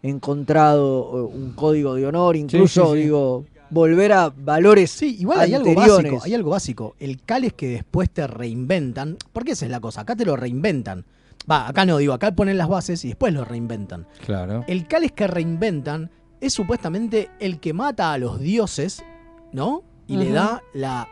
encontrado 0.02 1.30
eh, 1.30 1.36
un 1.36 1.52
código 1.52 1.94
de 1.94 2.06
honor, 2.06 2.36
incluso 2.36 2.92
sí, 2.92 2.98
sí. 2.98 3.02
digo, 3.04 3.44
volver 3.70 4.12
a 4.12 4.28
valores 4.30 4.90
Sí, 4.90 5.16
igual 5.20 5.40
hay 5.40 5.54
algo 5.54 5.74
básico, 5.74 6.20
hay 6.22 6.34
algo 6.34 6.50
básico. 6.50 6.96
El 6.98 7.22
Kales 7.22 7.54
que 7.54 7.68
después 7.68 8.10
te 8.10 8.26
reinventan, 8.26 9.16
porque 9.32 9.52
esa 9.52 9.64
es 9.64 9.70
la 9.70 9.80
cosa, 9.80 10.02
acá 10.02 10.14
te 10.14 10.24
lo 10.24 10.36
reinventan. 10.36 11.04
Va, 11.50 11.66
acá 11.66 11.84
no 11.84 11.98
digo, 11.98 12.12
acá 12.12 12.32
ponen 12.34 12.58
las 12.58 12.68
bases 12.68 13.04
y 13.04 13.08
después 13.08 13.32
lo 13.32 13.44
reinventan. 13.44 14.06
Claro. 14.24 14.64
El 14.68 14.86
Kales 14.86 15.12
que 15.12 15.26
reinventan 15.26 16.10
es 16.40 16.52
supuestamente 16.52 17.30
el 17.40 17.60
que 17.60 17.72
mata 17.72 18.12
a 18.12 18.18
los 18.18 18.38
dioses, 18.40 19.02
¿no? 19.52 19.82
Y 20.06 20.16
le 20.16 20.30
da 20.30 20.62
la, 20.74 21.08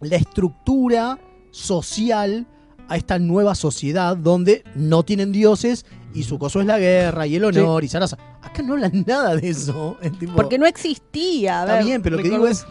la 0.00 0.16
estructura 0.16 1.18
social 1.50 2.46
a 2.88 2.96
esta 2.96 3.18
nueva 3.18 3.54
sociedad 3.54 4.16
donde 4.16 4.64
no 4.74 5.04
tienen 5.04 5.32
dioses 5.32 5.86
y 6.14 6.22
su 6.22 6.38
coso 6.38 6.60
es 6.60 6.66
la 6.66 6.78
guerra 6.78 7.26
y 7.26 7.36
el 7.36 7.44
honor 7.44 7.84
y 7.84 7.88
zaraza. 7.88 8.16
Acá 8.42 8.62
no 8.62 8.74
hablan 8.74 9.04
nada 9.06 9.36
de 9.36 9.48
eso. 9.50 9.96
es 10.02 10.12
tipo- 10.18 10.34
Porque 10.34 10.58
no 10.58 10.66
existía. 10.66 11.62
a 11.62 11.64
Está 11.64 11.84
bien, 11.84 12.02
pero 12.02 12.16
lo 12.16 12.22
que 12.22 12.30
digo 12.30 12.46
es, 12.46 12.64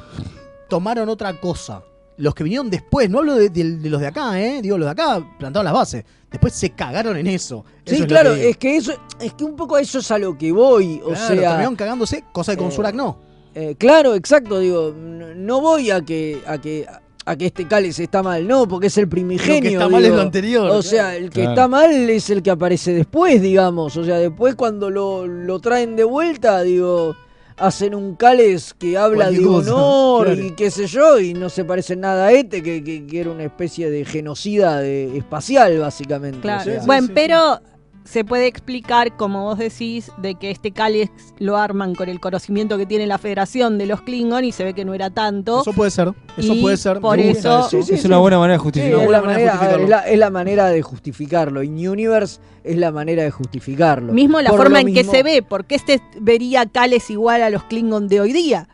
tomaron 0.70 1.10
otra 1.10 1.40
cosa. 1.40 1.84
Los 2.18 2.34
que 2.34 2.44
vinieron 2.46 2.70
después, 2.70 3.10
no 3.10 3.20
hablo 3.20 3.36
de, 3.36 3.50
de- 3.50 3.78
de 3.78 3.90
los 3.90 4.00
de 4.00 4.08
acá, 4.08 4.40
¿eh? 4.42 4.62
Digo, 4.62 4.78
los 4.78 4.88
de 4.88 4.92
acá 4.92 5.22
plantaron 5.38 5.66
las 5.66 5.74
bases. 5.74 6.06
Después 6.32 6.54
se 6.54 6.70
cagaron 6.72 7.18
en 7.18 7.28
eso. 7.28 7.64
Eso 7.86 7.96
Sí, 7.98 8.04
claro, 8.08 8.34
que 8.36 8.50
es 8.50 8.58
que 8.58 8.78
eso, 8.78 8.94
es 9.20 9.34
que 9.34 9.44
un 9.44 9.56
poco 9.56 9.76
a 9.76 9.82
eso 9.82 10.00
es 10.00 10.10
a 10.12 10.18
lo 10.18 10.38
que 10.38 10.52
voy, 10.52 11.02
o 11.04 11.10
Claro, 11.10 11.28
sea, 11.28 11.28
terminaron 11.42 11.76
cagándose, 11.76 12.24
cosa 12.32 12.54
que 12.54 12.58
con 12.58 12.70
eh, 12.70 12.72
Surak 12.72 12.96
no. 12.96 13.20
eh, 13.54 13.76
claro, 13.78 14.16
exacto, 14.16 14.60
digo, 14.60 14.94
no 14.96 15.62
voy 15.62 15.92
a 15.92 16.02
que 16.02 16.42
a 16.48 16.58
que 16.58 16.86
a 17.28 17.36
que 17.36 17.48
este 17.48 17.68
cáliz 17.68 18.00
está 18.00 18.22
mal, 18.22 18.48
no, 18.48 18.68
porque 18.68 18.88
es 18.88 18.98
el 19.00 19.08
primigenio. 19.10 19.56
Lo 19.58 19.62
que 19.62 19.74
está 19.74 19.90
mal 19.90 20.06
es 20.06 20.12
lo 20.14 20.22
anterior, 20.22 20.70
O 20.70 20.82
sea, 20.84 21.16
el 21.16 21.26
que 21.32 21.42
Claro. 21.42 21.50
está 21.52 21.68
mal 21.68 21.92
es 22.10 22.30
el 22.30 22.44
que 22.44 22.52
aparece 22.52 22.94
después, 22.94 23.42
digamos. 23.42 23.98
O 23.98 24.04
sea, 24.04 24.18
después 24.18 24.54
cuando 24.56 24.90
lo, 24.92 25.26
lo 25.26 25.60
traen 25.60 25.96
de 25.96 26.04
vuelta, 26.04 26.62
digo, 26.62 27.16
hacen 27.58 27.96
un 27.96 28.16
cáliz 28.16 28.74
que 28.78 28.98
habla 28.98 29.32
de 29.32 29.40
honor 29.46 30.26
claro. 30.28 30.42
y 30.44 30.52
qué 30.52 30.70
sé 30.70 30.88
yo, 30.88 31.20
y 31.20 31.34
no 31.34 31.50
se 31.50 31.64
parece 31.66 31.96
nada 31.96 32.28
a 32.28 32.32
este, 32.32 32.62
que, 32.62 32.84
que- 32.84 33.08
que 33.08 33.20
era 33.22 33.32
una 33.32 33.44
especie 33.46 33.90
de 33.90 34.06
genocida 34.06 34.80
de, 34.82 35.18
espacial, 35.18 35.80
básicamente. 35.80 36.42
Claro. 36.42 36.62
o 36.70 36.74
sea. 36.76 36.84
bueno, 36.86 37.08
pero 37.16 37.60
se 38.06 38.24
puede 38.24 38.46
explicar, 38.48 39.18
como 39.18 39.44
vos 39.44 39.58
decís, 39.58 40.12
de 40.20 40.36
que 40.36 40.52
este 40.52 40.72
cáliz 40.72 41.10
lo 41.40 41.58
arman 41.58 41.96
con 41.96 42.08
el 42.08 42.20
conocimiento 42.20 42.78
que 42.78 42.86
tiene 42.86 43.08
la 43.08 43.18
Federación 43.18 43.78
de 43.78 43.88
los 43.88 44.02
Klingon 44.02 44.46
y 44.46 44.52
se 44.52 44.64
ve 44.64 44.74
que 44.74 44.86
no 44.86 44.94
era 44.94 45.10
tanto. 45.10 45.62
Eso 45.62 45.74
puede 45.74 45.92
ser, 45.92 46.14
eso 46.38 46.54
Y 46.54 46.62
puede 46.62 46.78
ser. 46.78 47.00
por 47.02 47.20
eso- 47.20 47.68
Sí, 47.70 47.82
sí, 47.84 47.96
es 47.96 48.02
sí. 48.02 48.08
una 48.08 48.18
buena 48.20 48.38
manera 48.38 48.54
de 48.54 48.60
Sí, 48.60 48.64
justificarlo. 48.64 49.02
es, 49.04 49.10
la 49.10 49.22
manera 49.22 49.38
de 49.40 49.44
ver, 49.46 49.52
justificarlo. 49.52 49.84
es 49.84 49.90
la- 49.90 50.08
es 50.08 50.20
la 50.20 50.30
manera 50.30 50.68
de 50.70 50.82
justificarlo. 50.82 51.64
In 51.64 51.88
Universe 51.90 52.40
es 52.64 52.78
la 52.78 52.92
manera 52.92 53.24
de 53.24 53.32
justificarlo. 53.32 54.14
Mismo 54.14 54.40
la 54.40 54.52
Por 54.52 54.60
forma 54.62 54.82
en 54.82 54.94
que 54.94 55.04
se 55.04 55.24
ve, 55.24 55.42
porque 55.42 55.76
este 55.76 56.00
vería 56.22 56.66
Cales 56.68 57.10
igual 57.10 57.42
a 57.42 57.50
los 57.50 57.64
Klingon 57.64 58.08
de 58.08 58.22
hoy 58.22 58.32
día. 58.34 58.70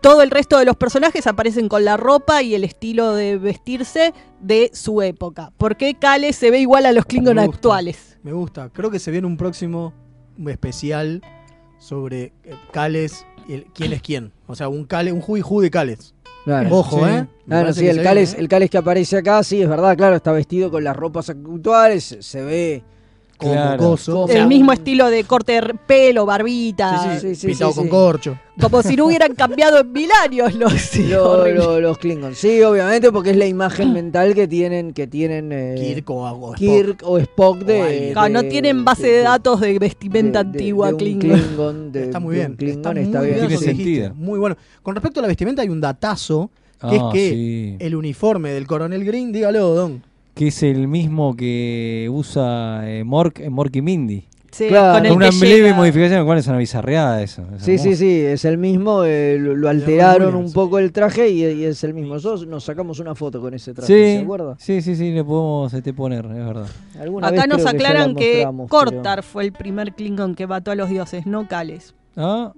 Todo 0.00 0.20
el 0.22 0.30
resto 0.30 0.58
de 0.58 0.64
los 0.66 0.76
personajes 0.76 1.26
aparecen 1.26 1.68
con 1.68 1.84
la 1.84 1.96
ropa 1.96 2.42
y 2.42 2.54
el 2.54 2.62
estilo 2.62 3.14
de 3.14 3.38
vestirse 3.38 4.12
de 4.40 4.70
su 4.74 5.00
época. 5.02 5.50
¿Por 5.56 5.76
qué 5.76 5.94
Cales 5.94 6.36
se 6.36 6.50
ve 6.50 6.60
igual 6.60 6.84
a 6.86 6.92
los 6.92 7.06
Klingon 7.06 7.38
actuales? 7.38 8.13
Me 8.24 8.32
gusta. 8.32 8.70
Creo 8.70 8.90
que 8.90 8.98
se 8.98 9.10
viene 9.12 9.26
un 9.28 9.36
próximo 9.36 9.92
especial 10.48 11.22
sobre 11.78 12.32
eh, 12.42 12.54
Cales 12.72 13.24
y 13.46 13.52
el- 13.54 13.64
quién 13.66 13.92
es 13.92 14.02
quién. 14.02 14.32
O 14.46 14.56
sea, 14.56 14.68
un 14.68 14.84
Cales, 14.84 15.12
un 15.12 15.20
ju 15.20 15.36
y 15.36 15.40
ju 15.42 15.60
de 15.60 15.70
Cales. 15.70 16.14
Claro. 16.44 16.74
Ojo, 16.76 16.98
Sí. 17.06 17.12
¿eh? 17.12 17.26
Claro, 17.46 17.72
sí, 17.72 17.86
el 17.86 18.02
Cales, 18.02 18.30
viene, 18.30 18.40
¿eh? 18.40 18.42
el 18.44 18.48
Cales 18.48 18.70
que 18.70 18.78
aparece 18.78 19.16
acá, 19.18 19.42
sí, 19.44 19.62
es 19.62 19.68
verdad, 19.68 19.96
claro, 19.96 20.16
está 20.16 20.32
vestido 20.32 20.70
con 20.70 20.82
las 20.84 20.96
ropas 20.96 21.30
actuales, 21.30 22.16
se- 22.20 22.42
ve 22.42 22.82
Claro. 23.52 23.78
coso. 23.78 24.12
Como- 24.12 24.24
O 24.24 24.28
sea, 24.28 24.42
el 24.42 24.48
mismo 24.48 24.72
estilo 24.72 25.10
de 25.10 25.24
corte 25.24 25.52
de 25.52 25.74
pelo, 25.86 26.26
barbita. 26.26 27.18
Sí, 27.20 27.20
sí, 27.20 27.28
Sí, 27.28 27.34
sí, 27.36 27.46
pintado 27.48 27.70
sí, 27.72 27.76
con 27.76 27.84
sí. 27.84 27.90
corcho. 27.90 28.38
Como 28.60 28.82
si 28.82 28.94
no 28.96 29.06
hubieran 29.06 29.34
cambiado 29.36 29.80
en 29.80 29.92
mil 29.92 30.08
años 30.22 30.54
los, 30.54 30.72
sí, 30.74 31.08
lo- 31.08 31.80
los 31.80 31.98
Klingons. 31.98 32.38
Sí, 32.38 32.62
obviamente, 32.62 33.10
porque 33.10 33.30
es 33.30 33.36
la 33.36 33.46
imagen 33.46 33.92
mental 33.92 34.34
que 34.34 34.46
tienen, 34.46 34.92
que 34.92 35.06
tienen 35.06 35.50
eh, 35.52 35.74
Kirk 35.78 36.08
o, 36.10 36.22
o 36.22 36.54
Spock. 36.54 36.56
Kirk 36.56 37.02
o 37.04 37.18
Spock 37.18 37.58
de, 37.64 38.10
O. 38.10 38.12
Claro, 38.12 38.28
no 38.32 38.42
de- 38.42 38.48
tienen 38.50 38.84
base 38.84 39.06
de, 39.08 39.20
datos 39.22 39.60
de 39.60 39.78
vestimenta 39.78 40.44
de- 40.44 40.50
de- 40.50 40.58
antigua 40.58 40.86
de 40.88 40.92
un 40.94 40.98
Klingon. 40.98 41.30
Klingon, 41.40 41.92
de- 41.92 42.04
Está 42.04 42.20
muy 42.20 42.34
de 42.36 42.40
bien. 42.40 42.56
Klingon, 42.56 42.96
está 42.98 43.18
muy 43.18 43.28
bien. 43.28 43.46
bien. 43.46 43.48
Tiene 43.48 43.64
sentido. 43.64 44.14
Muy 44.14 44.38
bueno. 44.38 44.56
Con 44.82 44.94
respecto 44.94 45.20
a 45.20 45.22
la 45.22 45.28
vestimenta 45.28 45.62
hay 45.62 45.68
un 45.68 45.80
datazo 45.80 46.50
que 46.80 46.96
es 46.96 47.02
Ah, 47.02 47.10
que 47.12 47.30
sí. 47.30 47.76
el 47.80 47.94
uniforme 47.96 48.50
del 48.50 48.66
coronel 48.66 49.04
Green, 49.04 49.32
dígalo, 49.32 49.74
Don. 49.74 50.02
Que 50.34 50.48
es 50.48 50.62
el 50.62 50.88
mismo 50.88 51.36
que 51.36 52.08
usa 52.10 52.82
eh, 52.90 53.04
Mork 53.04 53.40
en 53.40 53.52
Mork 53.52 53.74
y 53.76 53.82
Mindy. 53.82 54.24
Sí, 54.50 54.68
Claro. 54.68 55.00
con 55.00 55.08
Con 55.08 55.16
una 55.16 55.30
leve 55.30 55.62
llega- 55.62 55.74
modificación, 55.76 56.20
lo 56.20 56.26
cual 56.26 56.38
es 56.38 56.46
una 56.46 56.58
bizarreada 56.58 57.20
eso. 57.22 57.42
es 57.56 57.62
Sí, 57.64 57.76
sí, 57.76 57.82
hermoso. 57.88 57.98
sí, 57.98 58.20
es 58.20 58.44
el 58.44 58.56
mismo, 58.58 59.02
eh, 59.04 59.36
lo, 59.40 59.56
lo 59.56 59.68
alteraron 59.68 60.36
un 60.36 60.52
poco 60.52 60.78
el 60.78 60.92
traje 60.92 61.28
y, 61.28 61.44
y 61.44 61.64
es 61.64 61.82
el 61.82 61.92
mismo. 61.92 62.14
Nosotros 62.14 62.46
nos 62.46 62.62
sacamos 62.62 63.00
una 63.00 63.16
foto 63.16 63.40
con 63.40 63.52
ese 63.54 63.74
traje, 63.74 63.86
¿se 63.92 64.16
Sí, 64.18 64.22
acuerda? 64.22 64.54
sí, 64.60 64.80
sí, 64.80 64.94
sí, 64.94 65.10
le 65.10 65.24
podemos 65.24 65.74
este, 65.74 65.92
poner, 65.92 66.24
es 66.26 66.46
verdad. 66.46 66.66
Alguna 67.00 67.28
Acá 67.28 67.36
vez 67.42 67.48
nos 67.48 67.62
que 67.64 67.68
aclaran 67.68 68.14
la 68.14 68.20
que 68.20 68.48
Cortar 68.68 69.22
fue 69.24 69.42
el 69.44 69.52
primer 69.52 69.92
Klingon 69.94 70.36
que 70.36 70.46
mató 70.46 70.70
a 70.70 70.76
los 70.76 70.88
dioses, 70.88 71.26
no 71.26 71.48
Cales. 71.48 71.94
Ah, 72.16 72.52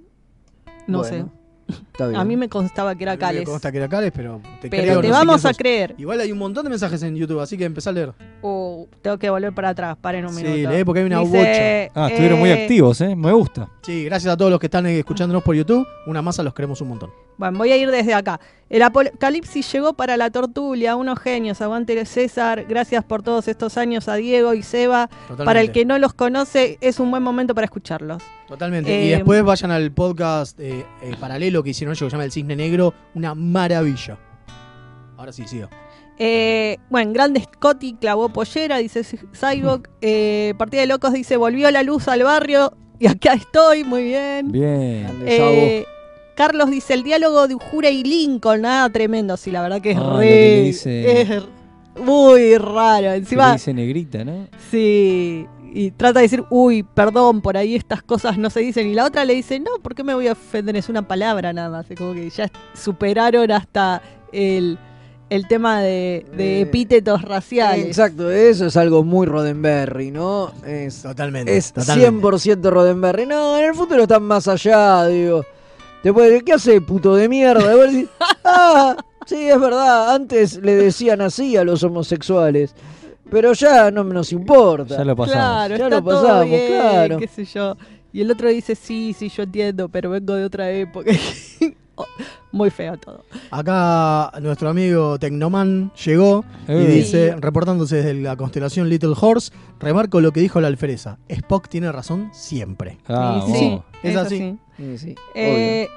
No 0.87 0.99
Bueno, 0.99 1.31
Está 1.69 2.05
sé. 2.05 2.11
bien. 2.11 2.21
A 2.21 2.25
mí 2.25 2.37
me 2.37 2.49
constaba 2.49 2.95
que 2.95 3.03
era 3.05 3.13
A 3.13 3.15
mí 3.17 3.21
me 3.21 3.27
Cales. 3.27 3.45
consta 3.49 3.73
que 3.73 3.79
era 3.79 3.89
Cales, 3.89 4.13
pero 4.15 4.41
te 4.61 4.69
Pero 4.69 4.83
creo, 4.83 5.01
te 5.01 5.09
no 5.09 5.15
vamos 5.15 5.45
a 5.45 5.53
creer. 5.55 5.95
Igual 5.99 6.21
hay 6.21 6.31
un 6.33 6.39
montón 6.39 6.65
de 6.65 6.71
mensajes 6.71 7.03
en 7.03 7.17
YouTube, 7.17 7.41
así 7.41 7.57
que 7.57 7.65
empezá 7.65 7.91
a 7.91 7.93
leer. 7.93 8.13
Uh, 8.43 8.87
tengo 9.03 9.19
que 9.19 9.29
volver 9.31 9.53
para 9.53 9.71
atrás, 9.71 9.97
paren 10.01 10.27
un 10.27 10.35
Sí, 10.35 10.45
minuto. 10.45 10.71
lee 10.77 10.85
porque 10.85 11.01
hay 11.01 11.07
una 11.07 11.21
Dice, 11.21 11.91
ah 11.95 12.09
estuvieron 12.09 12.39
muy 12.39 12.51
eh, 12.51 12.63
activos, 12.63 13.01
¿eh? 13.01 13.17
Me 13.17 13.33
gusta. 13.33 13.69
Sí, 13.83 14.05
gracias 14.05 14.33
a 14.33 14.37
todos 14.37 14.51
los 14.51 14.61
que 14.61 14.67
están 14.67 14.87
eh, 14.87 14.99
escuchándonos 15.01 15.43
por 15.43 15.55
YouTube. 15.57 15.87
Una 16.07 16.23
masa 16.23 16.43
los 16.43 16.55
queremos 16.55 16.81
un 16.81 16.89
montón. 16.89 17.11
Bueno, 17.39 17.59
voy 17.59 17.73
a 17.73 17.77
ir 17.77 17.91
desde 17.91 18.15
acá. 18.15 18.41
El 18.69 18.83
apocalipsis 18.83 19.71
llegó 19.73 19.93
para 19.93 20.17
la 20.17 20.31
tortulia, 20.31 20.97
unos 20.97 21.19
genios. 21.21 21.61
Aguante 21.61 22.05
César. 22.05 22.65
Gracias 22.69 23.05
por 23.05 23.23
todos 23.23 23.47
estos 23.47 23.77
años 23.77 24.09
a 24.09 24.15
Diego 24.17 24.55
y 24.55 24.63
Seba. 24.63 25.09
Totalmente. 25.09 25.45
Para 25.45 25.61
el 25.61 25.71
que 25.71 25.85
no 25.85 25.99
los 25.99 26.15
conoce, 26.15 26.79
es 26.81 26.99
un 26.99 27.11
buen 27.11 27.23
momento 27.23 27.55
para 27.55 27.67
escucharlos. 27.67 28.23
Totalmente. 28.49 28.93
Eh, 28.93 29.07
y 29.07 29.09
después 29.11 29.43
vayan 29.45 29.71
al 29.71 29.93
podcast 29.93 30.59
eh, 30.59 30.85
eh, 31.03 31.15
paralelo 31.21 31.63
que 31.63 31.71
hicieron 31.71 31.93
ellos 31.93 32.07
que 32.07 32.11
se 32.11 32.15
llama 32.15 32.25
El 32.25 32.33
Cisne 32.33 32.57
Negro. 32.57 32.93
Una 33.15 33.35
maravilla. 33.35 34.19
Ahora 35.17 35.33
sí, 35.33 35.47
sigo. 35.47 35.69
Eh, 36.19 36.79
bueno, 36.89 37.13
Grande 37.13 37.41
Scotty 37.41 37.95
clavó 37.95 38.31
pollera, 38.31 38.79
dice 38.79 39.05
Cyborg. 39.05 39.89
Eh, 40.01 40.55
Partida 40.59 40.81
de 40.81 40.87
Locos 40.87 41.13
dice: 41.13 41.37
Volvió 41.37 41.71
la 41.71 41.83
luz 41.83 42.09
al 42.09 42.23
barrio 42.23 42.73
y 42.99 43.07
acá 43.07 43.35
estoy, 43.35 43.85
muy 43.85 44.05
bien. 44.05 44.51
Bien. 44.51 45.23
Eh, 45.27 45.87
Carlos 46.37 46.71
dice 46.71 46.95
el 46.95 47.03
diálogo 47.03 47.49
de 47.49 47.55
Ujura 47.55 47.91
y 47.91 48.05
Lincoln, 48.05 48.63
nada 48.63 48.89
tremendo, 48.91 49.37
sí, 49.37 49.51
la 49.51 49.63
verdad 49.63 49.81
que 49.81 49.93
es 49.93 49.99
Ah, 49.99 50.17
re, 50.19 50.27
que 50.29 50.35
le 50.57 50.63
dice- 50.63 51.21
es 51.23 51.43
muy 52.01 52.57
raro. 52.59 53.13
Encima, 53.13 53.55
dice 53.55 53.73
negrita, 53.75 54.25
¿no? 54.25 54.47
sí, 54.71 55.47
y 55.73 55.91
trata 55.91 56.21
de 56.21 56.25
decir, 56.25 56.45
uy, 56.51 56.83
perdón, 56.83 57.41
por 57.43 57.57
ahí 57.57 57.75
estas 57.75 58.03
cosas 58.03 58.39
no 58.39 58.49
se 58.51 58.61
dicen. 58.61 58.87
Y 58.87 58.95
la 58.95 59.05
otra 59.05 59.25
le 59.25 59.35
dice, 59.35 59.61
no, 59.61 59.71
¿por 59.83 59.95
qué 59.95 60.05
me 60.05 60.15
voy 60.15 60.27
a 60.29 60.33
ofender? 60.33 60.75
Es 60.77 60.89
una 60.89 61.07
palabra 61.07 61.53
nada 61.53 61.69
más. 61.69 61.91
Es 61.91 61.99
como 61.99 62.15
que 62.15 62.31
ya 62.31 62.51
superaron 62.75 63.51
hasta 63.51 64.01
el, 64.33 64.79
el 65.29 65.47
tema 65.49 65.81
de, 65.83 66.25
de 66.35 66.59
Eh, 66.59 66.61
epítetos 66.63 67.21
raciales. 67.23 67.85
Exacto, 67.85 68.31
eso 68.31 68.67
es 68.67 68.77
algo 68.79 69.05
muy 69.05 69.27
Roddenberry, 69.27 70.11
¿no? 70.11 70.51
Es, 70.67 71.03
Totalmente. 71.03 71.55
es 71.55 71.73
totalmente. 71.75 72.27
100% 72.27 72.71
Roddenberry. 72.71 73.27
No, 73.27 73.59
en 73.59 73.65
el 73.67 73.75
futuro 73.75 74.03
están 74.03 74.23
más 74.23 74.49
allá, 74.49 75.07
digo. 75.09 75.45
Puede 76.13 76.29
decir, 76.31 76.45
¿qué 76.45 76.53
hace, 76.55 76.81
puto 76.81 77.15
de 77.15 77.29
mierda? 77.29 77.75
Decís, 77.77 78.09
ah, 78.45 78.97
sí, 79.27 79.49
es 79.49 79.61
verdad, 79.61 80.15
antes 80.15 80.57
le 80.63 80.75
decían 80.75 81.21
así 81.21 81.57
a 81.57 81.65
los 81.65 81.83
homosexuales. 81.83 82.75
Pero 83.31 83.53
ya 83.55 83.91
no 83.91 84.05
nos 84.05 84.31
importa. 84.33 84.99
Ya 84.99 85.05
lo 85.05 85.17
pasamos. 85.17 85.43
Claro, 85.43 85.77
Ya 85.77 85.85
está 85.85 85.97
lo 85.97 86.03
todo 86.03 86.23
pasamos, 86.23 86.45
bien, 86.45 86.69
claro. 86.69 87.19
qué 87.19 87.27
sé 87.27 87.45
yo. 87.45 87.77
Y 88.13 88.21
el 88.21 88.31
otro 88.31 88.49
dice, 88.49 88.75
sí, 88.77 89.15
sí, 89.19 89.29
yo 89.29 89.43
entiendo, 89.43 89.89
pero 89.89 90.11
vengo 90.11 90.35
de 90.35 90.45
otra 90.45 90.71
época. 90.71 91.11
Oh, 91.99 92.05
Muy 92.53 92.69
feo 92.69 92.99
todo. 92.99 93.25
Acá 93.51 94.31
nuestro 94.43 94.69
amigo 94.69 95.19
Tecnoman 95.19 95.91
llegó 96.05 96.45
y 96.69 96.75
dice, 96.85 97.35
reportándose 97.39 97.97
desde 97.97 98.13
la 98.13 98.37
constelación 98.37 98.91
Little 98.91 99.15
Horse, 99.19 99.51
remarco 99.81 100.21
lo 100.21 100.31
que 100.31 100.41
dijo 100.41 100.61
la 100.61 100.69
alfereza. 100.69 101.17
Spock 101.27 101.69
tiene 101.69 101.91
razón 101.91 102.29
siempre. 102.35 102.99
Ah, 103.09 103.43
sí. 103.47 103.81
Es 104.03 104.15
así. 104.15 104.37
sí. 104.37 104.59
Sí, 104.77 104.99
sí, 104.99 105.15
Eh, 105.35 105.89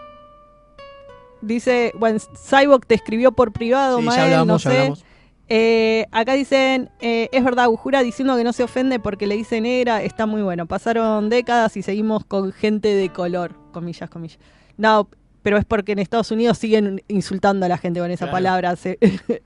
dice, 1.42 1.92
bueno, 1.98 2.20
Cyborg 2.50 2.86
te 2.86 2.96
escribió 2.96 3.32
por 3.32 3.52
privado, 3.52 3.98
Sí, 4.00 4.04
ya 4.06 4.10
Mael, 4.10 4.22
hablamos, 4.24 4.48
no 4.48 4.58
ya 4.58 4.70
sé. 4.70 4.78
hablamos. 4.78 5.06
Eh, 5.52 6.06
acá 6.12 6.34
dicen, 6.34 6.90
eh, 7.02 7.28
es 7.32 7.44
verdad, 7.44 7.70
Ujura 7.70 8.04
diciendo 8.04 8.38
que 8.38 8.44
no 8.44 8.54
se 8.54 8.62
ofende 8.64 9.00
porque 9.00 9.26
le 9.26 9.36
dice 9.36 9.60
negra, 9.62 10.04
está 10.04 10.26
muy 10.28 10.44
bueno. 10.44 10.68
Pasaron 10.68 11.30
décadas 11.30 11.76
y 11.76 11.82
seguimos 11.82 12.24
con 12.24 12.52
gente 12.52 12.90
de 12.90 13.10
color, 13.10 13.56
comillas, 13.72 14.10
comillas. 14.12 14.38
No, 14.78 15.10
pero 15.42 15.58
es 15.58 15.66
porque 15.66 15.94
en 15.94 16.00
Estados 16.00 16.30
Unidos 16.32 16.58
siguen 16.60 17.02
insultando 17.08 17.66
a 17.66 17.70
la 17.70 17.78
gente 17.80 18.00
con 18.00 18.12
esa 18.12 18.26
Claro. 18.26 18.32
palabra. 18.34 18.76
se- 18.76 19.00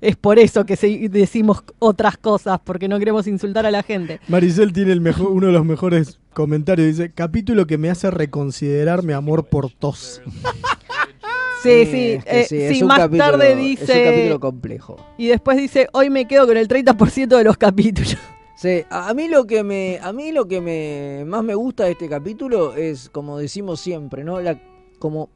es 0.00 0.16
por 0.16 0.38
eso 0.38 0.64
que 0.64 0.76
se- 0.76 1.08
decimos 1.10 1.62
otras 1.80 2.16
cosas, 2.16 2.58
porque 2.64 2.88
no 2.88 2.98
queremos 2.98 3.26
insultar 3.26 3.66
a 3.66 3.70
la 3.70 3.82
gente. 3.82 4.20
Maricel 4.28 4.72
tiene 4.72 4.92
el 4.92 5.02
mejor, 5.02 5.26
uno 5.32 5.48
de 5.48 5.52
los 5.52 5.66
mejores 5.66 6.18
comentarios. 6.32 6.86
Dice, 6.86 7.12
capítulo 7.12 7.66
que 7.66 7.76
me 7.76 7.90
hace 7.90 8.10
reconsiderar 8.10 9.02
mi 9.02 9.12
amor 9.12 9.44
por 9.48 9.70
tos. 9.70 10.22
Sí, 11.62 11.86
sí, 11.86 12.12
es 12.12 12.24
que 12.24 12.40
eh, 12.40 12.44
sí, 12.44 12.56
es 12.60 12.76
sí, 12.76 12.82
un 12.82 12.88
más 12.88 12.98
capítulo- 12.98 13.24
tarde 13.30 13.52
Es 13.52 13.58
dice... 13.58 13.98
un 13.98 14.04
capítulo 14.10 14.40
complejo. 14.40 14.96
Y 15.18 15.26
después 15.28 15.56
dice, 15.56 15.88
hoy 15.92 16.10
me 16.10 16.26
quedo 16.26 16.46
con 16.46 16.56
el 16.56 16.68
30% 16.68 17.36
de 17.36 17.44
los 17.44 17.56
capítulos. 17.56 18.16
Sí, 18.54 18.84
a 18.90 19.08
a 19.08 19.14
mí 19.14 19.26
lo 19.26 19.44
que 19.44 19.64
me 19.64 19.98
a 20.00 20.12
mí 20.12 20.30
lo 20.30 20.46
que 20.46 20.60
me 20.60 21.24
más 21.26 21.42
me 21.42 21.52
gusta 21.56 21.84
de 21.86 21.92
este 21.92 22.08
capítulo 22.08 22.76
es 22.76 23.08
como 23.08 23.36
decimos 23.38 23.80
siempre, 23.80 24.22
¿no? 24.22 24.40
La 24.40 24.56
como 25.00 25.30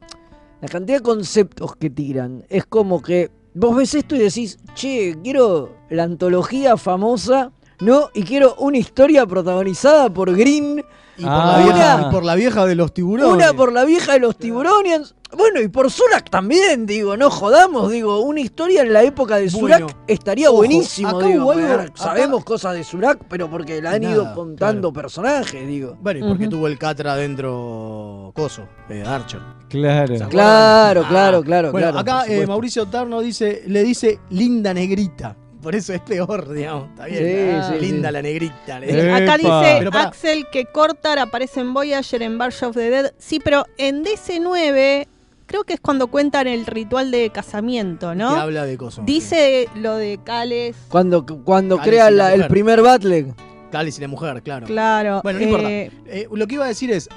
la 0.61 0.69
cantidad 0.69 0.99
de 0.99 1.03
conceptos 1.03 1.75
que 1.75 1.89
tiran. 1.89 2.45
Es 2.47 2.65
como 2.65 3.01
que 3.01 3.29
vos 3.53 3.75
ves 3.75 3.95
esto 3.95 4.15
y 4.15 4.19
decís, 4.19 4.57
"Che, 4.75 5.17
quiero 5.21 5.75
la 5.89 6.03
antología 6.03 6.77
famosa, 6.77 7.51
¿no? 7.81 8.09
Y 8.13 8.23
quiero 8.23 8.55
una 8.59 8.77
historia 8.77 9.25
protagonizada 9.25 10.09
por 10.13 10.33
Green 10.33 10.81
Y 11.17 11.23
por, 11.23 11.31
Ah. 11.31 11.57
la, 11.57 11.63
vieja, 11.63 11.95
Una- 11.95 12.07
y 12.07 12.11
por 12.11 12.23
la 12.25 12.35
vieja 12.35 12.65
de 12.65 12.75
los 12.75 12.93
tiburones. 12.93 13.33
Una 13.33 13.53
por 13.53 13.71
la 13.73 13.85
vieja 13.85 14.13
de 14.13 14.19
los 14.19 14.37
tiburonians. 14.37 15.15
Bueno, 15.35 15.59
y 15.59 15.67
por 15.67 15.91
Surak 15.91 16.29
también, 16.29 16.85
digo, 16.85 17.17
no 17.17 17.29
jodamos, 17.29 17.91
digo, 17.91 18.21
una 18.21 18.39
historia 18.39 18.81
en 18.81 18.93
la 18.93 19.03
época 19.03 19.35
de 19.37 19.49
Surak 19.49 19.81
Bueno, 19.81 19.99
estaría 20.07 20.47
ojo, 20.49 20.57
buenísimo, 20.59 21.09
acá 21.09 21.25
digo. 21.27 21.43
hubo 21.43 21.51
algo- 21.51 21.67
porque 21.67 21.83
acá- 21.87 21.97
sabemos 22.03 22.43
cosas 22.45 22.75
de 22.75 22.83
Surak, 22.85 23.19
pero 23.27 23.49
porque 23.49 23.81
la 23.81 23.91
han 23.91 24.03
ido 24.03 24.33
contando 24.33 24.93
personajes, 24.93 25.67
digo. 25.67 25.97
Bueno, 26.01 26.25
y 26.25 26.29
porque 26.29 26.47
tuvo 26.47 26.67
el 26.67 26.77
Catra 26.77 27.15
dentro 27.17 28.31
Coso, 28.35 28.67
eh, 28.89 29.03
Archer. 29.05 29.41
Claro. 29.69 30.07
¿Se 30.07 30.23
acuerdan? 30.23 30.29
Claro, 30.29 31.01
Ah. 31.03 31.09
claro, 31.09 31.43
claro, 31.43 31.71
Bueno, 31.71 31.91
claro, 31.91 31.99
acá 31.99 32.31
eh. 32.31 32.47
Mauricio 32.47 32.85
Tarno 32.87 33.19
dice, 33.19 33.63
le 33.67 33.83
dice 33.83 34.19
linda 34.29 34.73
negrita. 34.73 35.35
Por 35.61 35.75
eso 35.75 35.93
es 35.93 36.01
peor, 36.01 36.53
digamos. 36.53 36.89
Está 36.89 37.05
bien. 37.07 37.23
Sí, 37.25 37.55
Ah, 37.55 37.71
sí, 37.73 37.79
linda 37.85 38.09
sí. 38.09 38.13
la 38.13 38.21
negrita. 38.21 38.79
le. 38.79 39.11
Acá 39.13 39.37
dice. 39.37 39.89
Axel 39.93 40.45
que 40.51 40.65
Cortar 40.65 41.19
aparece 41.19 41.59
en 41.61 41.73
Voyager 41.73 42.21
en 42.21 42.37
Barge 42.37 42.65
of 42.65 42.75
the 42.75 42.89
Dead. 42.89 43.11
Sí, 43.17 43.39
pero 43.43 43.65
en 43.77 44.03
DC9 44.03 45.07
creo 45.47 45.63
que 45.63 45.73
es 45.73 45.79
cuando 45.79 46.07
cuentan 46.07 46.47
el 46.47 46.65
ritual 46.65 47.09
de 47.11 47.29
casamiento, 47.31 48.09
Que 48.11 48.15
¿no? 48.17 48.29
habla 48.29 48.65
de 48.65 48.77
Coso. 48.77 49.01
Dice 49.05 49.67
lo 49.75 49.95
de 49.95 50.19
Cales. 50.23 50.75
Cuando, 50.89 51.25
cuando 51.25 51.77
crea 51.79 52.07
sin 52.07 52.17
la 52.17 52.29
la- 52.29 52.33
el 52.35 52.47
primer 52.47 52.81
Battle. 52.81 53.33
Cáliz 53.71 53.97
y 53.97 54.01
la 54.01 54.07
mujer, 54.07 54.41
claro. 54.43 54.65
Claro. 54.67 55.19
Bueno, 55.23 55.39
no 55.39 55.45
importa. 55.45 55.69
eh, 55.71 55.91
Eh, 56.05 56.27
lo 56.31 56.47
que 56.47 56.55
iba 56.55 56.65
a 56.65 56.69
decir 56.69 56.91
es, 56.91 57.09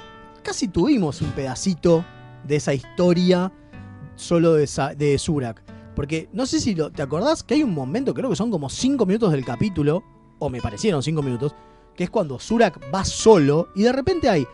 casi 0.43 0.67
tuvimos 0.67 1.21
un 1.21 1.31
pedacito 1.31 2.03
de 2.43 2.55
esa 2.57 2.73
historia 2.73 3.51
solo 4.15 4.53
de, 4.55 4.67
de 4.97 5.17
Surak. 5.17 5.61
Porque 5.95 6.29
no 6.33 6.45
sé 6.45 6.59
si 6.59 6.73
lo- 6.75 6.91
te 6.91 7.01
acordás 7.01 7.43
que 7.43 7.55
hay 7.55 7.63
un 7.63 7.73
momento, 7.73 8.13
creo 8.13 8.29
que 8.29 8.35
son 8.35 8.49
como 8.51 8.69
5 8.69 9.05
minutos 9.05 9.31
del 9.31 9.43
capítulo, 9.45 10.03
o 10.39 10.49
me 10.49 10.61
parecieron 10.61 11.03
5 11.03 11.21
minutos, 11.21 11.53
que 11.95 12.05
es 12.05 12.09
cuando 12.09 12.39
Surak 12.39 12.79
va 12.93 13.03
solo 13.05 13.67
y 13.75 13.83
de 13.83 13.91
repente 13.91 14.29
hay 14.29 14.45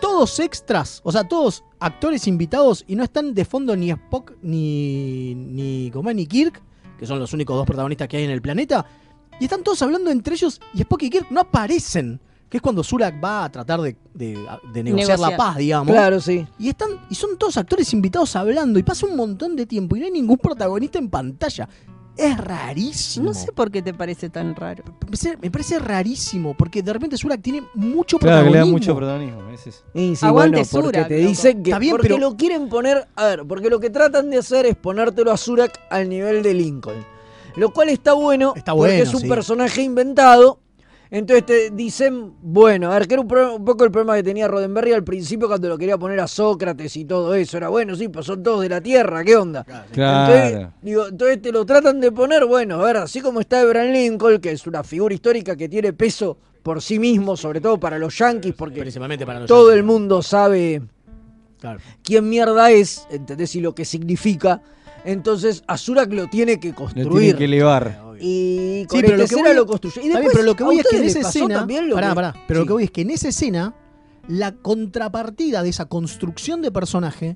todos 0.00 0.38
extras, 0.40 1.00
o 1.04 1.10
sea, 1.12 1.24
todos 1.26 1.64
actores 1.80 2.26
invitados 2.26 2.84
y 2.86 2.96
no 2.96 3.04
están 3.04 3.32
de 3.34 3.44
fondo 3.44 3.74
ni 3.76 3.90
Spock 3.90 4.32
ni, 4.42 5.34
ni, 5.34 5.90
¿cómo 5.92 6.10
es? 6.10 6.16
ni 6.16 6.26
Kirk, 6.26 6.60
que 6.98 7.06
son 7.06 7.18
los 7.18 7.32
únicos 7.32 7.56
dos 7.56 7.66
protagonistas 7.66 8.06
que 8.08 8.18
hay 8.18 8.24
en 8.24 8.30
el 8.30 8.42
planeta, 8.42 8.84
y 9.40 9.44
están 9.44 9.62
todos 9.64 9.80
hablando 9.82 10.10
entre 10.10 10.34
ellos 10.34 10.60
y 10.74 10.80
Spock 10.82 11.02
y 11.04 11.10
Kirk 11.10 11.30
no 11.30 11.40
aparecen. 11.40 12.20
Que 12.54 12.58
es 12.58 12.62
cuando 12.62 12.84
Surak 12.84 13.16
va 13.20 13.46
a 13.46 13.50
tratar 13.50 13.80
de, 13.80 13.96
de- 14.14 14.38
de 14.72 14.82
negociar, 14.84 15.18
la 15.18 15.36
paz, 15.36 15.56
digamos. 15.56 15.92
Claro, 15.92 16.20
sí. 16.20 16.46
Y 16.56 16.68
están 16.68 16.88
y 17.10 17.16
son 17.16 17.36
todos 17.36 17.56
actores 17.56 17.92
invitados 17.92 18.36
hablando 18.36 18.78
y 18.78 18.84
pasa 18.84 19.06
un 19.06 19.16
montón 19.16 19.56
de 19.56 19.66
tiempo 19.66 19.96
y 19.96 19.98
no 19.98 20.04
hay 20.06 20.12
ningún 20.12 20.38
protagonista 20.38 21.00
en 21.00 21.10
pantalla. 21.10 21.68
Es 22.16 22.36
rarísimo. 22.38 23.26
no 23.26 23.34
sé 23.34 23.50
por 23.50 23.72
qué 23.72 23.82
te 23.82 23.92
parece 23.92 24.30
tan 24.30 24.54
raro. 24.54 24.84
Me 24.86 24.92
parece, 25.06 25.36
me 25.38 25.50
parece 25.50 25.80
rarísimo 25.80 26.54
porque 26.56 26.80
de 26.80 26.92
repente 26.92 27.16
Surak 27.16 27.42
tiene 27.42 27.64
mucho 27.74 28.20
Claro, 28.20 28.44
que 28.44 28.50
le 28.52 28.58
da 28.58 28.62
protagonismo. 28.64 28.78
mucho 28.78 28.96
protagonismo. 28.96 29.50
es- 29.50 29.84
Y 29.92 30.14
sí, 30.14 30.24
Aguante 30.24 30.58
bueno, 30.58 30.68
porque 30.70 30.86
Surak, 30.92 31.08
te 31.08 31.16
loco. 31.18 31.28
dicen 31.30 31.62
que 31.64 31.70
Está 31.70 31.78
bien, 31.80 31.90
porque 31.90 32.06
pero- 32.06 32.18
lo 32.20 32.36
quieren 32.36 32.68
poner, 32.68 33.08
a 33.16 33.24
ver, 33.26 33.42
porque 33.48 33.68
lo 33.68 33.80
que 33.80 33.90
tratan 33.90 34.30
de 34.30 34.38
hacer 34.38 34.64
es 34.66 34.76
ponértelo 34.76 35.32
a 35.32 35.36
Surak 35.36 35.76
al 35.90 36.08
nivel 36.08 36.44
de 36.44 36.54
Lincoln. 36.54 37.04
Lo 37.56 37.72
cual 37.72 37.88
está 37.88 38.12
bueno, 38.12 38.52
Está 38.54 38.74
porque 38.74 38.90
bueno, 38.92 39.02
es 39.02 39.12
un 39.12 39.22
sí. 39.22 39.28
personaje 39.28 39.82
inventado. 39.82 40.60
Entonces 41.10 41.46
te 41.46 41.70
dicen, 41.70 42.32
bueno, 42.42 42.90
a 42.90 42.98
ver, 42.98 43.06
que 43.06 43.14
era 43.14 43.20
un, 43.20 43.28
pro- 43.28 43.56
un 43.56 43.64
poco 43.64 43.84
el 43.84 43.90
problema 43.90 44.16
que 44.16 44.22
tenía 44.22 44.48
Roddenberry 44.48 44.92
al 44.92 45.04
principio 45.04 45.46
cuando 45.46 45.68
lo 45.68 45.78
quería 45.78 45.96
poner 45.98 46.18
a 46.20 46.26
Sócrates 46.26 46.96
y 46.96 47.04
todo 47.04 47.34
eso. 47.34 47.56
Era 47.56 47.68
bueno, 47.68 47.94
sí, 47.94 48.08
pues 48.08 48.26
son 48.26 48.42
todos 48.42 48.62
de 48.62 48.68
la 48.68 48.80
Tierra, 48.80 49.22
¿qué 49.22 49.36
onda? 49.36 49.60
Entonces, 49.60 49.92
Claro. 49.92 50.72
digo, 50.82 51.06
entonces 51.08 51.42
te 51.42 51.52
lo 51.52 51.64
tratan 51.64 52.00
de 52.00 52.10
poner, 52.10 52.44
bueno, 52.46 52.80
a 52.80 52.84
ver, 52.84 52.96
así 52.96 53.20
como 53.20 53.40
está 53.40 53.60
Abraham 53.60 53.92
Lincoln, 53.92 54.40
que 54.40 54.50
es 54.50 54.66
una 54.66 54.82
figura 54.82 55.14
histórica 55.14 55.54
que 55.54 55.68
tiene 55.68 55.92
peso 55.92 56.36
por 56.62 56.80
sí 56.82 56.98
mismo, 56.98 57.36
sobre 57.36 57.60
todo 57.60 57.78
para 57.78 57.98
los 57.98 58.16
yanquis, 58.18 58.54
porque 58.54 58.80
Principalmente 58.80 59.24
para 59.26 59.40
los 59.40 59.48
todo 59.48 59.66
yankees. 59.68 59.78
el 59.78 59.84
mundo 59.84 60.22
sabe 60.22 60.82
Claro. 61.60 61.78
quién 62.02 62.28
mierda 62.28 62.70
es, 62.70 63.06
¿entendés? 63.10 63.54
Y 63.54 63.60
lo 63.60 63.74
que 63.74 63.84
significa. 63.84 64.62
Entonces, 65.04 65.62
a 65.66 65.76
Surak 65.76 66.10
lo 66.12 66.28
tiene 66.28 66.58
que 66.58 66.70
Lo 66.70 66.74
construir. 66.74 67.20
tiene 67.34 67.38
que 67.38 67.44
elevar. 67.44 68.00
Y 68.20 68.86
con 68.86 68.98
Sí, 69.00 69.04
pero 69.06 69.16
lo 69.16 69.18
que 69.18 69.24
escena 69.24 69.48
voy- 69.48 69.56
lo 69.56 69.66
construye. 69.66 70.00
Y 70.02 70.08
después, 70.08 70.28
pero 70.32 70.44
lo 70.44 70.56
que 70.56 70.62
¿a 70.62 70.66
voy 70.66 70.78
es 70.78 70.86
que 70.88 70.96
en 70.98 71.04
esa 71.04 71.20
escena. 71.20 71.66
Pará, 71.94 72.08
que- 72.10 72.14
pará. 72.14 72.34
Pero 72.48 72.60
lo 72.60 72.66
que 72.66 72.72
voy 72.72 72.84
es 72.84 72.90
que 72.90 73.00
en 73.02 73.10
esa 73.10 73.28
escena, 73.28 73.74
la 74.28 74.52
contrapartida 74.52 75.62
de 75.62 75.68
esa 75.68 75.86
construcción 75.86 76.62
de 76.62 76.70
personaje 76.72 77.34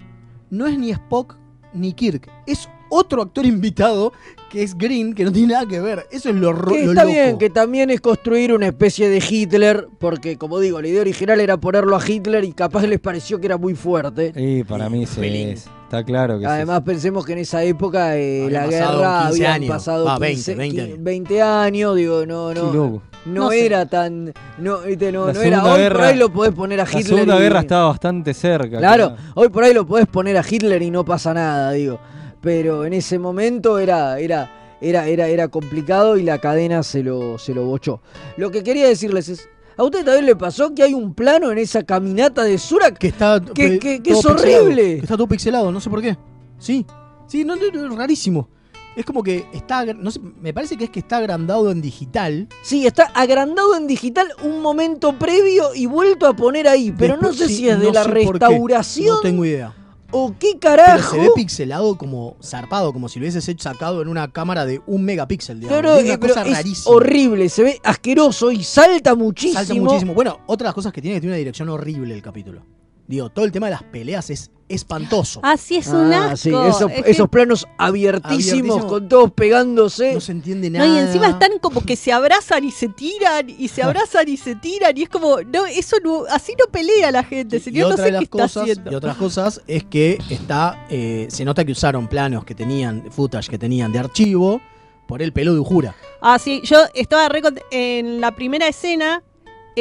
no 0.51 0.67
es 0.67 0.79
ni 0.79 0.91
Spock 0.91 1.37
ni 1.75 1.93
Kirk. 1.93 2.31
Es 2.47 2.69
otro 2.91 3.23
actor 3.23 3.47
invitado 3.47 4.13
que 4.51 4.63
es 4.63 4.79
Green, 4.79 5.13
que 5.15 5.25
no 5.25 5.31
tiene 5.33 5.53
nada 5.53 5.67
que 5.67 5.79
ver. 5.79 6.07
Eso 6.11 6.31
es 6.31 6.35
lo, 6.35 6.53
ro- 6.55 6.73
Que 6.73 6.85
lo 6.85 6.93
está 6.93 7.05
loco. 7.05 7.15
bien, 7.15 7.37
que 7.39 7.51
también 7.51 7.91
es 7.91 8.01
construir 8.01 8.55
una 8.55 8.67
especie 8.67 9.09
de 9.11 9.23
Hitler, 9.29 9.89
porque 9.99 10.39
como 10.39 10.59
digo, 10.59 10.81
la 10.81 10.89
idea 10.89 11.03
original 11.03 11.39
era 11.41 11.59
ponerlo 11.59 11.95
a 11.97 12.01
Hitler 12.07 12.45
y 12.45 12.53
capaz 12.53 12.87
les 12.87 12.99
pareció 12.99 13.39
que 13.41 13.47
era 13.47 13.59
muy 13.59 13.75
fuerte. 13.75 14.33
Y 14.35 14.65
para 14.65 14.89
mí 14.89 15.03
es. 15.05 15.69
Está 15.85 16.05
claro 16.05 16.39
que 16.39 16.45
Además, 16.47 16.83
pensemos 16.83 17.25
que 17.25 17.33
en 17.33 17.39
esa 17.39 17.63
época 17.65 18.17
eh, 18.19 18.47
la 18.51 18.67
guerra 18.67 19.23
15 19.29 19.29
habían 19.47 19.53
años. 19.53 19.71
pasado 19.71 20.05
Va, 20.05 20.19
15, 20.19 20.55
20, 20.55 20.77
20 20.83 20.95
qui- 20.99 21.03
20 21.03 21.43
años, 21.43 21.97
digo, 21.97 22.27
no, 22.27 22.49
Qué 22.53 22.61
no. 22.61 22.73
loco. 22.73 23.03
No, 23.25 23.35
No 23.45 23.51
sé. 23.51 23.67
era 23.67 23.85
tan. 23.87 24.33
No, 24.59 24.81
viste, 24.81 25.13
no, 25.13 25.27
La 25.27 25.33
no 25.35 25.41
era. 25.43 25.57
Segunda 25.61 25.75
Hoy 25.75 25.89
por 25.91 26.01
ahí 26.03 26.17
lo 26.17 26.31
podés 26.33 26.55
poner 26.55 26.81
a 26.81 26.85
La 26.85 26.89
Hitler. 26.91 27.05
Segunda 27.07 27.37
y- 27.37 27.41
Guerra 27.41 27.61
estaba 27.61 27.89
bastante 27.89 28.33
cerca. 28.35 28.79
Claro, 28.79 29.15
hoy 29.35 29.49
por 29.51 29.65
ahí 29.65 29.73
lo 29.75 29.87
podés 29.87 30.07
poner 30.07 30.37
a 30.39 30.45
Hitler 30.49 30.81
y 30.83 30.91
no 30.91 31.05
pasa 31.05 31.33
nada, 31.35 31.73
digo. 31.73 31.99
Pero 32.41 32.85
en 32.85 32.93
ese 32.93 33.19
momento 33.19 33.79
era, 33.79 34.19
era, 34.19 34.77
era, 34.81 35.07
era, 35.09 35.27
era 35.29 35.49
complicado 35.49 36.17
y 36.17 36.23
la 36.23 36.39
cadena 36.39 36.83
se 36.83 37.03
lo, 37.03 37.39
se 37.39 37.55
lo 37.55 37.65
bochó. 37.65 38.01
Lo 38.37 38.51
que 38.51 38.63
quería 38.63 38.87
decirles 38.89 39.29
es. 39.29 39.49
¿A 39.77 39.85
usted 39.85 40.05
también 40.05 40.27
le 40.27 40.35
pasó 40.35 40.75
que 40.75 40.83
hay 40.83 40.93
un 40.93 41.15
plano 41.15 41.53
en 41.53 41.59
esa 41.59 41.85
caminata 41.85 42.43
de 42.43 42.59
Surak 42.59 42.99
que 42.99 43.09
está 43.09 43.41
que, 43.55 43.79
que- 43.79 44.03
que 44.03 44.11
es 44.11 44.25
horrible? 44.27 44.95
está 44.99 45.17
todo 45.17 45.29
pixelado, 45.29 45.71
no 45.71 45.81
sé 45.81 45.89
por 45.89 46.03
qué. 46.03 46.17
Sí, 46.59 46.85
sí, 47.29 47.45
no, 47.45 47.55
no, 47.55 47.97
rarísimo. 47.97 48.49
Es 48.97 49.05
como 49.05 49.23
que 49.23 49.47
está, 49.53 49.85
no 49.85 50.11
sé, 50.11 50.19
me 50.19 50.53
parece 50.53 50.77
que 50.77 50.83
es 50.85 50.91
que 50.91 50.99
está 50.99 51.19
agrandado 51.19 51.71
en 51.71 51.81
digital. 51.81 52.49
Sí, 52.63 52.85
está 52.85 53.05
agrandado 53.15 53.77
en 53.77 53.87
digital 53.87 54.27
un 54.43 54.61
momento 54.61 55.17
previo 55.17 55.73
y 55.73 55.87
vuelto 55.87 56.27
a 56.27 56.35
poner 56.35 56.67
ahí, 56.67 56.91
pero 56.91 57.17
no 57.17 57.33
sé 57.33 57.47
sí, 57.47 57.55
si 57.55 57.69
es 57.69 57.79
de 57.79 57.93
la 57.93 58.03
restauración 58.03 59.07
No 59.07 59.21
tengo 59.21 59.45
idea. 59.45 59.73
O 60.11 60.35
qué 60.39 60.59
Pero 60.61 60.77
carajo. 60.77 61.15
se 61.15 61.21
ve 61.21 61.31
pixelado 61.35 61.97
como 61.97 62.37
zarpado, 62.43 62.93
como 62.93 63.09
si 63.09 63.19
lo 63.19 63.25
hubieses 63.25 63.49
hecho 63.49 63.65
sacado 63.65 64.03
en 64.03 64.09
una 64.09 64.31
cámara 64.33 64.65
de 64.65 64.81
un 64.87 65.05
megapíxel, 65.05 65.61
digamos. 65.61 65.81
Claro, 65.81 65.97
es 65.99 66.05
una 66.05 66.15
eh, 66.15 66.19
cosa 66.19 66.43
es 66.43 66.53
rarísima. 66.53 66.95
horrible, 66.97 67.49
se 67.49 67.63
ve 67.63 67.81
asqueroso 67.85 68.51
y 68.51 68.65
salta 68.65 69.15
muchísimo. 69.15 69.59
Salta 69.59 69.75
muchísimo. 69.75 70.15
Bueno, 70.15 70.41
otra 70.47 70.65
de 70.65 70.69
las 70.69 70.75
cosas 70.75 70.93
que 70.93 71.03
tiene 71.03 71.17
es 71.17 71.19
que 71.19 71.23
tiene 71.23 71.33
una 71.33 71.39
dirección 71.39 71.69
horrible 71.69 72.15
el 72.15 72.23
capítulo. 72.23 72.63
Digo, 73.09 73.31
todo 73.31 73.45
el 73.47 73.53
tema 73.53 73.67
de 73.67 73.73
las 73.73 73.83
peleas 73.83 74.29
es 74.31 74.51
espantoso. 74.69 75.41
Ah, 75.43 75.57
sí, 75.57 75.77
es 75.77 75.87
un 75.87 76.13
Ah, 76.13 76.27
asco. 76.33 76.37
sí, 76.37 76.51
esos, 76.51 76.91
Es 76.93 77.03
que- 77.05 77.11
esos 77.11 77.29
planos 77.31 77.67
abiertísimos, 77.79 78.53
Abiertísimo. 78.53 78.87
con 78.87 79.09
todos 79.09 79.33
pegándose. 79.33 80.13
No 80.13 80.21
se 80.21 80.33
entiende 80.33 80.69
No, 80.69 80.81
nada. 80.81 80.95
y 80.95 80.99
encima 81.07 81.29
están 81.29 81.59
como 81.59 81.81
que 81.83 81.97
se 81.97 82.13
abrazan 82.13 82.65
y 82.65 82.71
se 82.71 82.89
tiran, 82.89 83.49
y 83.49 83.69
se 83.69 83.83
abrazan 83.83 84.29
y 84.29 84.37
se 84.37 84.55
tiran, 84.57 84.95
y 84.97 85.05
es 85.05 85.09
como, 85.09 85.41
no, 85.41 85.65
eso 85.65 85.97
no, 86.05 86.25
así 86.31 86.53
no 86.59 86.67
pelea 86.71 87.11
la 87.11 87.25
gente, 87.25 87.57
Y 87.57 87.61
señor, 87.61 87.91
no 87.93 87.97
sé 87.97 88.11
qué 88.11 88.19
está 88.19 88.27
cosas, 88.29 88.63
haciendo. 88.65 88.93
y 88.93 88.95
otras 88.95 89.17
cosas 89.17 89.63
es 89.67 89.85
que 89.85 90.19
está, 90.29 90.87
eh, 90.91 91.29
se 91.31 91.47
nota 91.47 91.65
que 91.65 91.73
usaron 91.73 92.07
planos 92.07 92.45
que 92.45 92.55
tenían, 92.55 93.11
footage 93.11 93.49
que 93.49 93.57
tenían 93.59 93.91
de 93.91 94.01
archivo 94.01 94.61
por 95.07 95.23
el 95.23 95.33
pelo 95.33 95.55
de 95.55 95.61
Ujura. 95.61 95.97
Ah, 96.21 96.39
sí, 96.39 96.61
yo 96.65 96.81
estaba 96.93 97.27
re 97.31 97.41
en 97.71 98.21
la 98.21 98.33
primera 98.37 98.69
escena. 98.69 99.23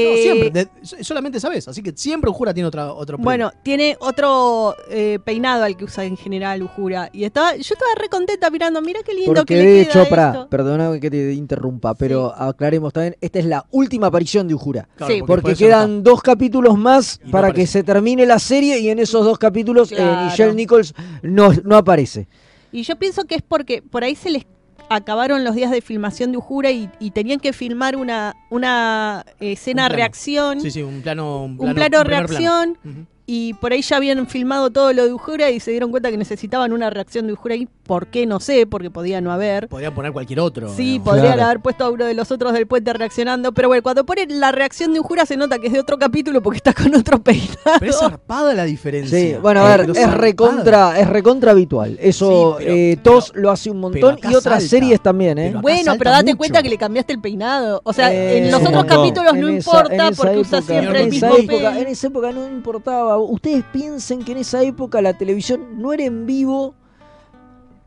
No, 0.04 0.10
eh, 0.12 0.22
siempre, 0.22 0.52
de- 0.52 1.04
solamente 1.04 1.40
sabes, 1.40 1.68
así 1.68 1.82
que 1.84 1.94
siempre 1.96 2.30
Ujura 2.30 2.54
tiene 2.54 2.68
otra, 2.68 2.94
otro 2.94 3.18
pelo. 3.18 3.24
Bueno, 3.26 3.52
tiene 3.64 3.98
otro 4.00 4.76
eh, 4.90 5.20
peinado 5.24 5.64
al 5.64 5.76
que 5.78 5.86
usa 5.86 6.06
en 6.06 6.18
general 6.18 6.62
Ujura. 6.64 7.10
Y 7.14 7.24
estaba, 7.24 7.56
yo 7.56 7.62
estaba 7.74 7.92
re 7.98 8.10
contenta 8.10 8.50
mirando, 8.50 8.82
mira 8.82 9.02
qué 9.06 9.14
lindo 9.14 9.34
Porque 9.34 9.54
que 9.54 9.58
de 9.60 9.64
le 9.64 9.82
hecho, 9.82 9.94
queda 10.04 10.10
para, 10.10 10.28
esto. 10.32 10.50
perdóname 10.50 11.00
que 11.00 11.10
te 11.12 11.34
interrumpa, 11.34 11.96
pero 11.96 12.34
aclaremos 12.36 12.94
también, 12.94 13.16
esta 13.22 13.40
es 13.40 13.46
la 13.46 13.66
última 13.72 14.08
aparición 14.08 14.48
de 14.48 14.54
Ujura. 14.56 14.88
Claro, 14.96 15.14
Sí. 15.14 15.22
porque 15.26 15.56
quedan 15.56 16.04
dos 16.04 16.22
capítulos 16.22 16.78
más 16.78 17.20
para 17.32 17.52
que 17.52 17.66
se 17.68 17.84
termine 17.84 18.26
la 18.26 18.40
serie 18.40 18.80
y 18.80 18.90
en 18.90 19.00
esos 19.00 19.24
dos 19.26 19.38
capítulos 19.38 19.92
eh, 19.92 19.96
Claro. 19.96 20.26
Michelle 20.26 20.54
Nichols 20.54 20.94
no, 21.22 21.52
no 21.64 21.76
aparece. 21.78 22.28
Y 22.72 22.84
yo 22.84 22.96
pienso 22.98 23.26
que 23.26 23.36
es 23.36 23.42
porque 23.42 23.82
por 23.82 24.04
ahí 24.04 24.14
se 24.16 24.30
les 24.30 24.46
acabaron 24.90 25.44
los 25.44 25.56
días 25.56 25.72
de 25.72 25.82
filmación 25.82 26.32
de 26.32 26.38
Ujura 26.38 26.72
y, 26.72 26.90
y 27.00 27.12
tenían 27.12 27.40
que 27.40 27.54
filmar 27.54 27.96
una, 27.96 28.36
una 28.50 29.26
escena 29.40 29.84
Un 29.84 29.88
plano. 29.88 29.96
reacción. 29.96 30.62
Sí, 30.62 30.72
sí, 30.72 30.82
un 30.82 31.02
plano. 31.02 31.44
Un 31.46 31.52
un 31.60 31.74
plano, 31.74 32.00
un 32.00 32.06
reacción 32.06 32.74
plano. 32.82 32.98
Ujú. 33.00 33.08
Y 33.30 33.54
por 33.56 33.74
ahí 33.74 33.82
ya 33.82 33.98
habían 33.98 34.26
filmado 34.28 34.70
todo 34.72 34.94
lo 34.94 35.06
de 35.06 35.14
Ujura 35.14 35.52
y 35.52 35.60
se 35.60 35.72
dieron 35.72 35.92
cuenta 35.92 36.10
que 36.10 36.18
necesitaban 36.18 36.72
una 36.72 36.90
reacción 36.90 37.28
de 37.28 37.34
Ujura 37.34 37.56
y 37.56 37.68
por 37.84 38.08
qué 38.08 38.26
no 38.26 38.40
sé, 38.40 38.66
porque 38.66 38.90
podía 38.90 39.20
no 39.22 39.32
haber. 39.34 39.68
Podrían 39.68 39.94
poner 39.94 40.12
cualquier 40.14 40.40
otro. 40.40 40.70
Sí, 40.74 40.84
digamos. 40.94 41.06
podrían 41.10 41.34
Claro. 41.34 41.44
haber 41.44 41.60
puesto 41.62 41.84
a 41.86 41.92
uno 41.92 42.06
de 42.06 42.14
los 42.14 42.32
otros 42.32 42.54
del 42.54 42.68
puente 42.68 42.92
reaccionando, 42.94 43.52
pero 43.54 43.68
bueno, 43.68 43.84
cuando 43.84 44.06
ponen 44.06 44.40
la 44.40 44.52
reacción 44.54 44.94
de 44.94 45.02
Ujura 45.02 45.26
se 45.26 45.36
nota 45.38 45.60
que 45.60 45.68
es 45.68 45.74
de 45.74 45.80
otro 45.82 45.98
capítulo 45.98 46.42
porque 46.42 46.58
está 46.58 46.74
con 46.74 46.94
otro 46.96 47.22
peinado. 47.22 47.58
Pero 47.80 47.92
es 47.92 48.00
zarpada 48.00 48.54
la 48.54 48.64
diferencia. 48.64 49.18
Sí, 49.20 49.36
bueno, 49.42 49.60
a 49.62 49.70
ver, 49.76 49.88
pero 49.88 49.94
es 49.94 50.14
recontra, 50.14 50.98
es 51.00 51.08
recontra 51.10 51.52
habitual. 51.52 51.98
Eso 52.02 52.56
Sí, 52.60 52.64
pero- 52.66 52.76
eh, 52.78 52.98
TOS 53.04 53.32
lo 53.36 53.52
hace 53.52 53.70
un 53.70 53.80
montón 53.82 54.20
y 54.24 54.36
otras 54.36 54.44
salta. 54.44 54.60
series 54.62 55.02
también, 55.02 55.38
¿eh? 55.38 55.48
Pero 55.50 55.62
Bueno, 55.62 55.96
pero 55.98 56.12
date 56.12 56.26
mucho. 56.28 56.38
cuenta 56.38 56.64
que 56.64 56.70
le 56.70 56.78
cambiaste 56.78 57.12
el 57.14 57.20
peinado. 57.20 57.82
O 57.84 57.92
sea, 57.94 58.14
Eh, 58.14 58.38
en 58.46 58.52
los 58.52 58.62
otros 58.66 58.86
capítulos 58.86 59.34
no 59.36 59.50
importa 59.50 60.08
esa 60.10 60.24
porque 60.24 60.38
usa 60.40 60.62
siempre 60.62 61.02
el 61.04 61.10
mismo 61.10 61.36
época. 61.36 61.78
En 61.80 61.88
esa 61.88 62.08
época 62.08 62.32
no 62.32 62.48
importaba. 62.48 63.17
Ustedes 63.26 63.64
piensen 63.72 64.24
que 64.24 64.32
en 64.34 64.40
esa 64.40 64.62
época 64.64 65.02
la 65.02 65.18
televisión 65.18 65.82
no 65.82 65.94
era 65.94 66.04
en 66.06 66.26
vivo, 66.26 66.76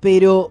pero 0.00 0.50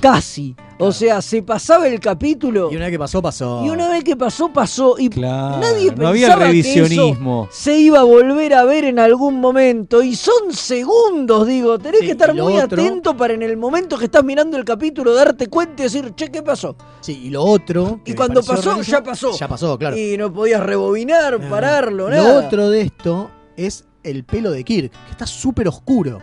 casi. 0.00 0.54
O 0.82 0.92
sea, 0.92 1.20
se 1.20 1.42
pasaba 1.42 1.88
el 1.88 2.00
capítulo 2.00 2.70
Y 2.72 2.76
una 2.76 2.86
vez 2.86 2.92
que 2.92 2.98
pasó, 2.98 3.20
pasó. 3.20 3.62
y 3.66 3.68
una 3.68 3.88
vez 3.90 4.02
que 4.02 4.16
pasó, 4.16 4.50
pasó. 4.50 4.94
Y 4.98 5.10
Claro, 5.10 5.58
nadie 5.58 5.92
no 5.94 6.08
había 6.08 6.28
pensaba 6.28 6.40
que 6.44 6.46
revisionismo. 6.48 7.48
eso 7.50 7.62
se 7.62 7.78
iba 7.78 8.00
a 8.00 8.02
volver 8.02 8.54
a 8.54 8.64
ver 8.64 8.84
en 8.84 8.98
algún 8.98 9.40
momento. 9.40 10.02
Y 10.02 10.14
son 10.16 10.52
segundos, 10.52 11.46
digo. 11.46 11.78
Tenés 11.78 12.00
Sí, 12.00 12.06
que 12.06 12.12
estar 12.12 12.34
lo 12.34 12.44
muy 12.44 12.56
otro- 12.58 12.80
atento 12.82 13.14
para 13.14 13.34
en 13.34 13.42
el 13.42 13.58
momento 13.58 13.98
que 13.98 14.06
estás 14.06 14.24
mirando 14.24 14.56
el 14.56 14.64
capítulo 14.64 15.12
darte 15.14 15.48
cuenta 15.48 15.82
y 15.82 15.84
decir, 15.84 16.14
che, 16.14 16.30
¿qué 16.30 16.42
pasó? 16.42 16.76
Sí, 17.00 17.24
y 17.24 17.30
lo 17.30 17.42
otro. 17.44 18.00
que 18.02 18.12
Y 18.12 18.14
cuando 18.14 18.42
pasó, 18.42 18.80
ya 18.80 19.02
pasó. 19.02 19.32
Ya 19.32 19.48
pasó, 19.48 19.76
claro. 19.78 19.98
Y 19.98 20.16
no 20.16 20.32
podías 20.32 20.62
rebobinar, 20.62 21.38
No. 21.40 21.50
pararlo, 21.50 22.08
Lo 22.08 22.16
nada. 22.16 22.46
otro 22.46 22.70
de 22.70 22.82
esto 22.82 23.30
es 23.66 23.84
el 24.02 24.24
pelo 24.24 24.50
de 24.50 24.64
Kirk, 24.64 24.90
que 24.90 25.10
está 25.10 25.26
súper 25.26 25.68
oscuro. 25.68 26.20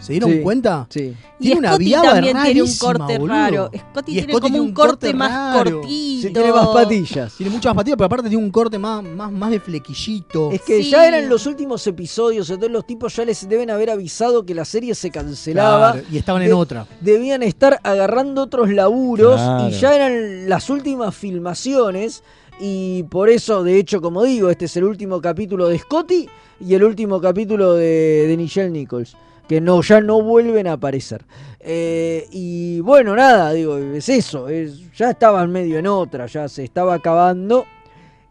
¿Se 0.00 0.12
dieron 0.12 0.30
Sí, 0.30 0.40
cuenta? 0.42 0.86
Sí. 0.90 1.12
Y 1.40 1.42
Tiene 1.46 1.58
una 1.58 1.68
Scotty 1.70 1.84
viaba 1.86 2.12
también 2.12 2.36
tiene 2.44 2.62
un 2.62 2.76
corte 2.78 3.18
boludo. 3.18 3.34
raro. 3.34 3.70
Scotty 3.90 4.12
Y 4.12 4.14
tiene 4.14 4.20
Scotty 4.20 4.32
como 4.32 4.40
tiene 4.42 4.60
un 4.60 4.66
un 4.68 4.72
corte, 4.72 4.90
corte 4.92 5.14
más 5.14 5.30
raro. 5.56 5.70
cortito. 5.80 6.28
Sí, 6.28 6.32
tiene 6.32 6.52
más 6.52 6.68
patillas. 6.68 7.34
Tiene 7.36 7.50
muchas 7.52 7.70
más 7.74 7.80
patillas, 7.80 7.96
pero 7.96 8.06
aparte 8.06 8.28
tiene 8.28 8.44
un 8.44 8.50
corte 8.52 8.78
más, 8.78 9.02
más, 9.02 9.32
más 9.32 9.50
de 9.50 9.58
flequillito. 9.58 10.52
Es 10.52 10.62
que 10.62 10.84
Sí. 10.84 10.90
ya 10.90 11.08
eran 11.08 11.28
los 11.28 11.46
últimos 11.46 11.84
episodios, 11.88 12.48
entonces 12.48 12.70
los 12.72 12.86
tipos 12.86 13.16
ya 13.16 13.24
les 13.24 13.48
deben 13.48 13.70
haber 13.70 13.90
avisado 13.90 14.46
que 14.46 14.54
la 14.54 14.64
serie 14.64 14.94
se 14.94 15.10
cancelaba. 15.10 15.94
Claro, 15.94 16.06
y 16.12 16.16
estaban 16.16 16.42
en 16.42 16.48
De- 16.48 16.54
otra. 16.54 16.86
Debían 17.00 17.42
estar 17.42 17.80
agarrando 17.82 18.42
otros 18.44 18.70
laburos 18.70 19.34
Claro. 19.40 19.68
y 19.68 19.72
ya 19.72 19.96
eran 19.96 20.48
las 20.48 20.70
últimas 20.70 21.12
filmaciones. 21.16 22.22
Y 22.60 23.04
por 23.04 23.28
eso, 23.28 23.62
de 23.62 23.78
hecho, 23.78 24.00
como 24.00 24.24
digo, 24.24 24.50
este 24.50 24.64
es 24.64 24.76
el 24.76 24.84
último 24.84 25.20
capítulo 25.20 25.68
de 25.68 25.78
Scotty 25.78 26.28
y 26.60 26.74
el 26.74 26.82
último 26.84 27.20
capítulo 27.20 27.74
de, 27.74 28.26
de 28.26 28.36
Nichelle 28.36 28.70
Nichols. 28.70 29.16
Que 29.48 29.60
no, 29.62 29.80
ya 29.80 30.00
no 30.02 30.20
vuelven 30.22 30.66
a 30.66 30.72
aparecer. 30.74 31.24
Eh, 31.60 32.26
y 32.32 32.80
bueno, 32.80 33.16
nada, 33.16 33.52
digo, 33.52 33.78
es 33.78 34.08
eso. 34.10 34.48
es- 34.48 34.92
ya 34.92 35.10
estaban 35.10 35.50
medio 35.50 35.78
en 35.78 35.86
otra, 35.86 36.26
ya 36.26 36.48
se 36.48 36.64
estaba 36.64 36.94
acabando. 36.94 37.64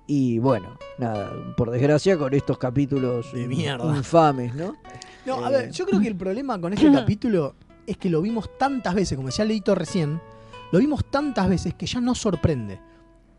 Y 0.05 0.37
bueno, 0.39 0.77
nada, 0.99 1.31
por 1.57 1.71
desgracia 1.71 2.17
con 2.17 2.33
estos 2.33 2.57
capítulos 2.57 3.31
De 3.33 3.47
mierda. 3.47 3.95
infames, 3.95 4.53
¿no? 4.55 4.75
No, 5.25 5.43
a 5.43 5.49
Eh. 5.49 5.51
ver, 5.53 5.71
yo 5.71 5.85
creo 5.85 5.99
que 5.99 6.07
el 6.07 6.15
problema 6.15 6.59
con 6.61 6.73
este 6.73 6.85
capítulo 6.93 7.55
es 7.87 7.97
que 7.97 8.09
lo 8.09 8.21
vimos 8.21 8.49
tantas 8.59 8.93
veces, 8.93 9.15
como 9.15 9.29
decía 9.29 9.43
Leito 9.45 9.73
recién, 9.73 10.21
lo 10.71 10.79
vimos 10.79 11.03
tantas 11.09 11.49
veces 11.49 11.73
que 11.73 11.85
ya 11.87 11.99
no 11.99 12.13
sorprende. 12.13 12.79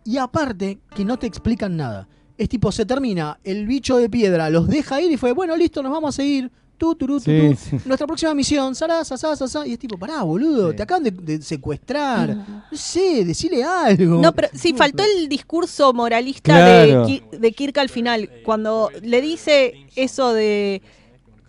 Y 0.04 0.16
aparte, 0.18 0.78
que 0.94 1.04
no 1.04 1.18
te 1.18 1.26
explican 1.26 1.76
nada. 1.76 2.08
Es 2.36 2.48
tipo, 2.48 2.70
se 2.72 2.86
termina, 2.86 3.38
el 3.44 3.66
bicho 3.66 3.96
de 3.98 4.08
piedra 4.08 4.48
los 4.48 4.68
deja 4.68 5.00
ir 5.00 5.10
y 5.10 5.16
fue, 5.16 5.32
bueno, 5.32 5.56
listo, 5.56 5.82
nos 5.82 5.92
vamos 5.92 6.14
a 6.14 6.16
seguir. 6.22 6.50
Tú, 6.78 6.94
turú, 6.94 7.14
tú, 7.18 7.24
Sí, 7.24 7.48
tú. 7.50 7.56
sí. 7.56 7.76
Nuestra 7.86 8.06
próxima 8.06 8.32
misión, 8.34 8.72
sará, 8.76 9.04
sasá, 9.04 9.34
sasá. 9.34 9.66
Y 9.66 9.72
es 9.72 9.80
tipo, 9.80 9.98
pará, 9.98 10.22
boludo, 10.22 10.70
Sí. 10.70 10.76
te 10.76 10.82
acaban 10.84 11.02
de, 11.02 11.10
de 11.10 11.42
secuestrar. 11.42 12.36
No 12.36 12.62
sé, 12.78 13.24
decile 13.24 13.64
algo. 13.64 14.20
No, 14.22 14.32
pero 14.32 14.46
sí, 14.54 14.72
faltó 14.74 15.02
el 15.02 15.28
discurso 15.28 15.92
moralista 15.92 16.54
Claro. 16.54 17.06
de, 17.08 17.22
de 17.36 17.52
Kirk 17.52 17.76
al 17.78 17.88
final, 17.88 18.30
cuando 18.44 18.90
le 19.02 19.20
dice 19.20 19.74
eso 19.96 20.32
de, 20.32 20.80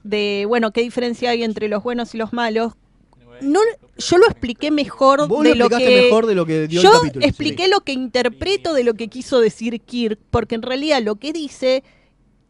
de, 0.03 0.45
bueno, 0.47 0.71
qué 0.71 0.81
diferencia 0.81 1.29
hay 1.29 1.43
entre 1.43 1.67
los 1.69 1.83
buenos 1.83 2.15
y 2.15 2.17
los 2.17 2.33
malos. 2.33 2.73
No, 3.41 3.59
yo 3.97 4.17
lo 4.17 4.27
expliqué 4.27 4.71
mejor 4.71 5.27
Vos 5.27 5.43
de 5.43 5.55
lo 5.55 5.69
lo 5.69 5.77
que 5.77 6.03
mejor 6.03 6.25
de 6.25 6.35
lo 6.35 6.45
que 6.45 6.67
dio 6.67 6.81
yo 6.81 6.91
el 6.91 6.97
capítulo. 6.99 7.25
expliqué 7.25 7.67
lo 7.67 7.81
que 7.81 7.91
interpreto 7.91 8.73
de 8.73 8.83
lo 8.83 8.93
que 8.93 9.07
quiso 9.07 9.39
decir 9.39 9.79
Kirk, 9.81 10.19
porque 10.29 10.55
en 10.55 10.61
realidad 10.61 11.01
lo 11.03 11.15
que 11.15 11.33
dice 11.33 11.83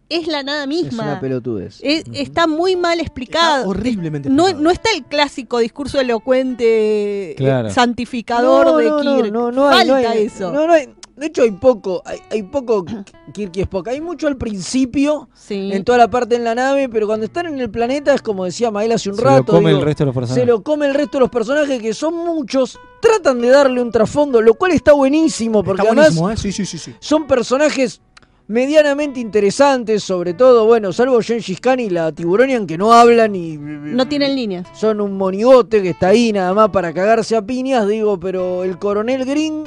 es 0.10 0.28
la 0.28 0.43
nada 0.43 0.64
Es 0.64 0.68
misma. 0.68 1.03
una 1.03 1.20
pelotudez. 1.20 1.80
Es- 1.82 2.03
Está 2.14 2.47
muy 2.47 2.76
mal 2.76 2.99
explicado. 2.99 3.57
Está 3.57 3.70
horriblemente 3.70 4.30
No, 4.30 4.43
explicado. 4.43 4.64
no 4.64 4.72
está 4.72 4.89
el 4.95 5.03
clásico 5.05 5.60
discurso 5.60 5.99
elocuente, 5.99 7.32
eh, 7.32 7.36
Claro. 7.36 7.70
santificador 7.70 8.66
No, 8.66 8.78
de 8.78 8.86
no, 8.89 9.03
no, 9.03 9.18
Kirk. 9.18 9.32
no, 9.34 9.51
no 9.51 9.70
Falta 9.70 9.97
hay- 9.97 10.24
eso. 10.24 10.51
No, 10.51 10.66
no 10.68 10.74
hay- 10.74 10.89
de 11.16 11.26
hecho, 11.26 11.41
hay 11.41 11.51
poco, 11.51 12.01
hay, 12.05 12.20
hay 12.32 12.43
poco 12.43 12.86
Kirk 13.34 13.51
y 13.57 13.62
Spock. 13.62 13.89
Hay 13.89 13.99
mucho 13.99 14.28
al 14.28 14.38
principio, 14.38 15.28
Sí. 15.34 15.70
en 15.74 15.84
toda 15.84 15.97
la 15.97 16.10
parte 16.10 16.36
en 16.36 16.45
la 16.45 16.55
nave, 16.55 16.88
pero 16.88 17.07
cuando 17.07 17.26
están 17.26 17.45
en 17.47 17.60
el 17.60 17.70
planeta 17.70 18.14
es 18.14 18.22
como 18.22 18.45
decía 18.45 18.72
Mael 18.72 18.93
hace 18.93 19.10
un 19.10 19.16
Se 19.18 19.22
rato. 19.24 19.51
lo 19.51 19.57
come 19.60 19.70
digo, 19.72 19.80
el 19.82 19.86
resto 19.86 20.03
de 20.03 20.05
los 20.05 20.14
Se 20.16 20.20
personajes. 20.22 20.47
lo 20.47 20.64
come 20.64 20.86
el 20.88 20.93
resto 20.93 21.18
de 21.18 21.20
los 21.20 21.30
personajes, 21.30 21.82
que 21.82 21.93
son 21.93 22.14
muchos. 22.16 22.80
Tratan 23.01 23.41
de 23.41 23.49
darle 23.49 23.82
un 23.82 23.91
trasfondo, 23.91 24.41
lo 24.41 24.53
cual 24.53 24.72
está 24.72 24.93
buenísimo, 24.93 25.62
porque 25.64 25.82
Está 25.82 25.93
además 26.01 26.34
¿eh? 26.34 26.38
Sí, 26.41 26.51
sí, 26.53 26.66
sí, 26.66 26.78
sí. 26.78 26.95
son 26.99 27.28
personajes 27.28 28.01
medianamente 28.50 29.20
interesantes, 29.20 30.04
sobre 30.04 30.34
todo, 30.34 30.66
bueno, 30.66 30.91
salvo 30.91 31.22
Gengis 31.22 31.62
Khan 31.62 31.80
y 31.80 31.89
la 31.91 32.12
Tiburonian, 32.12 32.66
que 32.66 32.80
no 32.80 32.91
hablan 32.91 33.36
y 33.36 33.58
No 33.58 34.08
tienen 34.08 34.36
líneas. 34.36 34.68
son 34.74 35.02
un 35.02 35.16
monigote 35.16 35.84
que 35.84 35.91
está 35.91 36.08
ahí 36.08 36.34
nada 36.34 36.52
más 36.56 36.70
para 36.70 36.91
cagarse 36.91 37.36
a 37.36 37.43
piñas, 37.43 37.88
digo, 37.88 38.20
pero 38.20 38.64
el 38.64 38.80
coronel 38.80 39.24
Green 39.26 39.66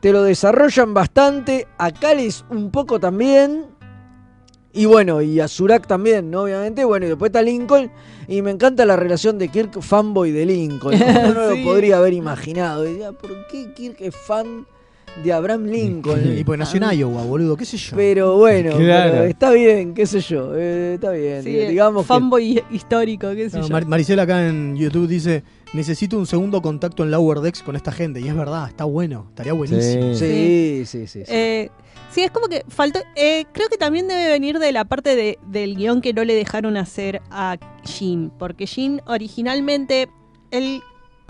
te 0.00 0.12
lo 0.12 0.22
desarrollan 0.22 0.92
bastante, 0.92 1.66
a 1.78 1.90
Cales 1.90 2.44
un 2.50 2.70
poco 2.70 3.00
también, 3.00 3.64
y 4.74 4.84
bueno, 4.84 5.22
y 5.22 5.40
a 5.40 5.48
Surak 5.48 5.86
también, 5.86 6.30
¿no? 6.30 6.42
Obviamente, 6.42 6.84
bueno, 6.84 7.06
y 7.06 7.08
después 7.08 7.30
está 7.30 7.40
Lincoln, 7.40 7.90
y 8.28 8.42
me 8.42 8.50
encanta 8.50 8.84
la 8.84 8.96
relación 8.96 9.38
de 9.38 9.48
Kirk 9.48 9.80
fanboy 9.80 10.32
de 10.32 10.44
Lincoln, 10.44 10.94
uno 10.94 11.48
Sí. 11.50 11.58
lo 11.60 11.64
podría 11.64 11.96
haber 11.96 12.12
imaginado, 12.12 12.82
Decía, 12.82 13.10
¿por 13.12 13.30
qué 13.46 13.72
Kirk 13.72 13.96
es 14.00 14.14
fan 14.14 14.66
de 15.22 15.32
Abraham 15.32 15.64
Lincoln. 15.66 16.20
Y 16.38 16.44
porque 16.44 16.58
nació 16.58 16.82
en 16.82 16.98
Iowa, 16.98 17.22
boludo, 17.24 17.56
qué 17.56 17.64
sé 17.64 17.76
yo. 17.76 17.96
Pero 17.96 18.36
bueno, 18.36 18.76
Claro. 18.76 19.10
pero 19.12 19.24
está 19.24 19.50
bien, 19.52 19.94
qué 19.94 20.06
sé 20.06 20.20
yo, 20.20 20.52
eh, 20.56 20.94
está 20.94 21.10
bien. 21.12 21.42
Sí, 21.42 21.50
digamos 21.50 22.02
que- 22.04 22.08
fanboy 22.08 22.62
histórico, 22.70 23.28
qué 23.34 23.50
sé 23.50 23.58
No, 23.58 23.66
yo. 23.66 23.72
Mar- 23.72 23.86
Maricela 23.86 24.22
acá 24.22 24.46
en 24.48 24.76
YouTube 24.76 25.06
dice, 25.08 25.42
necesito 25.72 26.16
un 26.18 26.26
segundo 26.26 26.62
contacto 26.62 27.02
en 27.04 27.10
Lower 27.10 27.40
Decks 27.40 27.62
con 27.62 27.76
esta 27.76 27.92
gente. 27.92 28.20
Y 28.20 28.28
es 28.28 28.34
verdad, 28.36 28.68
está 28.68 28.84
bueno, 28.84 29.26
estaría 29.30 29.52
buenísimo. 29.52 30.14
Sí, 30.14 30.84
sí, 30.86 31.06
sí. 31.06 31.24
sí. 31.24 31.32
Eh, 31.32 31.70
sí, 32.10 32.22
es 32.22 32.30
como 32.30 32.46
que 32.48 32.64
faltó. 32.68 33.00
eh, 33.16 33.44
creo 33.52 33.68
que 33.68 33.76
también 33.76 34.08
debe 34.08 34.28
venir 34.28 34.58
de 34.58 34.72
la 34.72 34.84
parte 34.84 35.14
de- 35.16 35.38
del 35.46 35.76
guion 35.76 36.00
que 36.00 36.12
no 36.12 36.24
le 36.24 36.34
dejaron 36.34 36.76
hacer 36.76 37.20
a 37.30 37.56
Jin. 37.84 38.30
Porque 38.38 38.66
Jin 38.66 39.02
originalmente, 39.06 40.08
él, 40.50 40.80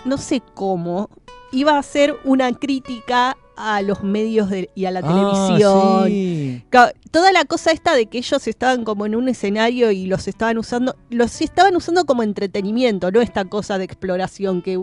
no 0.05 0.17
sé 0.17 0.41
cómo, 0.53 1.09
iba 1.51 1.73
a 1.75 1.79
hacer 1.79 2.15
una 2.23 2.53
crítica 2.53 3.35
a 3.61 3.81
los 3.81 4.03
medios 4.03 4.49
de- 4.49 4.69
y 4.73 4.85
a 4.85 4.91
la 4.91 5.01
Ah, 5.03 5.47
televisión. 5.49 6.07
sí. 6.07 6.63
Toda 7.11 7.31
la 7.31 7.43
cosa 7.45 7.71
esta 7.71 7.93
de 7.95 8.05
que 8.05 8.19
ellos 8.19 8.47
estaban 8.47 8.83
como 8.85 9.05
en 9.05 9.15
un 9.15 9.27
escenario 9.29 9.91
y 9.91 10.05
los 10.05 10.27
estaban 10.27 10.57
usando, 10.57 10.95
los 11.09 11.41
estaban 11.41 11.75
usando 11.75 12.05
como 12.05 12.23
entretenimiento, 12.23 13.11
no 13.11 13.19
esta 13.21 13.45
cosa 13.45 13.77
de 13.77 13.83
exploración 13.85 14.61
que 14.61 14.77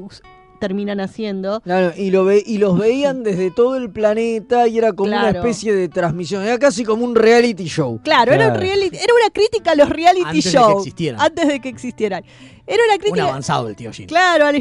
terminan 0.57 1.01
haciendo. 1.01 1.61
Claro, 1.61 1.93
y, 1.97 2.11
lo 2.11 2.25
ve, 2.25 2.43
y 2.45 2.59
los 2.59 2.79
veían 2.79 3.23
desde 3.23 3.51
todo 3.51 3.77
el 3.77 3.91
planeta 3.91 4.67
y 4.69 4.79
era 4.79 4.93
como 4.93 5.11
una 5.11 5.31
especie 5.31 5.75
de 5.75 5.89
transmisión, 5.89 6.43
era 6.43 6.59
casi 6.59 6.85
como 6.85 7.05
un 7.05 7.15
reality 7.15 7.67
show. 7.67 8.01
Claro, 8.03 8.33
Era, 8.33 8.49
un 8.49 8.55
reality- 8.55 8.97
era 8.97 9.15
una 9.15 9.31
crítica 9.33 9.73
a 9.73 9.75
los 9.75 9.89
reality 9.89 10.25
Antes 10.27 10.45
de 10.45 10.51
que 10.51 10.57
shows. 10.57 10.77
existieran. 10.79 11.21
Antes 11.21 11.49
de 11.49 11.61
que 11.61 11.69
existieran. 11.69 12.25
Era 12.67 12.83
una 12.85 12.95
Un 12.95 12.99
crítica. 13.01 13.25
avanzado 13.25 13.69
el 13.69 13.77
tío 13.77 13.93
Jin. 13.93 14.07
Claro, 14.09 14.47
al, 14.47 14.55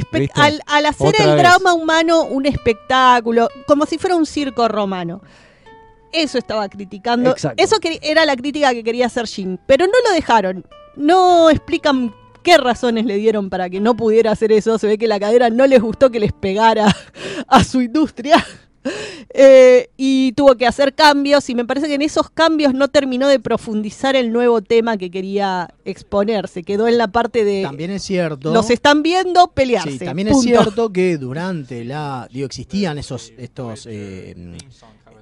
hacer 0.85 1.07
Otra 1.07 1.23
el 1.25 1.31
vez. 1.31 1.39
drama 1.41 1.73
humano 1.73 2.23
un 2.25 2.45
espectáculo, 2.45 3.49
como 3.67 3.85
si 3.87 3.97
fuera 3.97 4.15
un 4.15 4.25
circo 4.27 4.67
romano. 4.67 5.21
Eso 6.11 6.37
estaba 6.37 6.69
criticando. 6.69 7.31
Exacto. 7.31 7.61
Eso 7.63 7.79
que- 7.79 7.99
era 8.01 8.25
la 8.25 8.35
crítica 8.35 8.71
que 8.73 8.83
quería 8.83 9.07
hacer 9.07 9.27
Jin. 9.27 9.59
Pero 9.65 9.85
no 9.87 9.93
lo 10.07 10.13
dejaron. 10.13 10.65
No 10.95 11.49
explican 11.49 12.13
qué 12.45 12.57
razones 12.57 13.05
le 13.05 13.17
dieron 13.17 13.49
para 13.49 13.69
que 13.69 13.81
no 13.81 13.97
pudiera 13.97 14.31
hacer 14.31 14.53
eso. 14.53 14.77
Se 14.77 14.87
ve 14.87 14.97
que 14.97 15.07
la 15.07 15.19
cadera 15.19 15.49
no 15.49 15.67
les 15.67 15.81
gustó 15.81 16.11
que 16.11 16.21
les 16.21 16.31
pegara 16.31 16.95
a 17.47 17.63
su 17.65 17.81
industria. 17.81 18.45
Eh, 19.37 19.89
y 19.97 20.31
tuvo 20.33 20.55
que 20.55 20.67
hacer 20.67 20.93
cambios 20.93 21.49
y 21.49 21.55
me 21.55 21.65
parece 21.65 21.87
que 21.87 21.95
en 21.95 22.03
esos 22.03 22.29
cambios 22.29 22.75
no 22.75 22.87
terminó 22.87 23.27
de 23.27 23.39
profundizar 23.39 24.15
el 24.15 24.31
nuevo 24.31 24.61
tema 24.61 24.95
que 24.95 25.09
quería 25.09 25.73
exponer. 25.85 26.47
Se 26.47 26.61
quedó 26.61 26.87
en 26.87 26.99
la 26.99 27.07
parte 27.07 27.43
de... 27.43 27.63
También 27.63 27.89
es 27.89 28.03
cierto. 28.03 28.53
Los 28.53 28.69
están 28.69 29.01
viendo 29.01 29.47
pelearse. 29.47 29.97
Sí, 29.97 30.05
también 30.05 30.27
punto. 30.27 30.39
es 30.39 30.45
cierto 30.45 30.93
que 30.93 31.17
durante 31.17 31.83
la. 31.83 32.29
Digo, 32.31 32.45
existían 32.45 32.99
esos. 32.99 33.33
estos. 33.37 33.87
eh, 33.89 34.35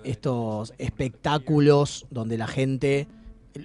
estos 0.03 0.73
espectáculos 0.77 2.05
donde 2.09 2.37
la 2.37 2.47
gente. 2.47 3.07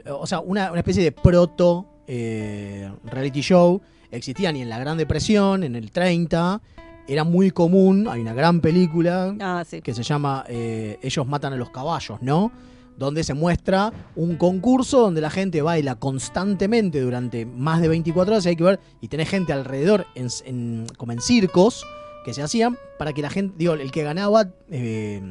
O 0.09 0.27
sea, 0.29 0.39
una, 0.39 0.71
una 0.71 0.81
especie 0.81 1.03
de 1.03 1.11
proto 1.11 1.98
eh, 2.09 2.91
reality 3.05 3.41
show. 3.43 3.81
Existían 4.11 4.57
y 4.57 4.63
en 4.63 4.69
la 4.71 4.79
Gran 4.79 4.97
Depresión, 4.99 5.63
en 5.63 5.77
el 5.77 5.91
30. 5.93 6.61
Era 7.07 7.25
muy 7.25 7.51
común. 7.53 8.09
Hay 8.09 8.21
una 8.21 8.35
gran 8.35 8.61
película 8.61 9.35
Ah, 9.41 9.65
que 9.83 9.95
se 9.95 10.03
llama 10.03 10.45
eh, 10.49 10.99
Ellos 11.03 11.27
matan 11.27 11.53
a 11.53 11.57
los 11.57 11.71
caballos, 11.71 12.19
¿no? 12.23 12.51
Donde 12.99 13.23
se 13.23 13.33
muestra 13.33 13.93
un 14.17 14.37
concurso 14.37 15.01
donde 15.01 15.21
la 15.21 15.31
gente 15.31 15.63
baila 15.63 15.95
constantemente 15.95 17.01
durante 17.01 17.47
más 17.47 17.81
de 17.81 17.89
24 17.89 18.33
horas 18.35 18.45
y 18.47 18.49
hay 18.49 18.57
que 18.57 18.65
ver, 18.65 18.81
y 19.01 19.09
tenés 19.09 19.29
gente 19.29 19.53
alrededor, 19.53 20.07
en, 20.17 20.27
en- 20.47 20.87
como 20.97 21.13
en 21.13 21.21
circos, 21.21 21.87
que 22.25 22.35
se 22.35 22.43
hacían 22.43 22.77
para 22.99 23.13
que 23.13 23.23
la 23.23 23.31
gente, 23.31 23.55
digo, 23.57 23.75
el 23.75 23.91
que 23.93 24.03
ganaba 24.03 24.49
eh, 24.71 25.23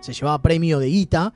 se 0.00 0.12
llevaba 0.12 0.42
premio 0.42 0.80
de 0.80 0.88
guita, 0.88 1.32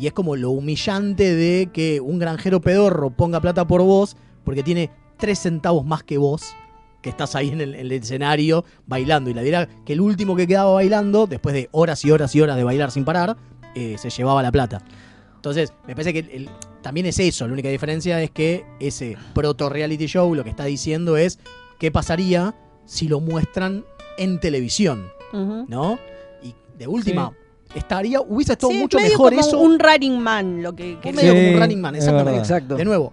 y 0.00 0.06
es 0.06 0.12
como 0.12 0.34
lo 0.36 0.50
humillante 0.50 1.34
de 1.34 1.68
que 1.72 2.00
un 2.00 2.18
granjero 2.18 2.60
pedorro 2.60 3.10
ponga 3.10 3.40
plata 3.40 3.66
por 3.66 3.82
vos 3.82 4.16
porque 4.44 4.62
tiene 4.62 4.90
3 5.18 5.38
centavos 5.38 5.84
más 5.84 6.02
que 6.02 6.16
vos 6.18 6.54
que 7.02 7.10
estás 7.10 7.34
ahí 7.34 7.48
en 7.50 7.60
el, 7.60 7.74
en 7.74 7.80
el 7.80 7.92
escenario 7.92 8.64
bailando. 8.86 9.30
Y 9.30 9.34
la 9.34 9.42
dirá 9.42 9.68
que 9.84 9.92
el 9.94 10.00
último 10.00 10.36
que 10.36 10.46
quedaba 10.46 10.72
bailando, 10.72 11.26
después 11.26 11.54
de 11.54 11.68
horas 11.72 12.04
y 12.04 12.10
horas 12.10 12.34
y 12.34 12.40
horas 12.40 12.56
de 12.56 12.64
bailar 12.64 12.90
sin 12.90 13.04
parar, 13.04 13.36
eh, 13.74 13.96
se 13.98 14.10
llevaba 14.10 14.42
la 14.42 14.50
plata. 14.52 14.82
Entonces, 15.36 15.72
me 15.86 15.94
parece 15.94 16.12
que 16.12 16.18
el- 16.20 16.30
el- 16.30 16.50
también 16.82 17.06
es 17.06 17.18
eso. 17.18 17.46
La 17.46 17.52
única 17.54 17.68
diferencia 17.70 18.22
es 18.22 18.30
que 18.30 18.64
ese 18.80 19.16
proto-reality 19.34 20.06
show 20.06 20.34
lo 20.34 20.44
que 20.44 20.50
está 20.50 20.64
diciendo 20.64 21.16
es 21.16 21.38
qué 21.78 21.90
pasaría 21.90 22.54
si 22.84 23.08
lo 23.08 23.20
muestran 23.20 23.84
en 24.18 24.38
televisión. 24.40 25.06
¿no? 25.68 25.98
Y 26.42 26.54
de 26.78 26.86
última, 26.86 27.32
estaría, 27.74 28.20
hubiese 28.20 28.52
estado 28.52 28.72
Sí, 28.72 28.78
mucho 28.78 28.98
medio 28.98 29.10
mejor 29.10 29.30
como 29.30 29.40
eso. 29.40 29.58
un 29.58 29.78
Running 29.78 30.18
Man, 30.18 30.62
lo 30.62 30.74
que 30.74 30.98
medio 31.14 31.34
como 31.34 31.48
un 31.50 31.60
Running 31.60 31.80
Man, 31.80 31.94
es 31.96 32.04
exactamente. 32.04 32.38
Exacto. 32.40 32.76
De 32.76 32.84
nuevo, 32.84 33.12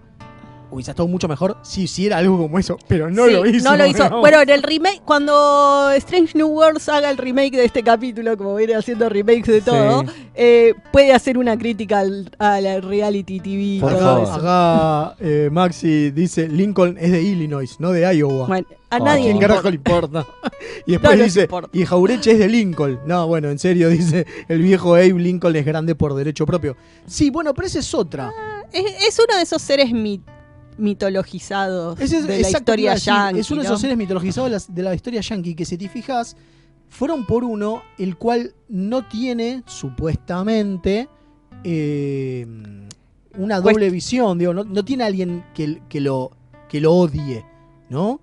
hubiese 0.70 0.90
estado 0.92 1.08
mucho 1.08 1.28
mejor 1.28 1.56
si 1.62 1.82
hiciera 1.82 2.18
algo 2.18 2.36
como 2.38 2.58
eso, 2.58 2.76
pero 2.88 3.10
no 3.10 3.26
Sí, 3.26 3.32
lo 3.32 3.46
hizo. 3.46 3.70
No 3.70 3.76
lo 3.76 3.86
hizo. 3.86 4.08
Bueno, 4.20 4.40
en 4.42 4.50
el 4.50 4.62
remake, 4.62 5.00
cuando 5.04 5.90
Strange 5.96 6.36
New 6.36 6.48
Worlds 6.48 6.88
haga 6.88 7.10
el 7.10 7.16
remake 7.18 7.52
de 7.56 7.64
este 7.64 7.82
capítulo, 7.82 8.36
como 8.36 8.54
viene 8.56 8.74
haciendo 8.74 9.08
remakes 9.08 9.46
de 9.46 9.60
todo, 9.60 10.02
Sí. 10.02 10.08
eh, 10.34 10.74
puede 10.92 11.12
hacer 11.12 11.38
una 11.38 11.56
crítica 11.58 12.00
al, 12.00 12.30
a 12.38 12.60
la 12.60 12.80
reality 12.80 13.40
TV. 13.40 13.78
Por 13.80 13.92
todo 13.92 14.00
favor. 14.00 14.22
eso. 14.24 14.34
Acá 14.34 15.16
eh, 15.20 15.48
Maxi 15.50 16.10
dice 16.10 16.48
Lincoln 16.48 16.96
es 17.00 17.12
de 17.12 17.22
Illinois, 17.22 17.76
no 17.80 17.90
de 17.92 18.14
Iowa. 18.16 18.46
Bueno, 18.46 18.66
a 18.90 18.96
¿A 18.96 18.98
nadie 19.00 19.38
carajo 19.38 19.68
importa. 19.68 19.70
le 19.70 19.76
importa? 19.76 20.26
Y 20.86 20.92
después 20.92 21.18
No 21.18 21.24
dice, 21.24 21.40
importa. 21.42 21.68
y 21.72 21.84
Jaureche 21.84 22.30
es 22.32 22.38
de 22.38 22.48
Lincoln. 22.48 23.00
No, 23.06 23.26
bueno, 23.26 23.50
en 23.50 23.58
serio, 23.58 23.88
dice, 23.90 24.26
el 24.48 24.62
viejo 24.62 24.94
Abe 24.94 25.12
Lincoln 25.12 25.54
es 25.56 25.66
grande 25.66 25.94
por 25.94 26.14
derecho 26.14 26.46
propio. 26.46 26.76
Sí, 27.06 27.28
bueno, 27.30 27.52
pero 27.52 27.66
esa 27.66 27.78
es 27.80 27.92
otra. 27.94 28.32
Es, 28.72 28.84
es 29.06 29.18
uno 29.18 29.36
de 29.36 29.42
esos 29.42 29.60
seres 29.60 29.92
mi- 29.92 30.22
mitologizados 30.78 32.00
Ese 32.00 32.18
es, 32.18 32.26
de 32.26 32.40
la 32.40 32.50
historia 32.50 32.94
yankee. 32.94 33.40
Es 33.40 33.50
uno 33.50 33.62
de 33.62 33.66
esos 33.66 33.80
seres 33.80 33.96
mitologizados 33.96 34.50
de 34.50 34.56
la, 34.56 34.74
de 34.74 34.82
la 34.82 34.94
historia 34.94 35.20
yankee 35.20 35.54
que, 35.54 35.64
si 35.64 35.76
te 35.76 35.88
fijas, 35.88 36.36
fueron 36.88 37.26
por 37.26 37.44
uno, 37.44 37.82
el 37.98 38.16
cual 38.16 38.54
no 38.68 39.06
tiene, 39.06 39.62
supuestamente, 39.66 41.08
eh, 41.64 42.46
una 43.36 43.60
doble 43.60 43.90
visión. 43.90 44.38
Digo, 44.38 44.54
no, 44.54 44.64
no 44.64 44.84
tiene 44.84 45.04
alguien 45.04 45.44
que, 45.54 45.82
que, 45.88 46.00
lo, 46.00 46.30
que 46.68 46.80
lo 46.80 46.94
odie, 46.94 47.44
¿no? 47.88 48.20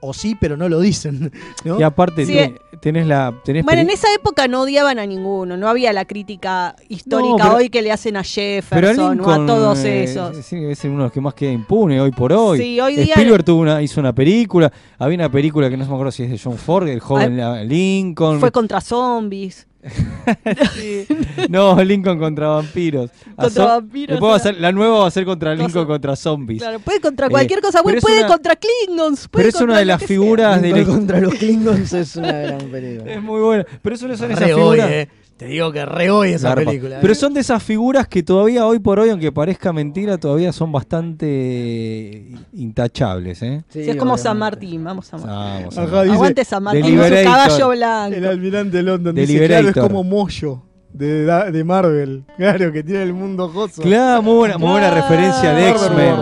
O 0.00 0.12
sí, 0.12 0.36
pero 0.38 0.56
no 0.56 0.68
lo 0.68 0.80
dicen. 0.80 1.32
¿no? 1.64 1.78
Y 1.78 1.82
aparte 1.82 2.26
Sí, 2.26 2.38
tenés 2.82 3.06
la 3.06 3.32
tenés 3.44 3.64
Bueno, 3.64 3.80
en 3.82 3.90
esa 3.90 4.12
época 4.12 4.48
no 4.48 4.62
odiaban 4.62 4.98
a 4.98 5.06
ninguno, 5.06 5.56
no 5.56 5.68
había 5.68 5.92
la 5.92 6.04
crítica 6.04 6.74
histórica 6.88 7.30
No, 7.30 7.36
pero- 7.44 7.54
hoy 7.54 7.70
que 7.70 7.80
le 7.80 7.92
hacen 7.92 8.16
a 8.16 8.24
Jefferson 8.24 9.20
o 9.20 9.30
a 9.30 9.46
todos 9.46 9.78
eh, 9.84 10.02
esos. 10.02 10.36
es 10.52 10.84
uno 10.84 10.96
de 10.98 11.02
los 11.04 11.12
que 11.12 11.20
más 11.20 11.34
queda 11.34 11.52
impune 11.52 12.00
hoy 12.00 12.10
por 12.10 12.32
hoy. 12.32 12.58
Sí, 12.58 12.80
hoy 12.80 12.96
día- 12.96 13.14
Spielberg 13.14 13.44
tuvo 13.44 13.60
una, 13.62 13.80
hizo 13.80 14.00
una 14.00 14.12
película. 14.12 14.70
Había 14.98 15.16
una 15.16 15.30
película 15.30 15.70
que 15.70 15.76
no 15.76 15.86
me 15.86 15.92
acuerdo 15.92 16.10
si 16.10 16.24
es 16.24 16.30
de 16.30 16.38
John 16.42 16.58
Ford, 16.58 16.88
el 16.88 16.98
joven 17.00 17.40
Lincoln. 17.68 18.40
Fue 18.40 18.50
contra 18.50 18.80
zombies. 18.80 19.68
No, 21.48 21.82
Lincoln 21.82 22.18
contra 22.18 22.48
vampiros. 22.48 23.10
Contra 23.36 23.64
vampiros, 23.66 24.22
va 24.22 24.36
a 24.36 24.38
ser- 24.38 24.60
la 24.60 24.70
nueva 24.72 25.00
va 25.00 25.06
a 25.06 25.10
ser 25.10 25.24
contra 25.24 25.52
cosa- 25.56 25.66
Lincoln 25.66 25.86
contra 25.86 26.16
zombies. 26.16 26.62
Claro, 26.62 26.78
puede 26.80 27.00
contra 27.00 27.26
Eh, 27.26 27.30
cualquier 27.30 27.60
cosa, 27.60 27.82
puede, 27.82 27.98
una- 28.20 28.26
contra 28.28 28.56
Klingons. 28.56 29.28
puede 29.28 29.46
Pero 29.46 29.56
es 29.56 29.62
una 29.62 29.78
de 29.78 29.84
las 29.84 30.02
figuras 30.02 30.60
de 30.62 30.70
la 30.70 30.76
Lincoln 30.76 30.96
contra 30.98 31.20
los 31.20 31.34
Klingons 31.34 31.92
es 31.92 32.16
una 32.16 32.32
gran 32.32 32.70
película. 32.72 33.12
Es 33.12 33.22
muy 33.22 33.40
buena. 33.40 33.66
Pero 33.82 33.94
eso 33.94 34.08
no 34.08 34.16
son 34.16 34.30
esas 34.32 34.44
Re 34.44 34.54
hoy, 34.54 34.60
figuras. 34.78 34.90
eh. 34.90 35.08
Te 35.36 35.46
digo 35.48 35.72
que 35.72 35.84
re 35.84 36.08
hoy 36.10 36.30
esa 36.34 36.50
Garpa. 36.50 36.64
película. 36.70 36.98
Pero 37.00 37.12
eh. 37.12 37.16
son 37.16 37.34
de 37.34 37.40
esas 37.40 37.60
figuras 37.62 38.06
que 38.06 38.22
todavía 38.22 38.64
hoy 38.66 38.78
por 38.78 39.00
hoy, 39.00 39.10
aunque 39.10 39.32
parezca 39.32 39.72
mentira, 39.72 40.16
todavía 40.18 40.52
son 40.52 40.70
bastante 40.70 42.26
intachables, 42.52 43.42
¿eh? 43.42 43.64
Sí, 43.68 43.80
es 43.80 43.96
como 43.96 44.16
San 44.18 44.38
Martín, 44.38 44.84
vamos 44.84 45.12
a 45.12 45.18
San 45.18 45.26
Martín. 45.28 45.60
Vamos, 45.70 45.78
Acá 45.78 45.86
vamos. 45.90 46.02
dice, 46.04 46.14
Aguante 46.14 46.44
San 46.44 46.62
Martín 46.62 46.96
con 46.96 47.08
su 47.08 47.14
caballo 47.24 47.68
blanco. 47.70 48.16
El 48.16 48.26
almirante 48.26 48.76
de 48.76 48.82
London 48.82 49.14
dice, 49.14 49.46
claro, 49.46 49.68
es 49.68 49.74
como 49.74 50.04
Moyo 50.04 50.62
de, 50.92 51.24
de 51.50 51.64
Marvel. 51.64 52.24
Claro, 52.36 52.70
que 52.72 52.82
tiene 52.82 53.02
el 53.02 53.12
mundo 53.14 53.48
joso. 53.48 53.82
Claro, 53.82 54.22
muy 54.22 54.34
buena, 54.34 54.58
muy 54.58 54.68
buena 54.70 54.90
Claro, 54.90 55.02
referencia 55.08 55.52
de 55.54 55.70
X-Men. 55.70 56.16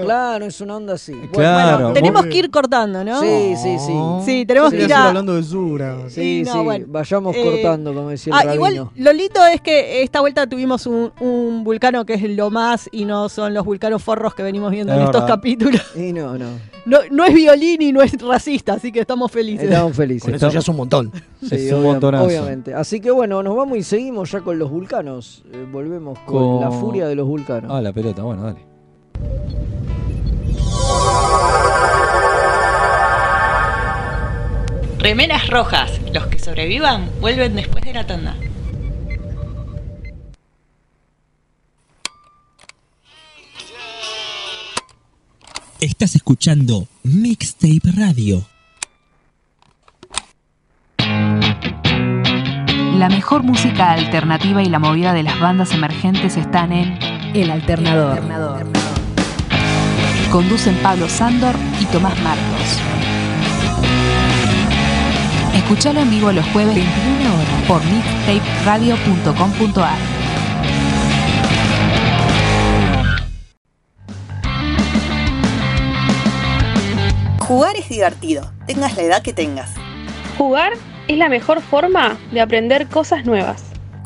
Claro, 0.00 0.44
es 0.46 0.60
una 0.60 0.76
onda 0.76 0.94
así. 0.94 1.12
Claro. 1.32 1.76
Bueno, 1.78 1.92
tenemos 1.92 2.26
que 2.26 2.38
ir 2.38 2.50
cortando, 2.50 3.04
¿no? 3.04 3.20
Sí, 3.20 3.54
sí, 3.56 3.76
sí. 3.78 3.92
Sí, 4.24 4.46
tenemos 4.46 4.70
que 4.72 4.84
ir 4.84 4.94
a... 4.94 5.08
hablando 5.08 5.34
de 5.34 5.42
Zura. 5.42 5.96
Sí, 6.08 6.14
Sí, 6.14 6.42
no, 6.46 6.52
sí, 6.52 6.58
bueno. 6.64 6.86
vayamos 6.88 7.36
Eh, 7.36 7.44
cortando, 7.44 7.92
como 7.94 8.08
decía 8.08 8.32
el 8.32 8.38
Ah, 8.38 8.42
rabino. 8.54 8.54
igual 8.54 8.90
lo 8.96 9.12
lindo 9.12 9.44
es 9.46 9.60
que 9.60 10.02
esta 10.02 10.20
vuelta 10.20 10.46
tuvimos 10.46 10.86
un, 10.86 11.12
un 11.20 11.64
vulcano 11.64 12.04
que 12.06 12.14
es 12.14 12.22
lo 12.22 12.50
más 12.50 12.88
y 12.92 13.04
no 13.04 13.28
son 13.28 13.52
los 13.54 13.64
vulcanos 13.64 14.02
forros 14.02 14.34
que 14.34 14.42
venimos 14.42 14.70
viendo 14.70 14.92
Es 14.92 14.98
en 15.00 15.04
estos 15.04 15.24
capítulos. 15.24 15.82
Y 15.96 16.12
no, 16.12 16.38
no. 16.38 16.46
No, 16.84 16.98
no 17.12 17.24
es 17.24 17.32
violín 17.34 17.80
y 17.80 17.92
no 17.92 18.02
es 18.02 18.12
racista, 18.20 18.72
así 18.74 18.90
que 18.90 19.00
estamos 19.00 19.30
felices. 19.30 19.68
Estamos 19.68 19.94
felices. 19.96 20.24
Con 20.24 20.34
eso 20.34 20.48
ya 20.50 20.58
es 20.58 20.68
un 20.68 20.76
montón. 20.76 21.12
Sí, 21.40 21.54
Es 21.54 21.72
un 21.72 21.78
obvia- 21.80 21.82
montonazo. 21.92 22.24
obviamente. 22.24 22.74
Así 22.74 23.00
que 23.00 23.10
bueno, 23.12 23.42
nos 23.42 23.54
vamos 23.56 23.78
y 23.78 23.82
seguimos 23.84 24.30
ya 24.32 24.40
con 24.40 24.58
los 24.58 24.68
vulcanos. 24.70 25.44
Eh, 25.52 25.66
volvemos 25.70 26.18
con, 26.20 26.58
Con- 26.58 26.60
la 26.60 26.70
furia 26.70 27.06
de 27.06 27.14
los 27.14 27.26
vulcanos. 27.28 27.70
Ah, 27.72 27.80
la 27.80 27.92
pelota, 27.92 28.22
bueno, 28.22 28.42
dale. 28.42 28.58
Remeras 35.02 35.48
rojas, 35.48 36.00
los 36.14 36.28
que 36.28 36.38
sobrevivan 36.38 37.10
vuelven 37.20 37.56
después 37.56 37.84
de 37.84 37.92
la 37.92 38.06
tanda. 38.06 38.36
Estás 45.80 46.14
escuchando 46.14 46.86
Mixtape 47.02 47.90
Radio. 47.96 48.46
La 52.94 53.08
mejor 53.08 53.42
música 53.42 53.90
alternativa 53.90 54.62
y 54.62 54.68
la 54.68 54.78
movida 54.78 55.12
de 55.12 55.24
las 55.24 55.40
bandas 55.40 55.72
emergentes 55.72 56.36
están 56.36 56.72
en 56.72 56.96
El 57.34 57.50
Alternador. 57.50 58.22
Conducen 60.30 60.76
Pablo 60.76 61.08
Sándor 61.08 61.56
y 61.80 61.86
Tomás 61.86 62.16
Marcos. 62.22 63.11
Escuchalo 65.62 66.00
en 66.00 66.10
vivo 66.10 66.32
los 66.32 66.44
jueves 66.46 66.74
21 66.74 67.34
horas 67.34 67.62
por 67.66 67.82
mixtaperadio.com.ar. 67.84 69.98
Jugar 77.38 77.76
es 77.76 77.88
divertido, 77.88 78.52
tengas 78.66 78.96
la 78.96 79.04
edad 79.04 79.22
que 79.22 79.32
tengas. 79.32 79.70
Jugar 80.36 80.72
es 81.06 81.16
la 81.16 81.28
mejor 81.28 81.62
forma 81.62 82.18
de 82.32 82.40
aprender 82.40 82.88
cosas 82.88 83.24
nuevas. 83.24 83.62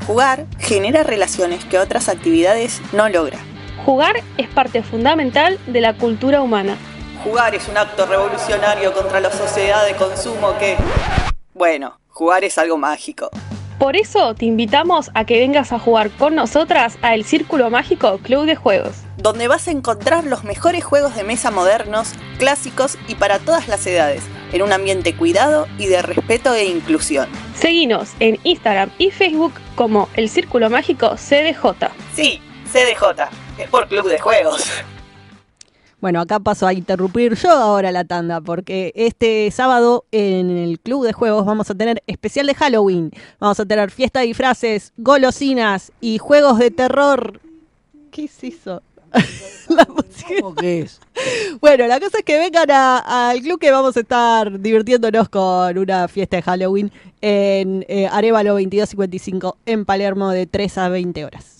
Jugar 0.07 0.45
genera 0.59 1.05
relaciones 1.05 1.65
que 1.65 1.79
otras 1.79 2.09
actividades 2.09 2.83
no 2.93 3.09
logra. 3.09 3.39
Jugar 3.85 4.17
es 4.37 4.49
parte 4.49 4.83
fundamental 4.83 5.59
de 5.67 5.81
la 5.81 5.95
cultura 5.95 6.43
humana. 6.43 6.77
Jugar 7.25 7.55
es 7.55 7.67
un 7.67 7.79
acto 7.79 8.05
revolucionario 8.07 8.93
contra 8.93 9.21
la 9.21 9.33
sociedad 9.33 9.87
de 9.87 9.97
consumo 9.97 10.57
que... 10.59 10.77
Bueno, 11.57 11.99
jugar 12.09 12.45
es 12.45 12.59
algo 12.59 12.77
mágico. 12.77 13.31
Por 13.79 13.97
eso 13.97 14.35
te 14.35 14.45
invitamos 14.45 15.11
a 15.15 15.25
que 15.25 15.39
vengas 15.39 15.73
a 15.73 15.79
jugar 15.79 16.11
con 16.11 16.35
nosotras 16.35 16.99
a 17.01 17.15
El 17.15 17.25
Círculo 17.25 17.71
Mágico 17.71 18.19
Club 18.19 18.45
de 18.45 18.57
Juegos. 18.57 18.97
Donde 19.17 19.49
vas 19.49 19.67
a 19.67 19.71
encontrar 19.71 20.25
los 20.25 20.45
mejores 20.45 20.85
juegos 20.85 21.17
de 21.17 21.25
mesa 21.25 21.51
modernos, 21.51 22.13
clásicos 22.39 22.99
y 23.09 23.15
para 23.15 23.39
todas 23.39 23.69
las 23.69 23.87
edades, 23.87 24.23
en 24.53 24.61
un 24.61 24.71
ambiente 24.75 25.17
cuidado 25.17 25.67
y 25.79 25.87
de 25.87 26.03
respeto 26.03 26.53
e 26.53 26.67
inclusión. 26.67 27.27
Seguinos 27.55 28.11
en 28.21 28.39
Instagram 28.45 28.91
y 28.99 29.11
Facebook 29.11 29.55
como 29.77 30.11
El 30.13 30.29
Círculo 30.29 30.69
Mágico 30.69 31.17
CDJ. 31.17 31.89
Sí, 32.15 32.43
CDJ, 32.71 33.31
es 33.57 33.71
por 33.71 33.89
Club 33.89 34.07
de 34.11 34.19
Juegos. 34.19 34.71
Bueno, 36.01 36.21
acá 36.21 36.39
paso 36.41 36.67
a 36.67 36.75
interrumpir 36.75 37.35
yo 37.37 37.51
ahora 37.51 37.91
la 37.91 38.05
tanda, 38.05 38.43
porque 38.43 38.93
este 38.95 39.51
sábado 39.51 40.05
en 40.13 40.51
el 40.51 40.79
Club 40.79 41.07
de 41.07 41.15
Juegos 41.15 41.47
vamos 41.47 41.71
a 41.71 41.75
tener 41.75 42.03
especial 42.07 42.47
de 42.47 42.55
Halloween. 42.55 43.11
Vamos 43.41 43.59
a 43.61 43.65
tener 43.65 43.91
fiesta 43.91 44.21
de 44.21 44.27
disfraces, 44.27 44.93
golosinas 44.99 45.93
y 46.03 46.19
juegos 46.19 46.59
de 46.59 46.71
terror. 46.71 47.41
¿Qué 48.11 48.25
es 48.25 48.45
eso? 48.45 48.83
La. 49.69 49.87
¿Cómo 49.87 50.55
que 50.55 50.81
es? 50.81 51.01
Bueno, 51.61 51.87
la 51.87 51.99
cosa 51.99 52.19
es 52.19 52.25
que 52.25 52.39
vengan 52.39 52.71
al 52.71 53.41
club 53.41 53.59
que 53.59 53.71
vamos 53.71 53.97
a 53.97 54.01
estar 54.01 54.61
divirtiéndonos 54.61 55.31
con 55.31 55.79
una 55.79 56.09
fiesta 56.09 56.37
de 56.37 56.43
Halloween 56.43 56.93
en 57.23 57.87
eh, 57.89 58.07
Arevalo 58.07 58.53
2255 58.53 59.57
en 59.65 59.87
Palermo 59.87 60.29
de 60.29 60.47
3 60.47 60.79
a 60.79 60.89
20 60.91 61.25
horas. 61.25 61.56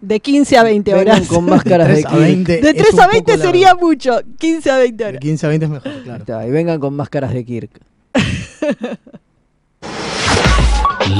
De 0.00 0.20
15 0.20 0.56
a 0.58 0.62
20 0.62 0.92
Vengan 0.94 1.16
horas. 1.16 1.28
con 1.28 1.44
máscaras 1.46 1.88
de 1.88 1.94
3 1.94 2.06
a 2.06 2.08
Kirk. 2.10 2.20
20 2.22 2.52
De 2.60 2.68
es 2.70 2.76
3 2.76 2.92
un 2.94 3.00
a 3.00 3.02
poco 3.04 3.12
20 3.12 3.30
largo. 3.32 3.44
sería 3.44 3.74
mucho. 3.74 4.20
15 4.38 4.70
a 4.70 4.76
20 4.78 5.04
De 5.04 5.08
horas. 5.08 5.20
15 5.20 5.46
a 5.46 5.48
20 5.48 5.64
es 5.66 5.70
mejor, 5.70 6.02
claro. 6.04 6.20
Está, 6.20 6.46
y 6.46 6.50
vengan 6.50 6.78
con 6.80 6.94
máscaras 6.94 7.32
de 7.32 7.44
Kirk. 7.44 7.70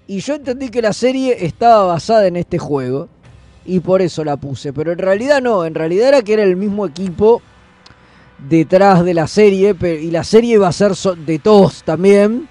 Y 0.08 0.20
yo 0.20 0.34
entendí 0.34 0.68
que 0.68 0.82
la 0.82 0.92
serie 0.92 1.44
estaba 1.46 1.84
basada 1.84 2.26
en 2.26 2.36
este 2.36 2.58
juego. 2.58 3.08
Y 3.64 3.80
por 3.80 4.02
eso 4.02 4.24
la 4.24 4.36
puse. 4.36 4.72
Pero 4.72 4.92
en 4.92 4.98
realidad 4.98 5.40
no, 5.42 5.64
en 5.64 5.74
realidad 5.74 6.08
era 6.08 6.22
que 6.22 6.32
era 6.32 6.44
el 6.44 6.56
mismo 6.56 6.86
equipo 6.86 7.42
detrás 8.48 9.04
de 9.04 9.14
la 9.14 9.26
serie. 9.26 9.74
Y 10.00 10.10
la 10.10 10.24
serie 10.24 10.54
iba 10.54 10.68
a 10.68 10.72
ser 10.72 10.92
de 10.94 11.38
todos 11.38 11.82
también. 11.82 12.48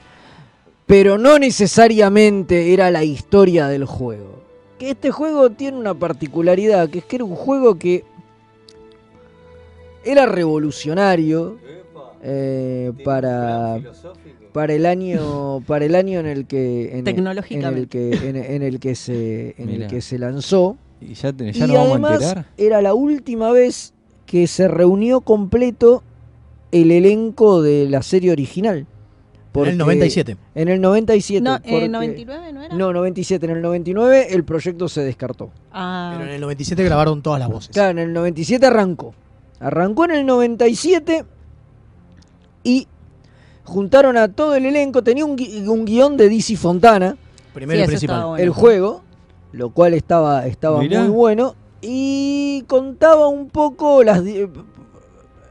Pero 0.86 1.18
no 1.18 1.40
necesariamente 1.40 2.74
era 2.74 2.92
la 2.92 3.04
historia 3.04 3.68
del 3.68 3.86
juego. 3.86 4.44
Que 4.78 4.92
este 4.92 5.10
juego 5.12 5.50
tiene 5.50 5.78
una 5.78 5.94
particularidad, 5.94 6.90
que 6.90 7.00
es 7.00 7.06
que 7.06 7.16
era 7.16 7.26
un 7.26 7.36
juego 7.36 7.76
que 7.80 8.04
era 10.04 10.26
revolucionario 10.26 11.58
eh, 12.22 12.92
para 13.04 13.80
para 14.54 14.74
el 14.74 14.86
año 14.86 15.62
para 15.66 15.86
el 15.86 15.96
año 15.96 16.20
en 16.20 16.28
el 16.28 16.46
que 16.46 16.84
en, 16.84 16.86
el- 16.86 16.92
en 16.92 16.98
el 17.00 17.04
Tecnológicamente. 17.06 17.88
que 17.88 18.30
en, 18.30 18.36
en 18.36 18.62
el 18.64 18.80
que 18.80 18.96
se 18.96 19.56
en 19.58 19.68
Mirá. 19.68 19.86
el 19.86 19.92
que 19.92 20.02
se 20.02 20.18
lanzó 20.20 20.78
Y 21.02 21.14
ya, 21.16 21.34
te- 21.34 21.50
y 21.50 21.60
vamos 21.60 21.78
a 21.78 21.82
además 21.92 22.22
enterar. 22.22 22.46
era 22.58 22.82
la 22.82 22.94
última 22.94 23.52
vez 23.52 23.94
que 24.26 24.48
se 24.48 24.68
reunió 24.68 25.22
completo 25.22 26.04
el 26.72 26.92
elenco 26.92 27.62
de 27.62 27.88
la 27.90 28.02
serie 28.02 28.32
original. 28.32 28.86
En 29.64 29.72
el 29.72 29.78
97. 29.78 30.38
En 30.56 30.68
el 30.68 30.82
97. 30.82 31.42
No, 31.44 31.54
porque- 31.58 31.86
eh, 31.86 31.90
99 31.90 32.54
no 32.54 32.64
era. 32.64 32.76
No, 32.76 32.94
97. 32.94 33.46
En 33.46 33.52
el 33.54 33.62
99 33.62 34.28
el 34.32 34.44
proyecto 34.44 34.88
se 34.90 35.02
descartó. 35.04 35.52
Ah, 35.72 36.14
Pero 36.18 36.30
en 36.30 36.36
el 36.36 36.42
97 36.42 36.84
grabaron 36.84 37.22
todas 37.22 37.40
las 37.40 37.50
voces. 37.50 37.72
Claro, 37.74 37.92
en 37.92 38.00
el 38.00 38.14
97 38.14 38.66
arrancó. 38.66 39.14
Arrancó 39.60 40.06
en 40.06 40.12
el 40.12 40.26
97 40.26 41.26
y 42.64 42.88
juntaron 43.64 44.18
a 44.18 44.28
todo 44.28 44.56
el 44.56 44.66
elenco. 44.66 45.04
Tenía 45.04 45.26
un, 45.26 45.38
gui- 45.38 45.68
un 45.68 45.86
guion 45.86 46.18
de 46.18 46.30
DC 46.30 46.56
Fontana, 46.58 47.18
Primero 47.54 47.80
Sí, 47.80 47.84
y 47.84 47.88
principal. 47.88 48.26
bueno. 48.26 48.44
el 48.44 48.50
juego, 48.50 49.02
lo 49.54 49.70
cual 49.70 49.94
estaba, 49.94 50.46
estaba 50.46 50.80
Mirá. 50.80 51.02
muy 51.02 51.10
bueno. 51.10 51.56
Y 51.82 52.64
contaba 52.68 53.28
un 53.28 53.50
poco 53.50 54.04
las... 54.04 54.22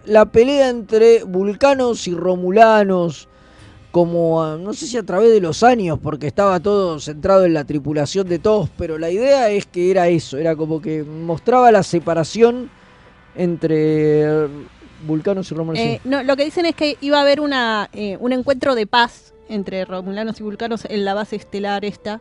la 0.05 0.27
pelea 0.27 0.69
entre 0.69 1.23
vulcanos 1.25 2.07
y 2.09 2.15
romulanos, 2.15 3.29
como 3.95 4.43
a- 4.43 4.57
no 4.59 4.73
sé 4.73 4.89
si 4.89 4.97
a 4.97 5.05
través 5.05 5.31
de 5.31 5.41
los 5.41 5.63
años, 5.63 6.01
porque 6.03 6.27
estaba 6.27 6.59
todo 6.59 6.99
centrado 6.99 7.45
en 7.45 7.55
la 7.55 7.63
tripulación 7.63 8.29
de 8.29 8.41
todos, 8.41 8.69
pero 8.77 8.99
la 8.99 9.09
idea 9.09 9.51
es 9.51 9.67
que 9.67 9.89
era 9.93 10.09
eso, 10.09 10.37
era 10.37 10.57
como 10.57 10.83
que 10.83 11.05
mostraba 11.05 11.71
la 11.71 11.85
separación 11.85 12.71
entre 13.37 14.49
vulcanos 15.07 15.49
y 15.53 15.55
romulanos. 15.55 15.87
Eh, 15.87 16.01
no, 16.03 16.25
lo 16.25 16.35
que 16.37 16.45
dicen 16.45 16.67
es 16.67 16.75
que 16.75 16.97
iba 17.03 17.19
a 17.19 17.21
haber 17.21 17.41
una, 17.41 17.89
eh, 17.93 18.17
un 18.19 18.33
encuentro 18.33 18.75
de 18.75 18.89
paz 18.89 19.33
entre 19.49 19.85
romulanos 19.85 20.41
y 20.41 20.43
vulcanos 20.43 20.87
en 20.89 21.05
la 21.05 21.15
base 21.15 21.37
estelar 21.37 21.85
esta. 21.85 22.21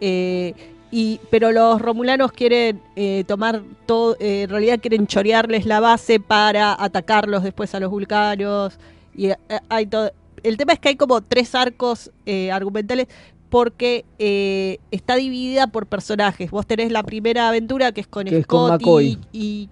eh, 0.00 0.52
y, 0.90 1.20
pero 1.30 1.50
los 1.52 1.80
romulanos 1.80 2.30
quieren 2.32 2.80
eh, 2.96 3.22
tomar 3.26 3.62
todo, 3.86 4.16
eh, 4.18 4.42
en 4.42 4.50
realidad 4.50 4.80
quieren 4.80 5.06
chorearles 5.06 5.64
la 5.66 5.78
base 5.80 6.18
para 6.18 6.74
atacarlos 6.80 7.42
después 7.44 7.72
a 7.74 7.80
los 7.80 7.90
vulcanos. 7.90 8.78
Y 9.16 9.26
eh, 9.30 9.36
hay 9.68 9.86
todo. 9.86 10.10
El 10.44 10.56
tema 10.56 10.72
es 10.74 10.78
que 10.78 10.90
hay 10.90 10.96
como 10.96 11.20
tres 11.20 11.54
arcos 11.54 12.12
eh, 12.26 12.52
argumentales 12.52 13.08
porque 13.50 14.04
eh, 14.18 14.78
está 14.90 15.16
dividida 15.16 15.66
por 15.68 15.86
personajes. 15.86 16.50
Vos 16.50 16.66
tenés 16.66 16.92
la 16.92 17.02
primera 17.02 17.48
aventura 17.48 17.92
que 17.92 18.00
es 18.02 18.06
con 18.06 18.26
Que 18.26 18.38
es 18.38 18.46
con 18.46 18.68
Scott 18.68 18.80
y- 18.80 18.84
McCoy. 18.84 19.18
y, 19.32 19.68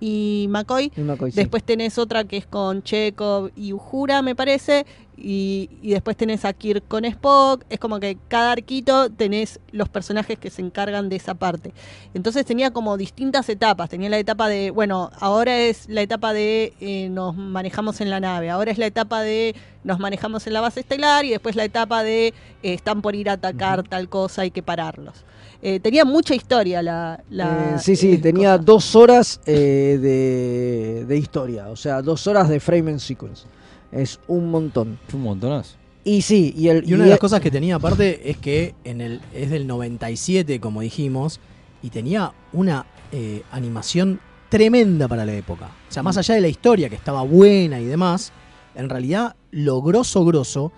y 0.00 0.46
McCoy. 0.48 0.92
Y 0.96 1.00
McCoy, 1.00 1.30
sí. 1.32 1.36
Después 1.36 1.62
tenés 1.64 1.98
otra 1.98 2.24
que 2.24 2.36
es 2.38 2.46
con 2.46 2.82
Chekhov 2.82 3.50
y 3.56 3.72
Uhura, 3.72 4.22
me 4.22 4.34
parece. 4.34 4.86
Y, 5.20 5.68
y 5.82 5.90
después 5.90 6.16
tenés 6.16 6.44
a 6.44 6.52
Kirk 6.52 6.86
con 6.86 7.04
Spock. 7.04 7.64
Es 7.68 7.80
como 7.80 7.98
que 7.98 8.16
cada 8.28 8.52
arquito 8.52 9.10
tenés 9.10 9.58
los 9.72 9.88
personajes 9.88 10.38
que 10.38 10.48
se 10.48 10.62
encargan 10.62 11.08
de 11.08 11.16
esa 11.16 11.34
parte. 11.34 11.72
Entonces 12.14 12.46
tenía 12.46 12.70
como 12.70 12.96
distintas 12.96 13.48
etapas. 13.48 13.90
Tenía 13.90 14.08
la 14.10 14.18
etapa 14.18 14.48
de, 14.48 14.70
bueno, 14.70 15.10
ahora 15.18 15.58
es 15.58 15.88
la 15.88 16.02
etapa 16.02 16.32
de 16.32 16.72
eh, 16.80 17.08
nos 17.10 17.36
manejamos 17.36 18.00
en 18.00 18.10
la 18.10 18.20
nave. 18.20 18.48
Ahora 18.48 18.70
es 18.70 18.78
la 18.78 18.86
etapa 18.86 19.22
de 19.22 19.56
nos 19.82 19.98
manejamos 19.98 20.46
en 20.46 20.52
la 20.52 20.60
base 20.60 20.80
estelar. 20.80 21.24
Y 21.24 21.30
después 21.30 21.56
la 21.56 21.64
etapa 21.64 22.04
de 22.04 22.28
eh, 22.28 22.34
están 22.62 23.02
por 23.02 23.16
ir 23.16 23.28
a 23.28 23.32
atacar 23.32 23.82
tal 23.82 24.08
cosa, 24.08 24.42
hay 24.42 24.52
que 24.52 24.62
pararlos. 24.62 25.24
Eh, 25.60 25.80
tenía 25.80 26.04
mucha 26.04 26.36
historia 26.36 26.80
la... 26.80 27.20
la 27.30 27.80
sí, 27.80 27.96
sí, 27.96 28.18
tenía 28.18 28.56
dos 28.56 28.94
horas 28.94 29.40
de, 29.44 31.04
de 31.04 31.18
historia, 31.18 31.68
o 31.68 31.74
sea, 31.74 32.00
dos 32.00 32.28
horas 32.28 32.48
de 32.48 32.60
frame 32.60 32.92
and 32.92 33.00
sequence. 33.00 33.44
Es 33.92 34.20
un 34.28 34.50
montón. 34.50 34.98
Un 35.12 35.22
montonazo. 35.22 35.76
Y 36.04 36.22
sí, 36.22 36.54
y 36.56 36.68
el 36.68 36.88
Y 36.88 36.94
una 36.94 37.04
y 37.04 37.06
de 37.06 37.10
las 37.10 37.18
cosas 37.18 37.40
que 37.40 37.50
tenía 37.50 37.76
aparte 37.76 38.30
es 38.30 38.38
que 38.38 38.74
en 38.84 39.00
el 39.00 39.20
es 39.34 39.50
del 39.50 39.66
97, 39.66 40.60
como 40.60 40.80
dijimos, 40.80 41.40
y 41.82 41.90
tenía 41.90 42.32
una 42.52 42.86
eh, 43.12 43.42
animación 43.50 44.20
tremenda 44.48 45.08
para 45.08 45.26
la 45.26 45.34
época. 45.34 45.66
O 45.88 45.92
sea, 45.92 46.02
más 46.02 46.16
allá 46.16 46.34
de 46.34 46.40
la 46.40 46.48
historia, 46.48 46.88
que 46.88 46.94
estaba 46.94 47.22
buena 47.22 47.80
y 47.80 47.84
demás, 47.84 48.32
en 48.74 48.88
realidad 48.88 49.36
lo 49.50 49.82
grosso 49.82 50.24
grosso 50.24 50.72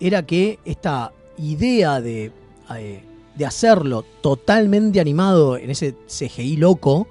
era 0.00 0.24
que 0.24 0.58
esta 0.64 1.12
idea 1.38 2.00
de, 2.00 2.32
eh, 2.76 3.02
de 3.34 3.46
hacerlo 3.46 4.04
totalmente 4.20 5.00
animado 5.00 5.56
en 5.56 5.70
ese 5.70 5.96
CGI 6.06 6.56
loco, 6.56 7.08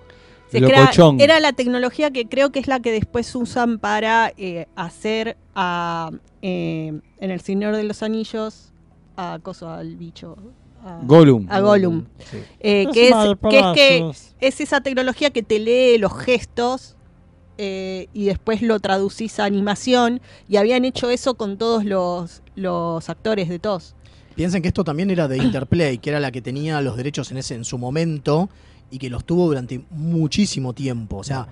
Se 0.51 0.61
crea- 0.61 0.91
era 1.19 1.39
la 1.39 1.53
tecnología 1.53 2.11
que 2.11 2.27
creo 2.27 2.51
que 2.51 2.59
es 2.59 2.67
la 2.67 2.79
que 2.79 2.91
después 2.91 3.33
usan 3.35 3.79
para 3.79 4.31
eh, 4.37 4.67
hacer 4.75 5.37
a, 5.55 6.11
eh, 6.41 6.99
en 7.19 7.31
El 7.31 7.41
Señor 7.41 7.75
de 7.75 7.83
los 7.83 8.01
Anillos 8.03 8.71
a 9.17 9.39
coso 9.41 9.69
al 9.69 9.95
bicho. 9.95 10.37
A, 10.85 10.99
Gollum. 11.03 11.47
A 11.49 11.59
Gollum. 11.59 12.05
Sí. 12.31 12.37
Eh, 12.59 12.87
que, 12.93 13.09
es, 13.09 13.13
que 13.49 13.59
es 13.59 13.65
que 13.73 13.99
malpazos. 14.01 14.35
es 14.39 14.61
esa 14.61 14.79
tecnología 14.81 15.31
que 15.31 15.43
te 15.43 15.59
lee 15.59 15.97
los 15.97 16.13
gestos 16.17 16.95
eh, 17.57 18.07
y 18.13 18.25
después 18.25 18.61
lo 18.61 18.79
traducís 18.79 19.39
a 19.39 19.45
animación. 19.45 20.21
Y 20.47 20.57
habían 20.57 20.85
hecho 20.85 21.09
eso 21.09 21.33
con 21.35 21.57
todos 21.57 21.83
los, 21.83 22.41
los 22.55 23.09
actores 23.09 23.49
de 23.49 23.59
TOS. 23.59 23.95
Piensen 24.35 24.61
que 24.61 24.67
esto 24.67 24.83
también 24.83 25.09
era 25.09 25.27
de 25.27 25.37
Interplay, 25.37 25.97
que 25.97 26.11
era 26.11 26.19
la 26.19 26.31
que 26.31 26.41
tenía 26.43 26.79
los 26.81 26.95
derechos 26.95 27.31
en 27.31 27.37
ese 27.37 27.55
en 27.55 27.65
su 27.65 27.79
momento 27.79 28.49
y 28.91 28.97
que 28.97 29.09
los 29.09 29.25
tuvo 29.25 29.47
durante 29.47 29.81
muchísimo 29.91 30.73
tiempo. 30.73 31.17
O 31.17 31.23
sea, 31.23 31.47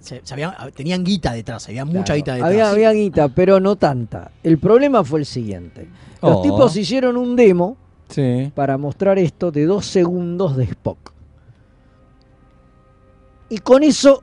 se- 0.00 0.20
se 0.24 0.34
habían- 0.34 0.54
tenían 0.74 1.04
guita 1.04 1.32
detrás, 1.32 1.68
había 1.68 1.84
mucha 1.84 2.04
Claro, 2.04 2.16
guita 2.16 2.32
detrás. 2.34 2.50
Había, 2.50 2.70
había 2.70 2.92
guita, 2.92 3.28
pero 3.28 3.60
no 3.60 3.76
tanta. 3.76 4.30
El 4.42 4.58
problema 4.58 5.04
fue 5.04 5.20
el 5.20 5.26
siguiente. 5.26 5.88
Los 6.22 6.36
Oh. 6.36 6.42
tipos 6.42 6.76
hicieron 6.76 7.16
un 7.16 7.36
demo 7.36 7.76
Sí. 8.08 8.50
para 8.54 8.78
mostrar 8.78 9.18
esto 9.18 9.50
de 9.50 9.66
dos 9.66 9.84
segundos 9.86 10.56
de 10.56 10.64
Spock. 10.64 11.12
Y 13.50 13.58
con 13.58 13.82
eso 13.82 14.22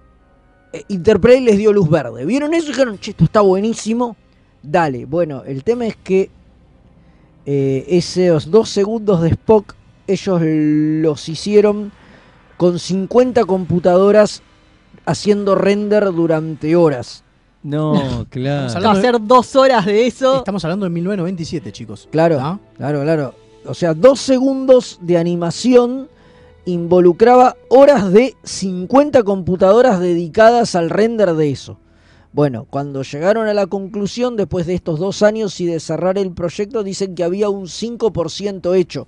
eh, 0.74 0.84
Interplay 0.90 1.40
les 1.42 1.58
dio 1.58 1.72
luz 1.72 1.90
verde. 1.90 2.26
¿Vieron 2.26 2.54
eso? 2.54 2.66
Y 2.66 2.70
dijeron, 2.70 2.98
che, 3.00 3.12
esto 3.12 3.24
está 3.24 3.42
buenísimo. 3.42 4.16
Dale. 4.62 5.06
Bueno, 5.06 5.44
el 5.46 5.64
tema 5.64 5.86
es 5.88 5.96
que 5.96 6.30
eh, 7.46 7.86
esos 7.90 8.50
dos 8.52 8.70
segundos 8.70 9.22
de 9.22 9.30
Spock, 9.30 9.74
ellos 10.08 10.42
los 10.42 11.30
hicieron 11.30 11.92
con 12.58 12.80
50 12.80 13.46
computadoras 13.46 14.42
haciendo 15.06 15.56
render 15.56 16.06
durante 16.14 16.76
horas. 16.76 17.24
No, 17.64 18.26
claro. 18.30 18.68
Estamos 18.68 18.86
hablando 18.86 19.08
Hacer 19.08 19.28
dos 19.28 19.56
horas 19.56 19.86
de 19.86 20.08
eso. 20.08 20.38
Estamos 20.38 20.64
hablando 20.64 20.86
de 20.86 20.92
1997, 20.92 21.72
chicos. 21.72 22.08
Claro, 22.12 22.38
¿Ah? 22.40 22.60
claro, 22.78 23.02
claro. 23.02 23.34
O 23.66 23.74
sea, 23.74 23.94
dos 23.94 24.20
segundos 24.20 25.00
de 25.02 25.18
animación 25.18 26.08
involucraba 26.66 27.56
horas 27.70 28.12
de 28.12 28.36
50 28.44 29.24
computadoras 29.24 30.00
dedicadas 30.00 30.76
al 30.76 30.90
render 30.90 31.34
de 31.34 31.52
eso. 31.52 31.78
Bueno, 32.36 32.68
cuando 32.70 33.02
llegaron 33.02 33.48
a 33.48 33.54
la 33.54 33.66
conclusión, 33.66 34.36
después 34.36 34.66
de 34.68 34.74
estos 34.76 35.00
dos 35.00 35.24
años 35.24 35.58
y 35.62 35.66
de 35.68 35.80
cerrar 35.80 36.18
el 36.18 36.32
proyecto, 36.34 36.84
dicen 36.84 37.16
que 37.16 37.24
había 37.24 37.48
un 37.48 37.68
5% 37.68 38.76
hecho. 38.76 39.08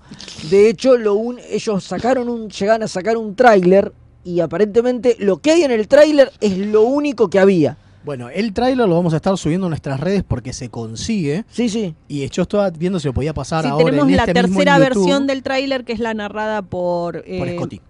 De 0.50 0.70
hecho, 0.70 0.96
lo 0.98 1.14
un- 1.16 1.38
ellos 1.52 1.84
sacaron 1.84 2.30
un, 2.30 2.48
llegan 2.50 2.84
a 2.84 2.88
sacar 2.88 3.18
un 3.18 3.36
tráiler 3.36 3.92
y 4.24 4.40
aparentemente 4.40 5.18
lo 5.20 5.40
que 5.40 5.52
hay 5.52 5.64
en 5.64 5.72
el 5.72 5.90
tráiler 5.90 6.32
es 6.40 6.58
lo 6.58 6.84
único 6.84 7.30
que 7.30 7.40
había. 7.40 7.76
Bueno, 8.06 8.30
el 8.30 8.54
tráiler 8.54 8.88
lo 8.88 8.96
vamos 8.96 9.12
a 9.14 9.18
estar 9.18 9.38
subiendo 9.38 9.68
a 9.68 9.70
nuestras 9.70 10.00
redes 10.00 10.24
porque 10.26 10.54
se 10.54 10.70
consigue. 10.70 11.44
Sí, 11.52 11.68
sí. 11.68 11.94
Y 12.08 12.26
yo 12.30 12.44
estaba 12.44 12.70
viendo 12.70 12.98
si 13.02 13.08
lo 13.10 13.14
podía 13.14 13.34
pasar 13.34 13.66
Sí, 13.66 13.70
ahora 13.70 13.84
tenemos 13.84 14.10
en 14.10 14.16
la 14.16 14.24
este 14.24 14.42
mismo 14.44 14.60
tercera 14.60 14.76
en 14.78 14.82
versión 14.82 15.28
del 15.28 15.44
tráiler 15.44 15.84
que 15.84 15.92
es 15.92 16.00
la 16.00 16.14
narrada 16.14 16.62
por, 16.62 17.16
Por 17.26 17.48
eh, 17.50 17.56
Scotty. 17.58 17.82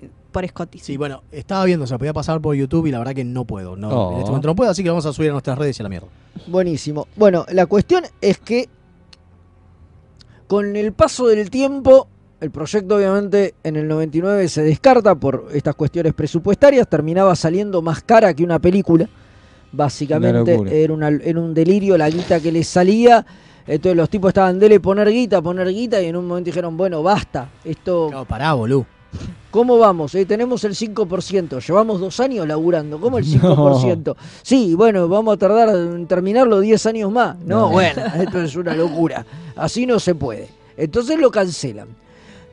Por 0.42 0.48
Scotty. 0.50 0.80
Sí, 0.80 0.98
bueno, 0.98 1.24
estaba 1.32 1.66
viendo 1.66 1.86
si 1.88 1.94
lo 1.94 2.00
podía 2.00 2.14
pasar 2.14 2.40
por 2.42 2.56
YouTube 2.56 2.86
y 2.88 2.92
la 2.92 3.00
verdad 3.00 3.14
que 3.14 3.24
no 3.24 3.46
puedo. 3.46 3.76
No, 3.76 3.90
Oh. 3.90 4.12
En 4.14 4.18
este 4.20 4.30
momento 4.30 4.48
no 4.50 4.56
puedo, 4.56 4.70
así 4.72 4.84
que 4.84 4.88
lo 4.88 4.94
vamos 4.94 5.06
a 5.06 5.14
subir 5.14 5.30
a 5.30 5.34
nuestras 5.34 5.58
redes 5.58 5.78
y 5.80 5.82
a 5.82 5.84
la 5.84 5.90
mierda. 5.90 6.08
Buenísimo. 6.48 7.08
Bueno, 7.16 7.46
la 7.52 7.66
cuestión 7.66 8.04
es 8.22 8.38
que 8.40 8.70
con 10.48 10.76
el 10.76 10.94
paso 10.94 11.28
del 11.28 11.50
tiempo, 11.50 12.08
el 12.40 12.52
proyecto 12.52 12.96
obviamente 12.96 13.56
en 13.64 13.76
el 13.76 13.88
99 13.88 14.48
se 14.48 14.62
descarta 14.64 15.16
por 15.16 15.48
estas 15.54 15.76
cuestiones 15.76 16.14
presupuestarias, 16.14 16.88
terminaba 16.88 17.36
saliendo 17.36 17.82
más 17.82 18.02
cara 18.04 18.34
que 18.34 18.44
una 18.44 18.60
película. 18.60 19.10
Básicamente 19.72 20.52
locura. 20.54 20.72
era, 20.72 20.94
una- 20.94 21.08
era 21.10 21.40
un 21.40 21.54
delirio 21.54 21.98
la 21.98 22.10
guita 22.10 22.40
que 22.40 22.52
les 22.52 22.68
salía. 22.68 23.26
Entonces 23.66 23.98
los 23.98 24.10
tipos 24.10 24.30
estaban 24.30 24.58
dele 24.60 24.80
poner 24.80 25.10
guita, 25.10 25.42
poner 25.42 25.68
guita 25.68 26.02
y 26.02 26.06
en 26.06 26.16
un 26.16 26.26
momento 26.26 26.46
dijeron, 26.48 26.78
bueno, 26.78 27.04
basta, 27.04 27.50
esto... 27.66 28.08
No, 28.10 28.24
pará, 28.24 28.54
boludo. 28.54 28.86
¿Cómo 29.52 29.78
vamos? 29.78 30.14
Eh, 30.16 30.26
tenemos 30.26 30.64
el 30.66 30.76
5%, 30.76 31.66
llevamos 31.66 32.00
dos 32.00 32.20
años 32.20 32.48
laburando, 32.48 33.00
¿cómo 33.00 33.18
el 33.18 33.26
5%? 33.28 34.16
Sí, 34.44 34.76
bueno, 34.76 35.08
vamos 35.08 35.34
a 35.36 35.38
tardar 35.38 35.70
en 35.70 36.06
terminarlo 36.06 36.60
10 36.60 36.86
años 36.88 37.12
más. 37.12 37.38
No, 37.40 37.62
No. 37.62 37.70
bueno, 37.70 38.04
esto 38.22 38.42
es 38.42 38.56
una 38.56 38.76
locura. 38.76 39.26
Así 39.56 39.86
no 39.86 40.00
se 40.00 40.14
puede. 40.16 40.50
Entonces 40.76 41.18
lo 41.18 41.32
cancelan. 41.32 41.88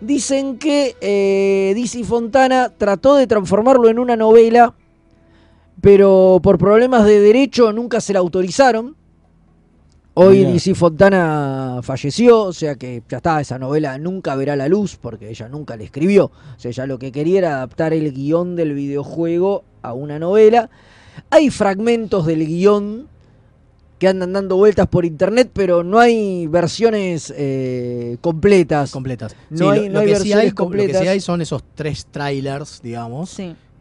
Dicen 0.00 0.58
que 0.58 0.96
eh, 1.00 1.72
DC 1.74 2.04
Fontana 2.04 2.70
trató 2.76 3.16
de 3.16 3.26
transformarlo 3.26 3.88
en 3.88 3.98
una 3.98 4.16
novela, 4.16 4.74
pero 5.80 6.40
por 6.42 6.58
problemas 6.58 7.04
de 7.04 7.20
derecho 7.20 7.72
nunca 7.72 8.00
se 8.00 8.12
la 8.12 8.20
autorizaron. 8.20 8.96
Hoy. 10.16 10.44
DC 10.44 10.74
Fontana 10.76 11.80
falleció, 11.82 12.42
o 12.42 12.52
sea 12.52 12.76
que 12.76 13.02
ya 13.08 13.16
está, 13.16 13.40
esa 13.40 13.58
novela 13.58 13.98
nunca 13.98 14.36
verá 14.36 14.54
la 14.54 14.68
luz 14.68 14.96
porque 14.96 15.28
ella 15.28 15.48
nunca 15.48 15.76
la 15.76 15.82
escribió. 15.84 16.26
O 16.26 16.58
sea, 16.58 16.70
ella 16.70 16.86
lo 16.86 16.98
que 17.00 17.10
quería 17.10 17.38
era 17.38 17.54
adaptar 17.56 17.92
el 17.92 18.12
guion 18.12 18.54
del 18.54 18.74
videojuego 18.74 19.64
a 19.82 19.92
una 19.92 20.18
novela. 20.20 20.70
Hay 21.30 21.50
fragmentos 21.50 22.26
del 22.26 22.46
guion 22.46 23.08
que 23.98 24.06
andan 24.08 24.32
dando 24.32 24.56
vueltas 24.56 24.86
por 24.86 25.04
internet, 25.04 25.50
pero 25.52 25.82
no 25.82 25.98
hay 25.98 26.46
versiones 26.46 27.32
eh, 27.36 28.16
completas. 28.20 28.90
Completas. 28.92 29.34
No 29.50 29.58
Sí, 29.58 29.64
hay, 29.64 29.88
lo, 29.88 29.94
no 29.94 29.98
hay 30.00 30.06
lo 30.06 30.12
que 30.12 30.20
sí 30.20 30.28
versiones 30.28 30.44
hay, 30.44 30.50
co- 30.52 30.64
lo 30.64 30.70
que 30.70 30.76
completas. 30.78 31.02
sí 31.02 31.08
hay 31.08 31.20
son 31.20 31.40
esos 31.42 31.62
tres 31.74 32.06
trailers, 32.06 32.80
digamos, 32.82 33.34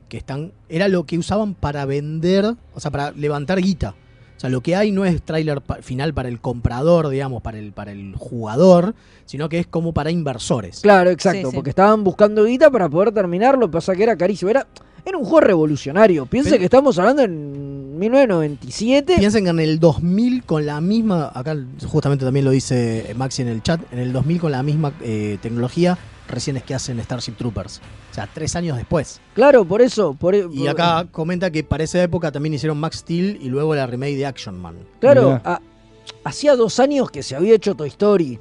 que 0.10 0.18
están 0.18 0.52
era 0.70 0.88
lo 0.88 1.04
que 1.06 1.18
usaban 1.20 1.54
para 1.54 1.86
vender, 1.86 2.46
o 2.74 2.80
sea, 2.80 2.90
para 2.92 3.12
levantar 3.12 3.60
guita. 3.62 3.94
O 4.36 4.40
sea, 4.40 4.50
lo 4.50 4.62
que 4.62 4.76
hay 4.76 4.92
no 4.92 5.06
es 5.06 5.22
tráiler 5.22 5.62
pa- 5.62 5.82
final 5.82 6.14
para 6.14 6.28
el 6.30 6.40
comprador, 6.42 7.10
digamos, 7.10 7.42
para 7.42 7.60
el 7.60 7.72
para 7.72 7.92
el 7.92 8.16
jugador, 8.18 8.94
sino 9.26 9.48
que 9.50 9.60
es 9.60 9.68
como 9.68 9.94
para 9.94 10.12
inversores. 10.12 10.82
Claro, 10.82 11.10
exacto, 11.12 11.52
porque 11.54 11.70
estaban 11.70 12.04
buscando 12.04 12.44
guita 12.44 12.70
para 12.70 12.90
poder 12.90 13.12
terminarlo, 13.14 13.70
pasa 13.72 13.96
que 13.96 14.04
era 14.04 14.18
carísimo. 14.18 14.52
Era, 14.52 14.68
era 15.06 15.18
un 15.18 15.24
juego 15.24 15.42
revolucionario. 15.42 16.26
Piense 16.26 16.50
Pero- 16.52 16.60
que 16.60 16.66
estamos 16.66 16.98
hablando 17.00 17.22
en 17.24 17.98
1997. 18.00 19.16
Piensen 19.18 19.44
que 19.46 19.50
en 19.50 19.60
el 19.60 19.80
2000 19.80 20.44
con 20.44 20.66
la 20.66 20.82
misma, 20.82 21.32
acá 21.34 21.56
justamente 21.86 22.26
también 22.26 22.46
lo 22.46 22.52
dice 22.52 23.14
Maxi 23.16 23.42
en 23.44 23.48
el 23.50 23.62
chat, 23.64 23.82
en 23.94 24.00
el 24.00 24.12
2000 24.14 24.40
con 24.40 24.52
la 24.52 24.64
misma 24.64 24.94
eh, 25.02 25.38
tecnología, 25.42 25.98
recién 26.28 26.58
es 26.58 26.64
que 26.64 26.74
hacen 26.76 27.00
Starship 27.02 27.34
Troopers. 27.34 27.82
O 28.12 28.14
sea, 28.14 28.30
tres 28.34 28.56
años 28.56 28.78
después. 28.78 29.20
Claro, 29.34 29.66
por 29.66 29.82
eso. 29.82 30.14
Por, 30.14 30.36
e- 30.36 30.48
Y 30.52 30.68
acá 30.68 31.08
comenta 31.12 31.52
que 31.52 31.64
para 31.64 31.84
esa 31.84 32.02
época 32.02 32.32
también 32.32 32.54
hicieron 32.54 32.78
Max 32.80 32.98
Steel 33.00 33.40
y 33.42 33.50
luego 33.50 33.76
la 33.76 33.86
remake 33.88 34.16
de 34.16 34.26
Action 34.26 34.60
Man. 34.60 34.76
Claro, 35.00 35.42
a- 35.44 35.62
hacía 36.24 36.56
dos 36.56 36.80
años 36.80 37.10
que 37.12 37.24
se 37.24 37.36
había 37.36 37.56
hecho 37.56 37.76
Toy 37.76 37.90
Story. 37.90 38.40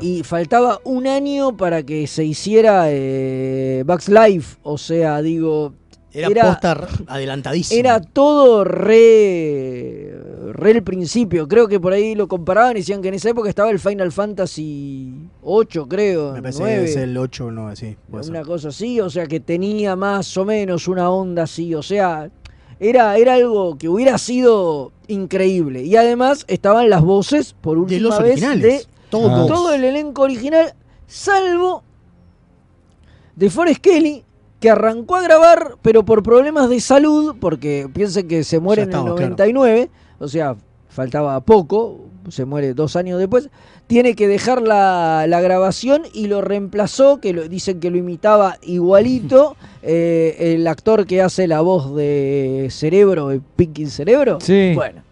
Y 0.00 0.22
faltaba 0.22 0.80
un 0.84 1.06
año 1.08 1.56
para 1.56 1.82
que 1.82 2.06
se 2.06 2.24
hiciera 2.24 2.84
eh, 2.88 3.82
Bugs 3.86 4.08
Life. 4.08 4.56
O 4.62 4.78
sea, 4.78 5.20
digo. 5.22 5.74
Era, 6.14 6.42
posta 6.42 6.88
adelantadísimo. 7.06 7.78
Era 7.78 8.00
todo 8.00 8.64
re, 8.64 10.14
re 10.52 10.70
el 10.72 10.82
principio. 10.82 11.48
Creo 11.48 11.68
que 11.68 11.80
por 11.80 11.92
ahí 11.92 12.14
lo 12.14 12.28
comparaban 12.28 12.76
y 12.76 12.80
decían 12.80 13.00
que 13.00 13.08
en 13.08 13.14
esa 13.14 13.30
época 13.30 13.48
estaba 13.48 13.70
el 13.70 13.78
Final 13.78 14.12
Fantasy 14.12 15.14
8, 15.42 15.88
creo. 15.88 16.32
Me 16.34 16.42
parece 16.42 16.60
9, 16.60 16.84
que 16.84 16.90
es 16.90 16.96
el 16.96 17.16
8 17.16 17.46
o 17.46 17.50
9, 17.50 17.76
sí. 17.76 17.96
ser. 18.20 18.30
una 18.30 18.42
cosa 18.42 18.68
así. 18.68 19.00
O 19.00 19.08
sea, 19.08 19.26
que 19.26 19.40
tenía 19.40 19.96
más 19.96 20.36
o 20.36 20.44
menos 20.44 20.86
una 20.86 21.10
onda 21.10 21.44
así. 21.44 21.74
O 21.74 21.82
sea, 21.82 22.30
era, 22.78 23.16
era 23.16 23.34
algo 23.34 23.78
que 23.78 23.88
hubiera 23.88 24.18
sido 24.18 24.92
increíble. 25.06 25.82
Y 25.82 25.96
además 25.96 26.44
estaban 26.48 26.90
las 26.90 27.02
voces, 27.02 27.54
por 27.58 27.78
última 27.78 28.00
los 28.00 28.18
vez, 28.18 28.32
originales. 28.32 28.62
de 28.62 28.86
Todos. 29.08 29.46
todo 29.46 29.72
el 29.72 29.84
elenco 29.84 30.22
original, 30.22 30.74
salvo 31.06 31.84
de 33.36 33.50
Forrest 33.50 33.80
Kelly, 33.80 34.24
que 34.62 34.70
arrancó 34.70 35.16
a 35.16 35.22
grabar, 35.22 35.76
pero 35.82 36.04
por 36.04 36.22
problemas 36.22 36.70
de 36.70 36.80
salud, 36.80 37.34
porque 37.40 37.90
piensen 37.92 38.28
que 38.28 38.44
se 38.44 38.60
muere 38.60 38.82
Ya 38.82 38.84
en 38.84 38.88
el 38.90 39.00
claro. 39.00 39.14
99, 39.16 39.90
o 40.20 40.28
sea, 40.28 40.56
faltaba 40.88 41.40
poco, 41.40 42.00
se 42.28 42.44
muere 42.44 42.72
dos 42.72 42.94
años 42.94 43.18
después, 43.18 43.50
tiene 43.88 44.14
que 44.14 44.28
dejar 44.28 44.62
la, 44.62 45.26
la 45.26 45.40
grabación 45.40 46.02
y 46.14 46.28
lo 46.28 46.42
reemplazó, 46.42 47.20
que 47.20 47.32
lo, 47.32 47.48
dicen 47.48 47.80
que 47.80 47.90
lo 47.90 47.96
imitaba 47.96 48.58
igualito, 48.62 49.56
eh, 49.82 50.54
el 50.54 50.66
actor 50.68 51.06
que 51.06 51.20
hace 51.20 51.48
la 51.48 51.60
voz 51.60 51.96
de 51.96 52.68
Cerebro, 52.70 53.28
de 53.28 53.40
Pinky 53.56 53.86
Cerebro. 53.86 54.38
Sí. 54.40 54.74
Bueno, 54.76 55.02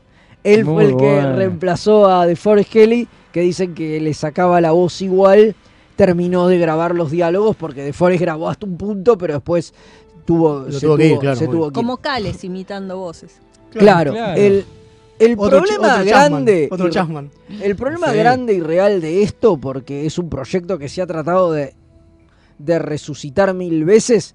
él 0.45 0.65
fue 0.65 0.85
el 0.85 0.97
que 0.97 1.23
reemplazó 1.33 2.09
a 2.09 2.25
The 2.25 2.37
Forest 2.37 2.71
Kelly, 2.71 3.09
que 3.33 3.41
dicen 3.41 3.75
que 3.75 4.01
le 4.01 4.15
sacaba 4.15 4.61
la 4.61 4.71
voz 4.71 5.03
igual, 5.03 5.57
terminó 6.05 6.49
de 6.49 6.57
grabar 6.57 6.95
los 6.95 7.11
diálogos, 7.11 7.57
porque 7.57 7.85
The 7.85 7.93
Forest 7.93 8.23
grabó 8.23 8.49
hasta 8.49 8.65
un 8.65 8.79
punto, 8.79 9.19
pero 9.19 9.35
después 9.35 9.75
tuvo, 10.25 10.61
Lo 10.61 10.73
se 10.73 10.87
tuvo 10.87 10.97
que 10.97 11.09
ir, 11.09 11.19
claro, 11.19 11.37
se 11.37 11.45
obvio. 11.45 11.53
tuvo 11.59 11.65
que 11.65 11.69
ir. 11.69 11.75
Como 11.75 11.97
Cales 11.99 12.43
imitando 12.43 12.97
voces. 12.97 13.37
Claro, 13.71 14.15
el, 14.35 14.65
el 15.19 15.35
Otro 15.39 15.59
ch- 15.59 15.63
problema 15.67 15.93
otro 15.97 16.05
grande. 16.07 16.69
otro 16.71 16.89
Chapman. 16.89 17.31
El 17.63 17.77
problema 17.77 18.13
Sí. 18.13 18.17
grande 18.19 18.55
y 18.55 18.61
real 18.61 19.03
de 19.03 19.23
esto, 19.23 19.59
porque 19.59 20.07
es 20.07 20.17
un 20.17 20.31
proyecto 20.31 20.79
que 20.79 20.89
se 20.89 21.03
ha 21.03 21.07
tratado 21.07 21.53
de, 21.53 21.75
de 22.59 22.79
resucitar 22.79 23.53
mil 23.53 23.85
veces, 23.85 24.35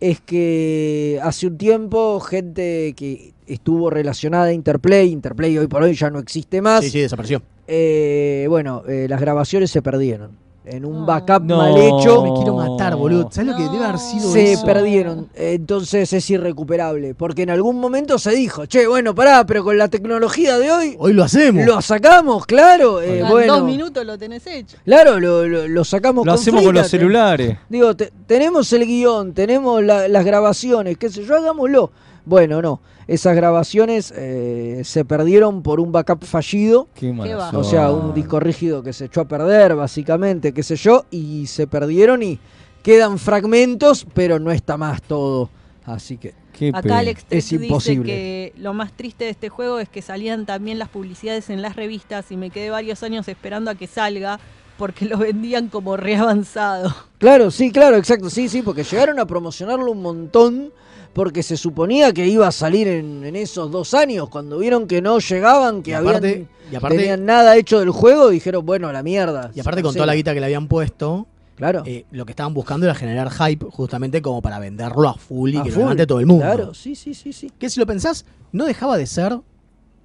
es 0.00 0.18
que 0.22 1.20
hace 1.22 1.46
un 1.46 1.58
tiempo 1.58 2.20
gente 2.20 2.94
que 2.96 3.34
estuvo 3.46 3.90
relacionada 3.90 4.44
a 4.46 4.52
Interplay, 4.54 5.10
Interplay 5.12 5.58
hoy 5.58 5.66
por 5.66 5.82
hoy 5.82 5.92
ya 5.94 6.08
no 6.08 6.18
existe 6.20 6.62
más. 6.62 6.82
Sí, 6.84 6.88
sí, 6.90 7.00
desapareció. 7.00 7.42
eh, 7.66 8.46
bueno, 8.48 8.82
eh, 8.88 9.06
las 9.10 9.20
grabaciones 9.20 9.70
se 9.70 9.82
perdieron. 9.82 10.40
En 10.64 10.84
un 10.84 11.04
backup 11.04 11.42
No. 11.42 11.56
mal 11.56 11.76
hecho. 11.76 12.22
Me 12.22 12.32
quiero 12.34 12.54
matar, 12.54 12.94
boludo. 12.94 13.28
¿Sabes 13.32 13.50
lo 13.50 13.56
que 13.56 13.64
debe 13.64 13.84
haber 13.84 13.98
sido 13.98 14.30
Se 14.32 14.52
eso? 14.52 14.64
perdieron, 14.64 15.28
entonces 15.34 16.12
es 16.12 16.30
irrecuperable. 16.30 17.14
Porque 17.16 17.42
en 17.42 17.50
algún 17.50 17.80
momento 17.80 18.16
se 18.18 18.30
dijo, 18.30 18.66
che, 18.66 18.86
bueno, 18.86 19.12
pará, 19.12 19.44
pero 19.44 19.64
con 19.64 19.76
la 19.76 19.88
tecnología 19.88 20.58
de 20.58 20.70
hoy. 20.70 20.96
Hoy 21.00 21.14
lo 21.14 21.24
hacemos. 21.24 21.66
Lo 21.66 21.82
sacamos, 21.82 22.46
claro. 22.46 23.00
eh, 23.00 23.18
En 23.20 23.28
bueno, 23.28 23.54
dos 23.56 23.64
minutos 23.64 24.06
lo 24.06 24.16
tenés 24.16 24.46
hecho. 24.46 24.76
Claro, 24.84 25.18
lo, 25.18 25.48
lo- 25.48 25.66
lo 25.66 25.84
sacamos 25.84 26.24
Lo 26.24 26.32
con 26.32 26.40
hacemos 26.40 26.62
con 26.62 26.74
los 26.76 26.88
Flickr, 26.88 27.00
celulares. 27.02 27.58
Digo, 27.68 27.96
te- 27.96 28.12
tenemos 28.28 28.72
el 28.72 28.86
guion, 28.86 29.32
tenemos 29.32 29.82
la- 29.82 30.06
las 30.06 30.24
grabaciones, 30.24 30.96
qué 30.96 31.08
sé 31.10 31.24
yo, 31.24 31.36
hagámoslo. 31.36 31.90
Bueno, 32.24 32.62
no. 32.62 32.80
Esas 33.08 33.34
grabaciones 33.34 34.12
eh, 34.16 34.82
se 34.84 35.04
perdieron 35.04 35.62
por 35.62 35.80
un 35.80 35.92
backup 35.92 36.24
fallido. 36.24 36.88
Qué 36.94 37.12
mala. 37.12 37.50
O 37.50 37.64
sea, 37.64 37.90
un 37.90 38.14
disco 38.14 38.38
rígido 38.38 38.82
que 38.82 38.92
se 38.92 39.06
echó 39.06 39.22
a 39.22 39.24
perder, 39.28 39.74
básicamente, 39.74 40.52
qué 40.52 40.62
sé 40.62 40.76
yo, 40.76 41.04
y 41.10 41.46
se 41.46 41.66
perdieron 41.66 42.22
y 42.22 42.38
quedan 42.82 43.18
fragmentos, 43.18 44.06
pero 44.14 44.38
no 44.38 44.50
está 44.52 44.76
más 44.76 45.02
todo. 45.02 45.50
Así 45.84 46.16
que 46.16 46.34
Qué 46.52 46.70
Acá 46.72 46.98
Alex 46.98 47.24
es 47.30 47.48
dice 47.48 47.64
imposible. 47.64 48.12
que 48.12 48.52
lo 48.58 48.74
más 48.74 48.92
triste 48.92 49.24
de 49.24 49.30
este 49.30 49.48
juego 49.48 49.78
es 49.78 49.88
que 49.88 50.02
salían 50.02 50.44
también 50.44 50.78
las 50.78 50.88
publicidades 50.88 51.50
en 51.50 51.62
las 51.62 51.76
revistas 51.76 52.30
y 52.30 52.36
me 52.36 52.50
quedé 52.50 52.70
varios 52.70 53.02
años 53.02 53.26
esperando 53.28 53.70
a 53.70 53.74
que 53.74 53.86
salga 53.86 54.38
porque 54.76 55.06
lo 55.06 55.16
vendían 55.18 55.68
como 55.68 55.96
reavanzado. 55.96 56.94
Claro, 57.18 57.50
sí, 57.50 57.72
claro, 57.72 57.96
exacto, 57.96 58.28
sí, 58.30 58.48
sí, 58.48 58.62
porque 58.62 58.84
llegaron 58.84 59.18
a 59.18 59.26
promocionarlo 59.26 59.90
un 59.90 60.02
montón 60.02 60.72
porque 61.12 61.42
se 61.42 61.56
suponía 61.56 62.12
que 62.12 62.26
iba 62.26 62.46
a 62.48 62.52
salir 62.52 62.88
en, 62.88 63.24
en 63.24 63.36
esos 63.36 63.70
dos 63.70 63.92
años. 63.94 64.28
Cuando 64.28 64.58
vieron 64.58 64.86
que 64.86 65.02
no 65.02 65.18
llegaban, 65.18 65.82
que 65.82 65.90
Y 65.90 65.94
aparte- 65.94 66.26
habían 66.28 66.48
y 66.70 66.76
aparte- 66.76 66.96
tenían 66.96 67.24
nada 67.26 67.56
hecho 67.56 67.80
del 67.80 67.90
juego, 67.90 68.30
dijeron, 68.30 68.64
bueno, 68.64 68.90
la 68.92 69.02
mierda. 69.02 69.50
Y 69.54 69.60
aparte 69.60 69.82
con 69.82 69.92
toda 69.94 70.06
la 70.06 70.14
guita 70.14 70.32
que 70.32 70.40
le 70.40 70.46
habían 70.46 70.68
puesto, 70.68 71.26
Claro. 71.56 71.82
eh, 71.84 72.06
lo 72.10 72.24
que 72.24 72.32
estaban 72.32 72.54
buscando 72.54 72.86
era 72.86 72.94
generar 72.94 73.30
hype 73.30 73.66
justamente 73.70 74.22
como 74.22 74.40
para 74.40 74.58
venderlo 74.58 75.08
a 75.08 75.14
full 75.14 75.50
y 75.54 75.56
A 75.58 75.62
que 75.62 75.70
full, 75.70 75.80
lo 75.80 75.84
levante 75.86 76.06
todo 76.06 76.20
el 76.20 76.26
mundo. 76.26 76.44
Claro, 76.44 76.74
sí, 76.74 76.94
sí, 76.94 77.12
sí, 77.14 77.32
sí. 77.32 77.52
Que 77.58 77.68
si 77.68 77.78
lo 77.78 77.86
pensás, 77.86 78.24
no 78.52 78.64
dejaba 78.64 78.96
de 78.96 79.06
ser 79.06 79.38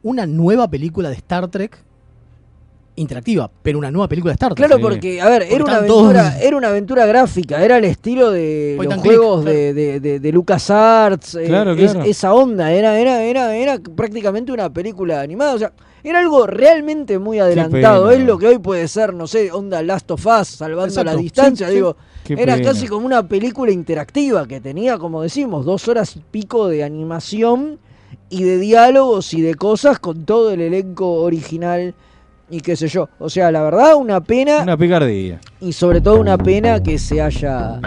una 0.03 0.25
nueva 0.27 0.69
película 0.69 1.09
de 1.09 1.15
Star 1.15 1.47
Trek 1.47 1.83
interactiva, 2.97 3.49
pero 3.63 3.77
una 3.77 3.89
nueva 3.91 4.07
película 4.09 4.31
de 4.31 4.35
Star 4.35 4.53
Trek. 4.53 4.67
Claro, 4.67 4.81
porque, 4.81 5.21
a 5.21 5.29
ver, 5.29 5.43
Porque 5.43 5.55
era 5.55 5.63
una, 5.63 5.85
todos- 5.87 6.03
aventura, 6.09 6.39
era 6.41 6.57
una 6.57 6.67
aventura 6.69 7.05
gráfica, 7.05 7.63
era 7.63 7.77
el 7.77 7.85
estilo 7.85 8.31
de 8.31 8.73
Point 8.75 8.91
los 8.91 9.01
click, 9.01 9.15
juegos 9.17 9.45
de, 9.45 9.73
de, 10.01 10.19
de, 10.19 10.31
LucasArts, 10.31 11.35
eh, 11.35 11.43
Claro, 11.45 11.71
es- 11.73 11.91
claro. 11.93 12.09
esa 12.09 12.33
onda, 12.33 12.71
era, 12.71 12.99
era, 12.99 13.23
era, 13.23 13.55
era 13.55 13.77
prácticamente 13.79 14.51
una 14.51 14.71
película 14.73 15.21
animada, 15.21 15.53
o 15.55 15.59
sea, 15.59 15.71
era 16.03 16.19
algo 16.19 16.47
realmente 16.47 17.19
muy 17.19 17.39
adelantado, 17.39 18.09
es 18.11 18.19
lo 18.21 18.37
que 18.37 18.47
hoy 18.47 18.57
puede 18.57 18.87
ser, 18.87 19.13
no 19.13 19.27
sé, 19.27 19.51
onda 19.51 19.81
Last 19.83 20.09
of 20.11 20.25
Us, 20.25 20.47
salvando 20.47 20.85
Exacto, 20.87 21.11
la 21.11 21.15
distancia, 21.17 21.67
sí, 21.67 21.75
digo, 21.75 21.95
era 22.29 22.55
pena. 22.55 22.67
casi 22.69 22.87
como 22.87 23.05
una 23.05 23.27
película 23.27 23.71
interactiva 23.71 24.47
que 24.47 24.59
tenía, 24.59 24.97
como 24.97 25.21
decimos, 25.21 25.65
dos 25.65 25.87
horas 25.87 26.15
y 26.15 26.19
pico 26.31 26.67
de 26.67 26.83
animación 26.83 27.79
y 28.29 28.43
de 28.43 28.57
diálogos 28.57 29.33
y 29.33 29.41
de 29.41 29.55
cosas 29.55 29.99
con 29.99 30.25
todo 30.25 30.51
el 30.51 30.61
elenco 30.61 31.11
original 31.21 31.93
y 32.49 32.61
qué 32.61 32.75
sé 32.75 32.87
yo. 32.87 33.09
O 33.19 33.29
sea, 33.29 33.51
la 33.51 33.61
verdad, 33.63 33.95
una 33.95 34.21
pena 34.21 34.59
Una 34.63 34.77
picardía. 34.77 35.39
y 35.59 35.73
sobre 35.73 36.01
todo 36.01 36.19
una 36.19 36.37
pena 36.37 36.81
que 36.81 36.97
se 36.97 37.21
haya 37.21 37.79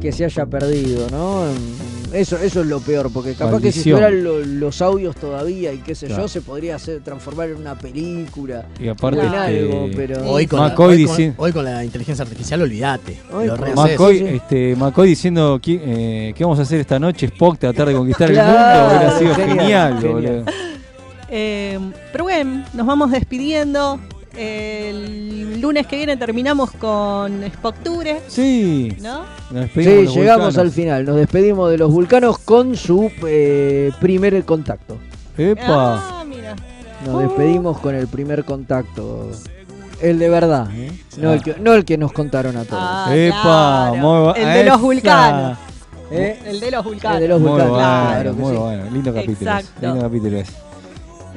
que 0.00 0.12
se 0.12 0.24
haya 0.24 0.46
perdido, 0.46 1.08
¿no? 1.10 1.44
Mm, 1.52 2.00
Eso, 2.12 2.36
eso 2.38 2.62
es 2.62 2.66
lo 2.66 2.80
peor, 2.80 3.08
porque 3.12 3.34
capaz 3.34 3.60
que 3.62 3.70
si 3.70 3.88
fueran 3.92 4.24
lo- 4.24 4.40
los 4.40 4.82
audios 4.82 5.14
todavía 5.14 5.72
y 5.72 5.78
qué 5.78 5.94
sé 5.94 6.08
Claro. 6.08 6.22
yo, 6.22 6.28
se 6.28 6.40
podría 6.40 6.74
hacer 6.74 7.00
transformar 7.04 7.50
en 7.50 7.56
una 7.58 7.78
película 7.78 8.64
Y 8.80 8.88
aparte, 8.88 9.20
o 9.20 9.22
en 9.22 9.28
este, 9.28 9.38
algo, 9.60 9.88
pero 9.94 10.28
Hoy 10.28 10.46
con, 10.48 10.58
McCoy 10.58 10.88
hoy, 10.96 11.04
con, 11.06 11.16
dici- 11.16 11.34
hoy 11.36 11.52
con 11.52 11.64
la 11.64 11.84
inteligencia 11.84 12.24
artificial, 12.24 12.62
olvídate. 12.62 13.16
McCoy, 13.76 14.18
sí, 14.18 14.26
sí. 14.26 14.34
Este, 14.34 14.74
McCoy 14.74 15.08
diciendo 15.10 15.60
que, 15.62 15.80
eh, 15.84 16.34
¿qué 16.36 16.42
vamos 16.42 16.58
a 16.58 16.62
hacer 16.62 16.80
esta 16.80 16.98
noche? 16.98 17.26
Spock 17.26 17.58
tratar 17.58 17.86
de 17.86 17.94
conquistar 17.94 18.32
Claro, 18.32 18.50
el 18.50 18.82
mundo. 18.82 18.96
Hubiera 18.98 19.18
sido 19.18 19.34
genial, 19.36 19.58
genial, 19.60 20.00
genial. 20.00 20.12
boludo. 20.12 20.44
Eh, 21.30 21.78
pero 22.12 22.24
bueno, 22.24 22.64
nos 22.74 22.86
vamos 22.86 23.10
despidiendo. 23.10 23.98
El 24.36 25.60
lunes 25.60 25.86
que 25.86 25.96
viene 25.96 26.16
terminamos 26.16 26.70
con 26.72 27.42
Spocture, 27.52 28.20
Sí. 28.28 28.96
¿no? 29.00 29.22
Nos 29.50 29.70
Sí, 29.72 29.80
llegamos 29.80 30.14
vulcanos. 30.14 30.58
al 30.58 30.70
final, 30.70 31.04
nos 31.04 31.16
despedimos 31.16 31.70
de 31.70 31.78
los 31.78 31.90
vulcanos 31.92 32.38
con 32.38 32.76
su 32.76 33.10
eh, 33.26 33.90
primer 34.00 34.42
contacto. 34.44 34.98
Epa. 35.36 36.20
Ah, 36.20 36.24
mira. 36.26 36.54
Nos 37.04 37.22
despedimos 37.22 37.78
con 37.80 37.94
el 37.94 38.06
primer 38.06 38.44
contacto. 38.44 39.30
El 40.00 40.18
de 40.18 40.28
verdad, 40.30 40.68
¿eh? 40.74 40.90
no, 41.18 41.32
el 41.34 41.42
que, 41.42 41.56
no 41.60 41.74
el 41.74 41.84
que 41.84 41.98
nos 41.98 42.12
contaron 42.12 42.56
a 42.56 42.64
todos. 42.64 42.82
Ah, 42.82 43.12
Epa, 43.14 43.42
claro. 43.42 43.96
muy 43.96 44.18
bu- 44.28 44.36
El 44.36 44.44
de 44.54 44.64
los 44.64 44.80
vulcanos. 44.80 45.58
¿Eh? 46.12 46.38
El 46.46 46.60
de 46.60 46.70
los 46.70 46.84
vulcanos. 46.84 47.16
El 47.16 47.22
de 47.22 47.28
los 47.28 47.40
Muy 47.40 47.50
vulcanos, 47.50 47.72
bueno, 47.74 47.86
claro 48.08 48.34
que 48.36 48.40
muy 48.42 48.52
sí. 48.52 48.58
bueno. 48.58 48.84
Lindo 48.90 49.14
capítulo. 49.14 49.52
Lindo 49.80 50.00
capítulo 50.00 50.36
ese. 50.38 50.52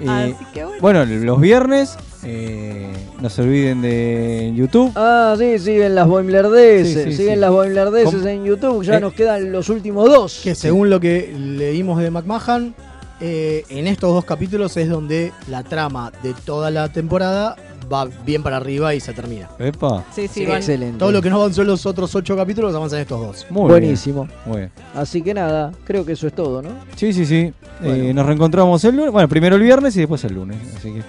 Así 0.07 0.45
que 0.53 0.63
bueno. 0.63 0.79
bueno, 0.81 1.05
los 1.05 1.39
viernes, 1.41 1.97
eh, 2.23 2.91
no 3.21 3.29
se 3.29 3.41
olviden 3.41 3.81
de 3.81 4.51
YouTube. 4.55 4.91
Ah, 4.95 5.35
sí, 5.37 5.59
siguen 5.59 5.95
las 5.95 6.07
Boimlerdeses, 6.07 7.03
Sí, 7.05 7.11
sí, 7.11 7.17
siguen 7.17 7.35
sí. 7.35 7.39
las 7.39 7.51
Boimlerdeses 7.51 8.25
en 8.25 8.43
YouTube, 8.45 8.83
ya 8.83 8.97
Eh, 8.97 8.99
nos 9.01 9.13
quedan 9.13 9.51
los 9.51 9.69
últimos 9.69 10.09
dos. 10.09 10.41
Que 10.43 10.55
según 10.55 10.89
lo 10.89 10.99
que 10.99 11.33
leímos 11.37 11.99
de 11.99 12.11
McMahon, 12.11 12.73
eh, 13.21 13.63
en 13.69 13.87
estos 13.87 14.13
dos 14.13 14.25
capítulos 14.25 14.75
es 14.77 14.89
donde 14.89 15.31
la 15.47 15.63
trama 15.63 16.11
de 16.23 16.33
toda 16.45 16.71
la 16.71 16.89
temporada 16.91 17.55
va 17.93 18.05
bien 18.25 18.41
para 18.41 18.57
arriba 18.57 18.93
y 18.95 18.99
se 18.99 19.13
termina. 19.13 19.49
Epa. 19.59 20.03
Sí, 20.13 20.27
sí, 20.27 20.41
Sí, 20.41 20.45
van- 20.45 20.57
Excelente. 20.57 20.97
Todo 20.97 21.11
lo 21.11 21.21
que 21.21 21.29
no 21.29 21.35
avanzó 21.37 21.61
en 21.61 21.67
los 21.67 21.85
otros 21.85 22.13
ocho 22.15 22.35
capítulos 22.35 22.73
avanza 22.73 22.95
en 22.95 23.03
estos 23.03 23.19
dos. 23.19 23.45
Muy 23.49 23.69
Buenísimo. 23.69 24.25
bien. 24.25 24.37
Muy 24.45 24.57
bien. 24.57 24.71
Así 24.95 25.21
que 25.21 25.33
nada, 25.33 25.71
creo 25.85 26.03
que 26.05 26.13
eso 26.13 26.25
es 26.27 26.33
todo, 26.33 26.61
¿no? 26.61 26.69
Sí, 26.95 27.13
sí, 27.13 27.25
sí. 27.25 27.53
Bueno. 27.81 27.95
Eh, 28.03 28.13
nos 28.13 28.25
reencontramos 28.25 28.83
el 28.85 28.95
lunes. 28.95 29.11
Bueno, 29.11 29.27
primero 29.27 29.55
el 29.55 29.61
viernes 29.61 29.95
y 29.95 29.99
después 29.99 30.23
el 30.23 30.33
lunes. 30.33 30.57
Así 30.77 30.91
que. 30.93 31.01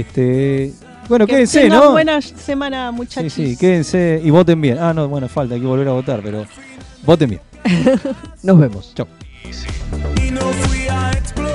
Este. 0.00 0.72
Bueno, 1.08 1.26
Que 1.26 1.32
quédense, 1.32 1.62
tengan 1.62 1.80
¿no? 1.80 1.90
buena 1.92 2.20
semana, 2.22 2.90
Sí, 2.90 2.96
muchachos. 2.96 3.32
sí, 3.32 3.56
quédense 3.56 4.20
y 4.22 4.30
voten 4.30 4.60
bien. 4.60 4.78
Ah, 4.78 4.94
no, 4.94 5.08
bueno, 5.08 5.28
falta, 5.28 5.54
hay 5.56 5.60
que 5.60 5.66
volver 5.66 5.88
a 5.88 5.92
votar, 5.92 6.20
pero 6.22 6.44
voten 7.04 7.30
bien. 7.30 7.40
Nos 8.44 8.58
vemos. 8.58 8.92
Chau. 8.94 9.06
Y 10.24 10.30
no 10.30 10.40
fui 10.40 10.86
a 10.88 11.10
explicar 11.10 11.49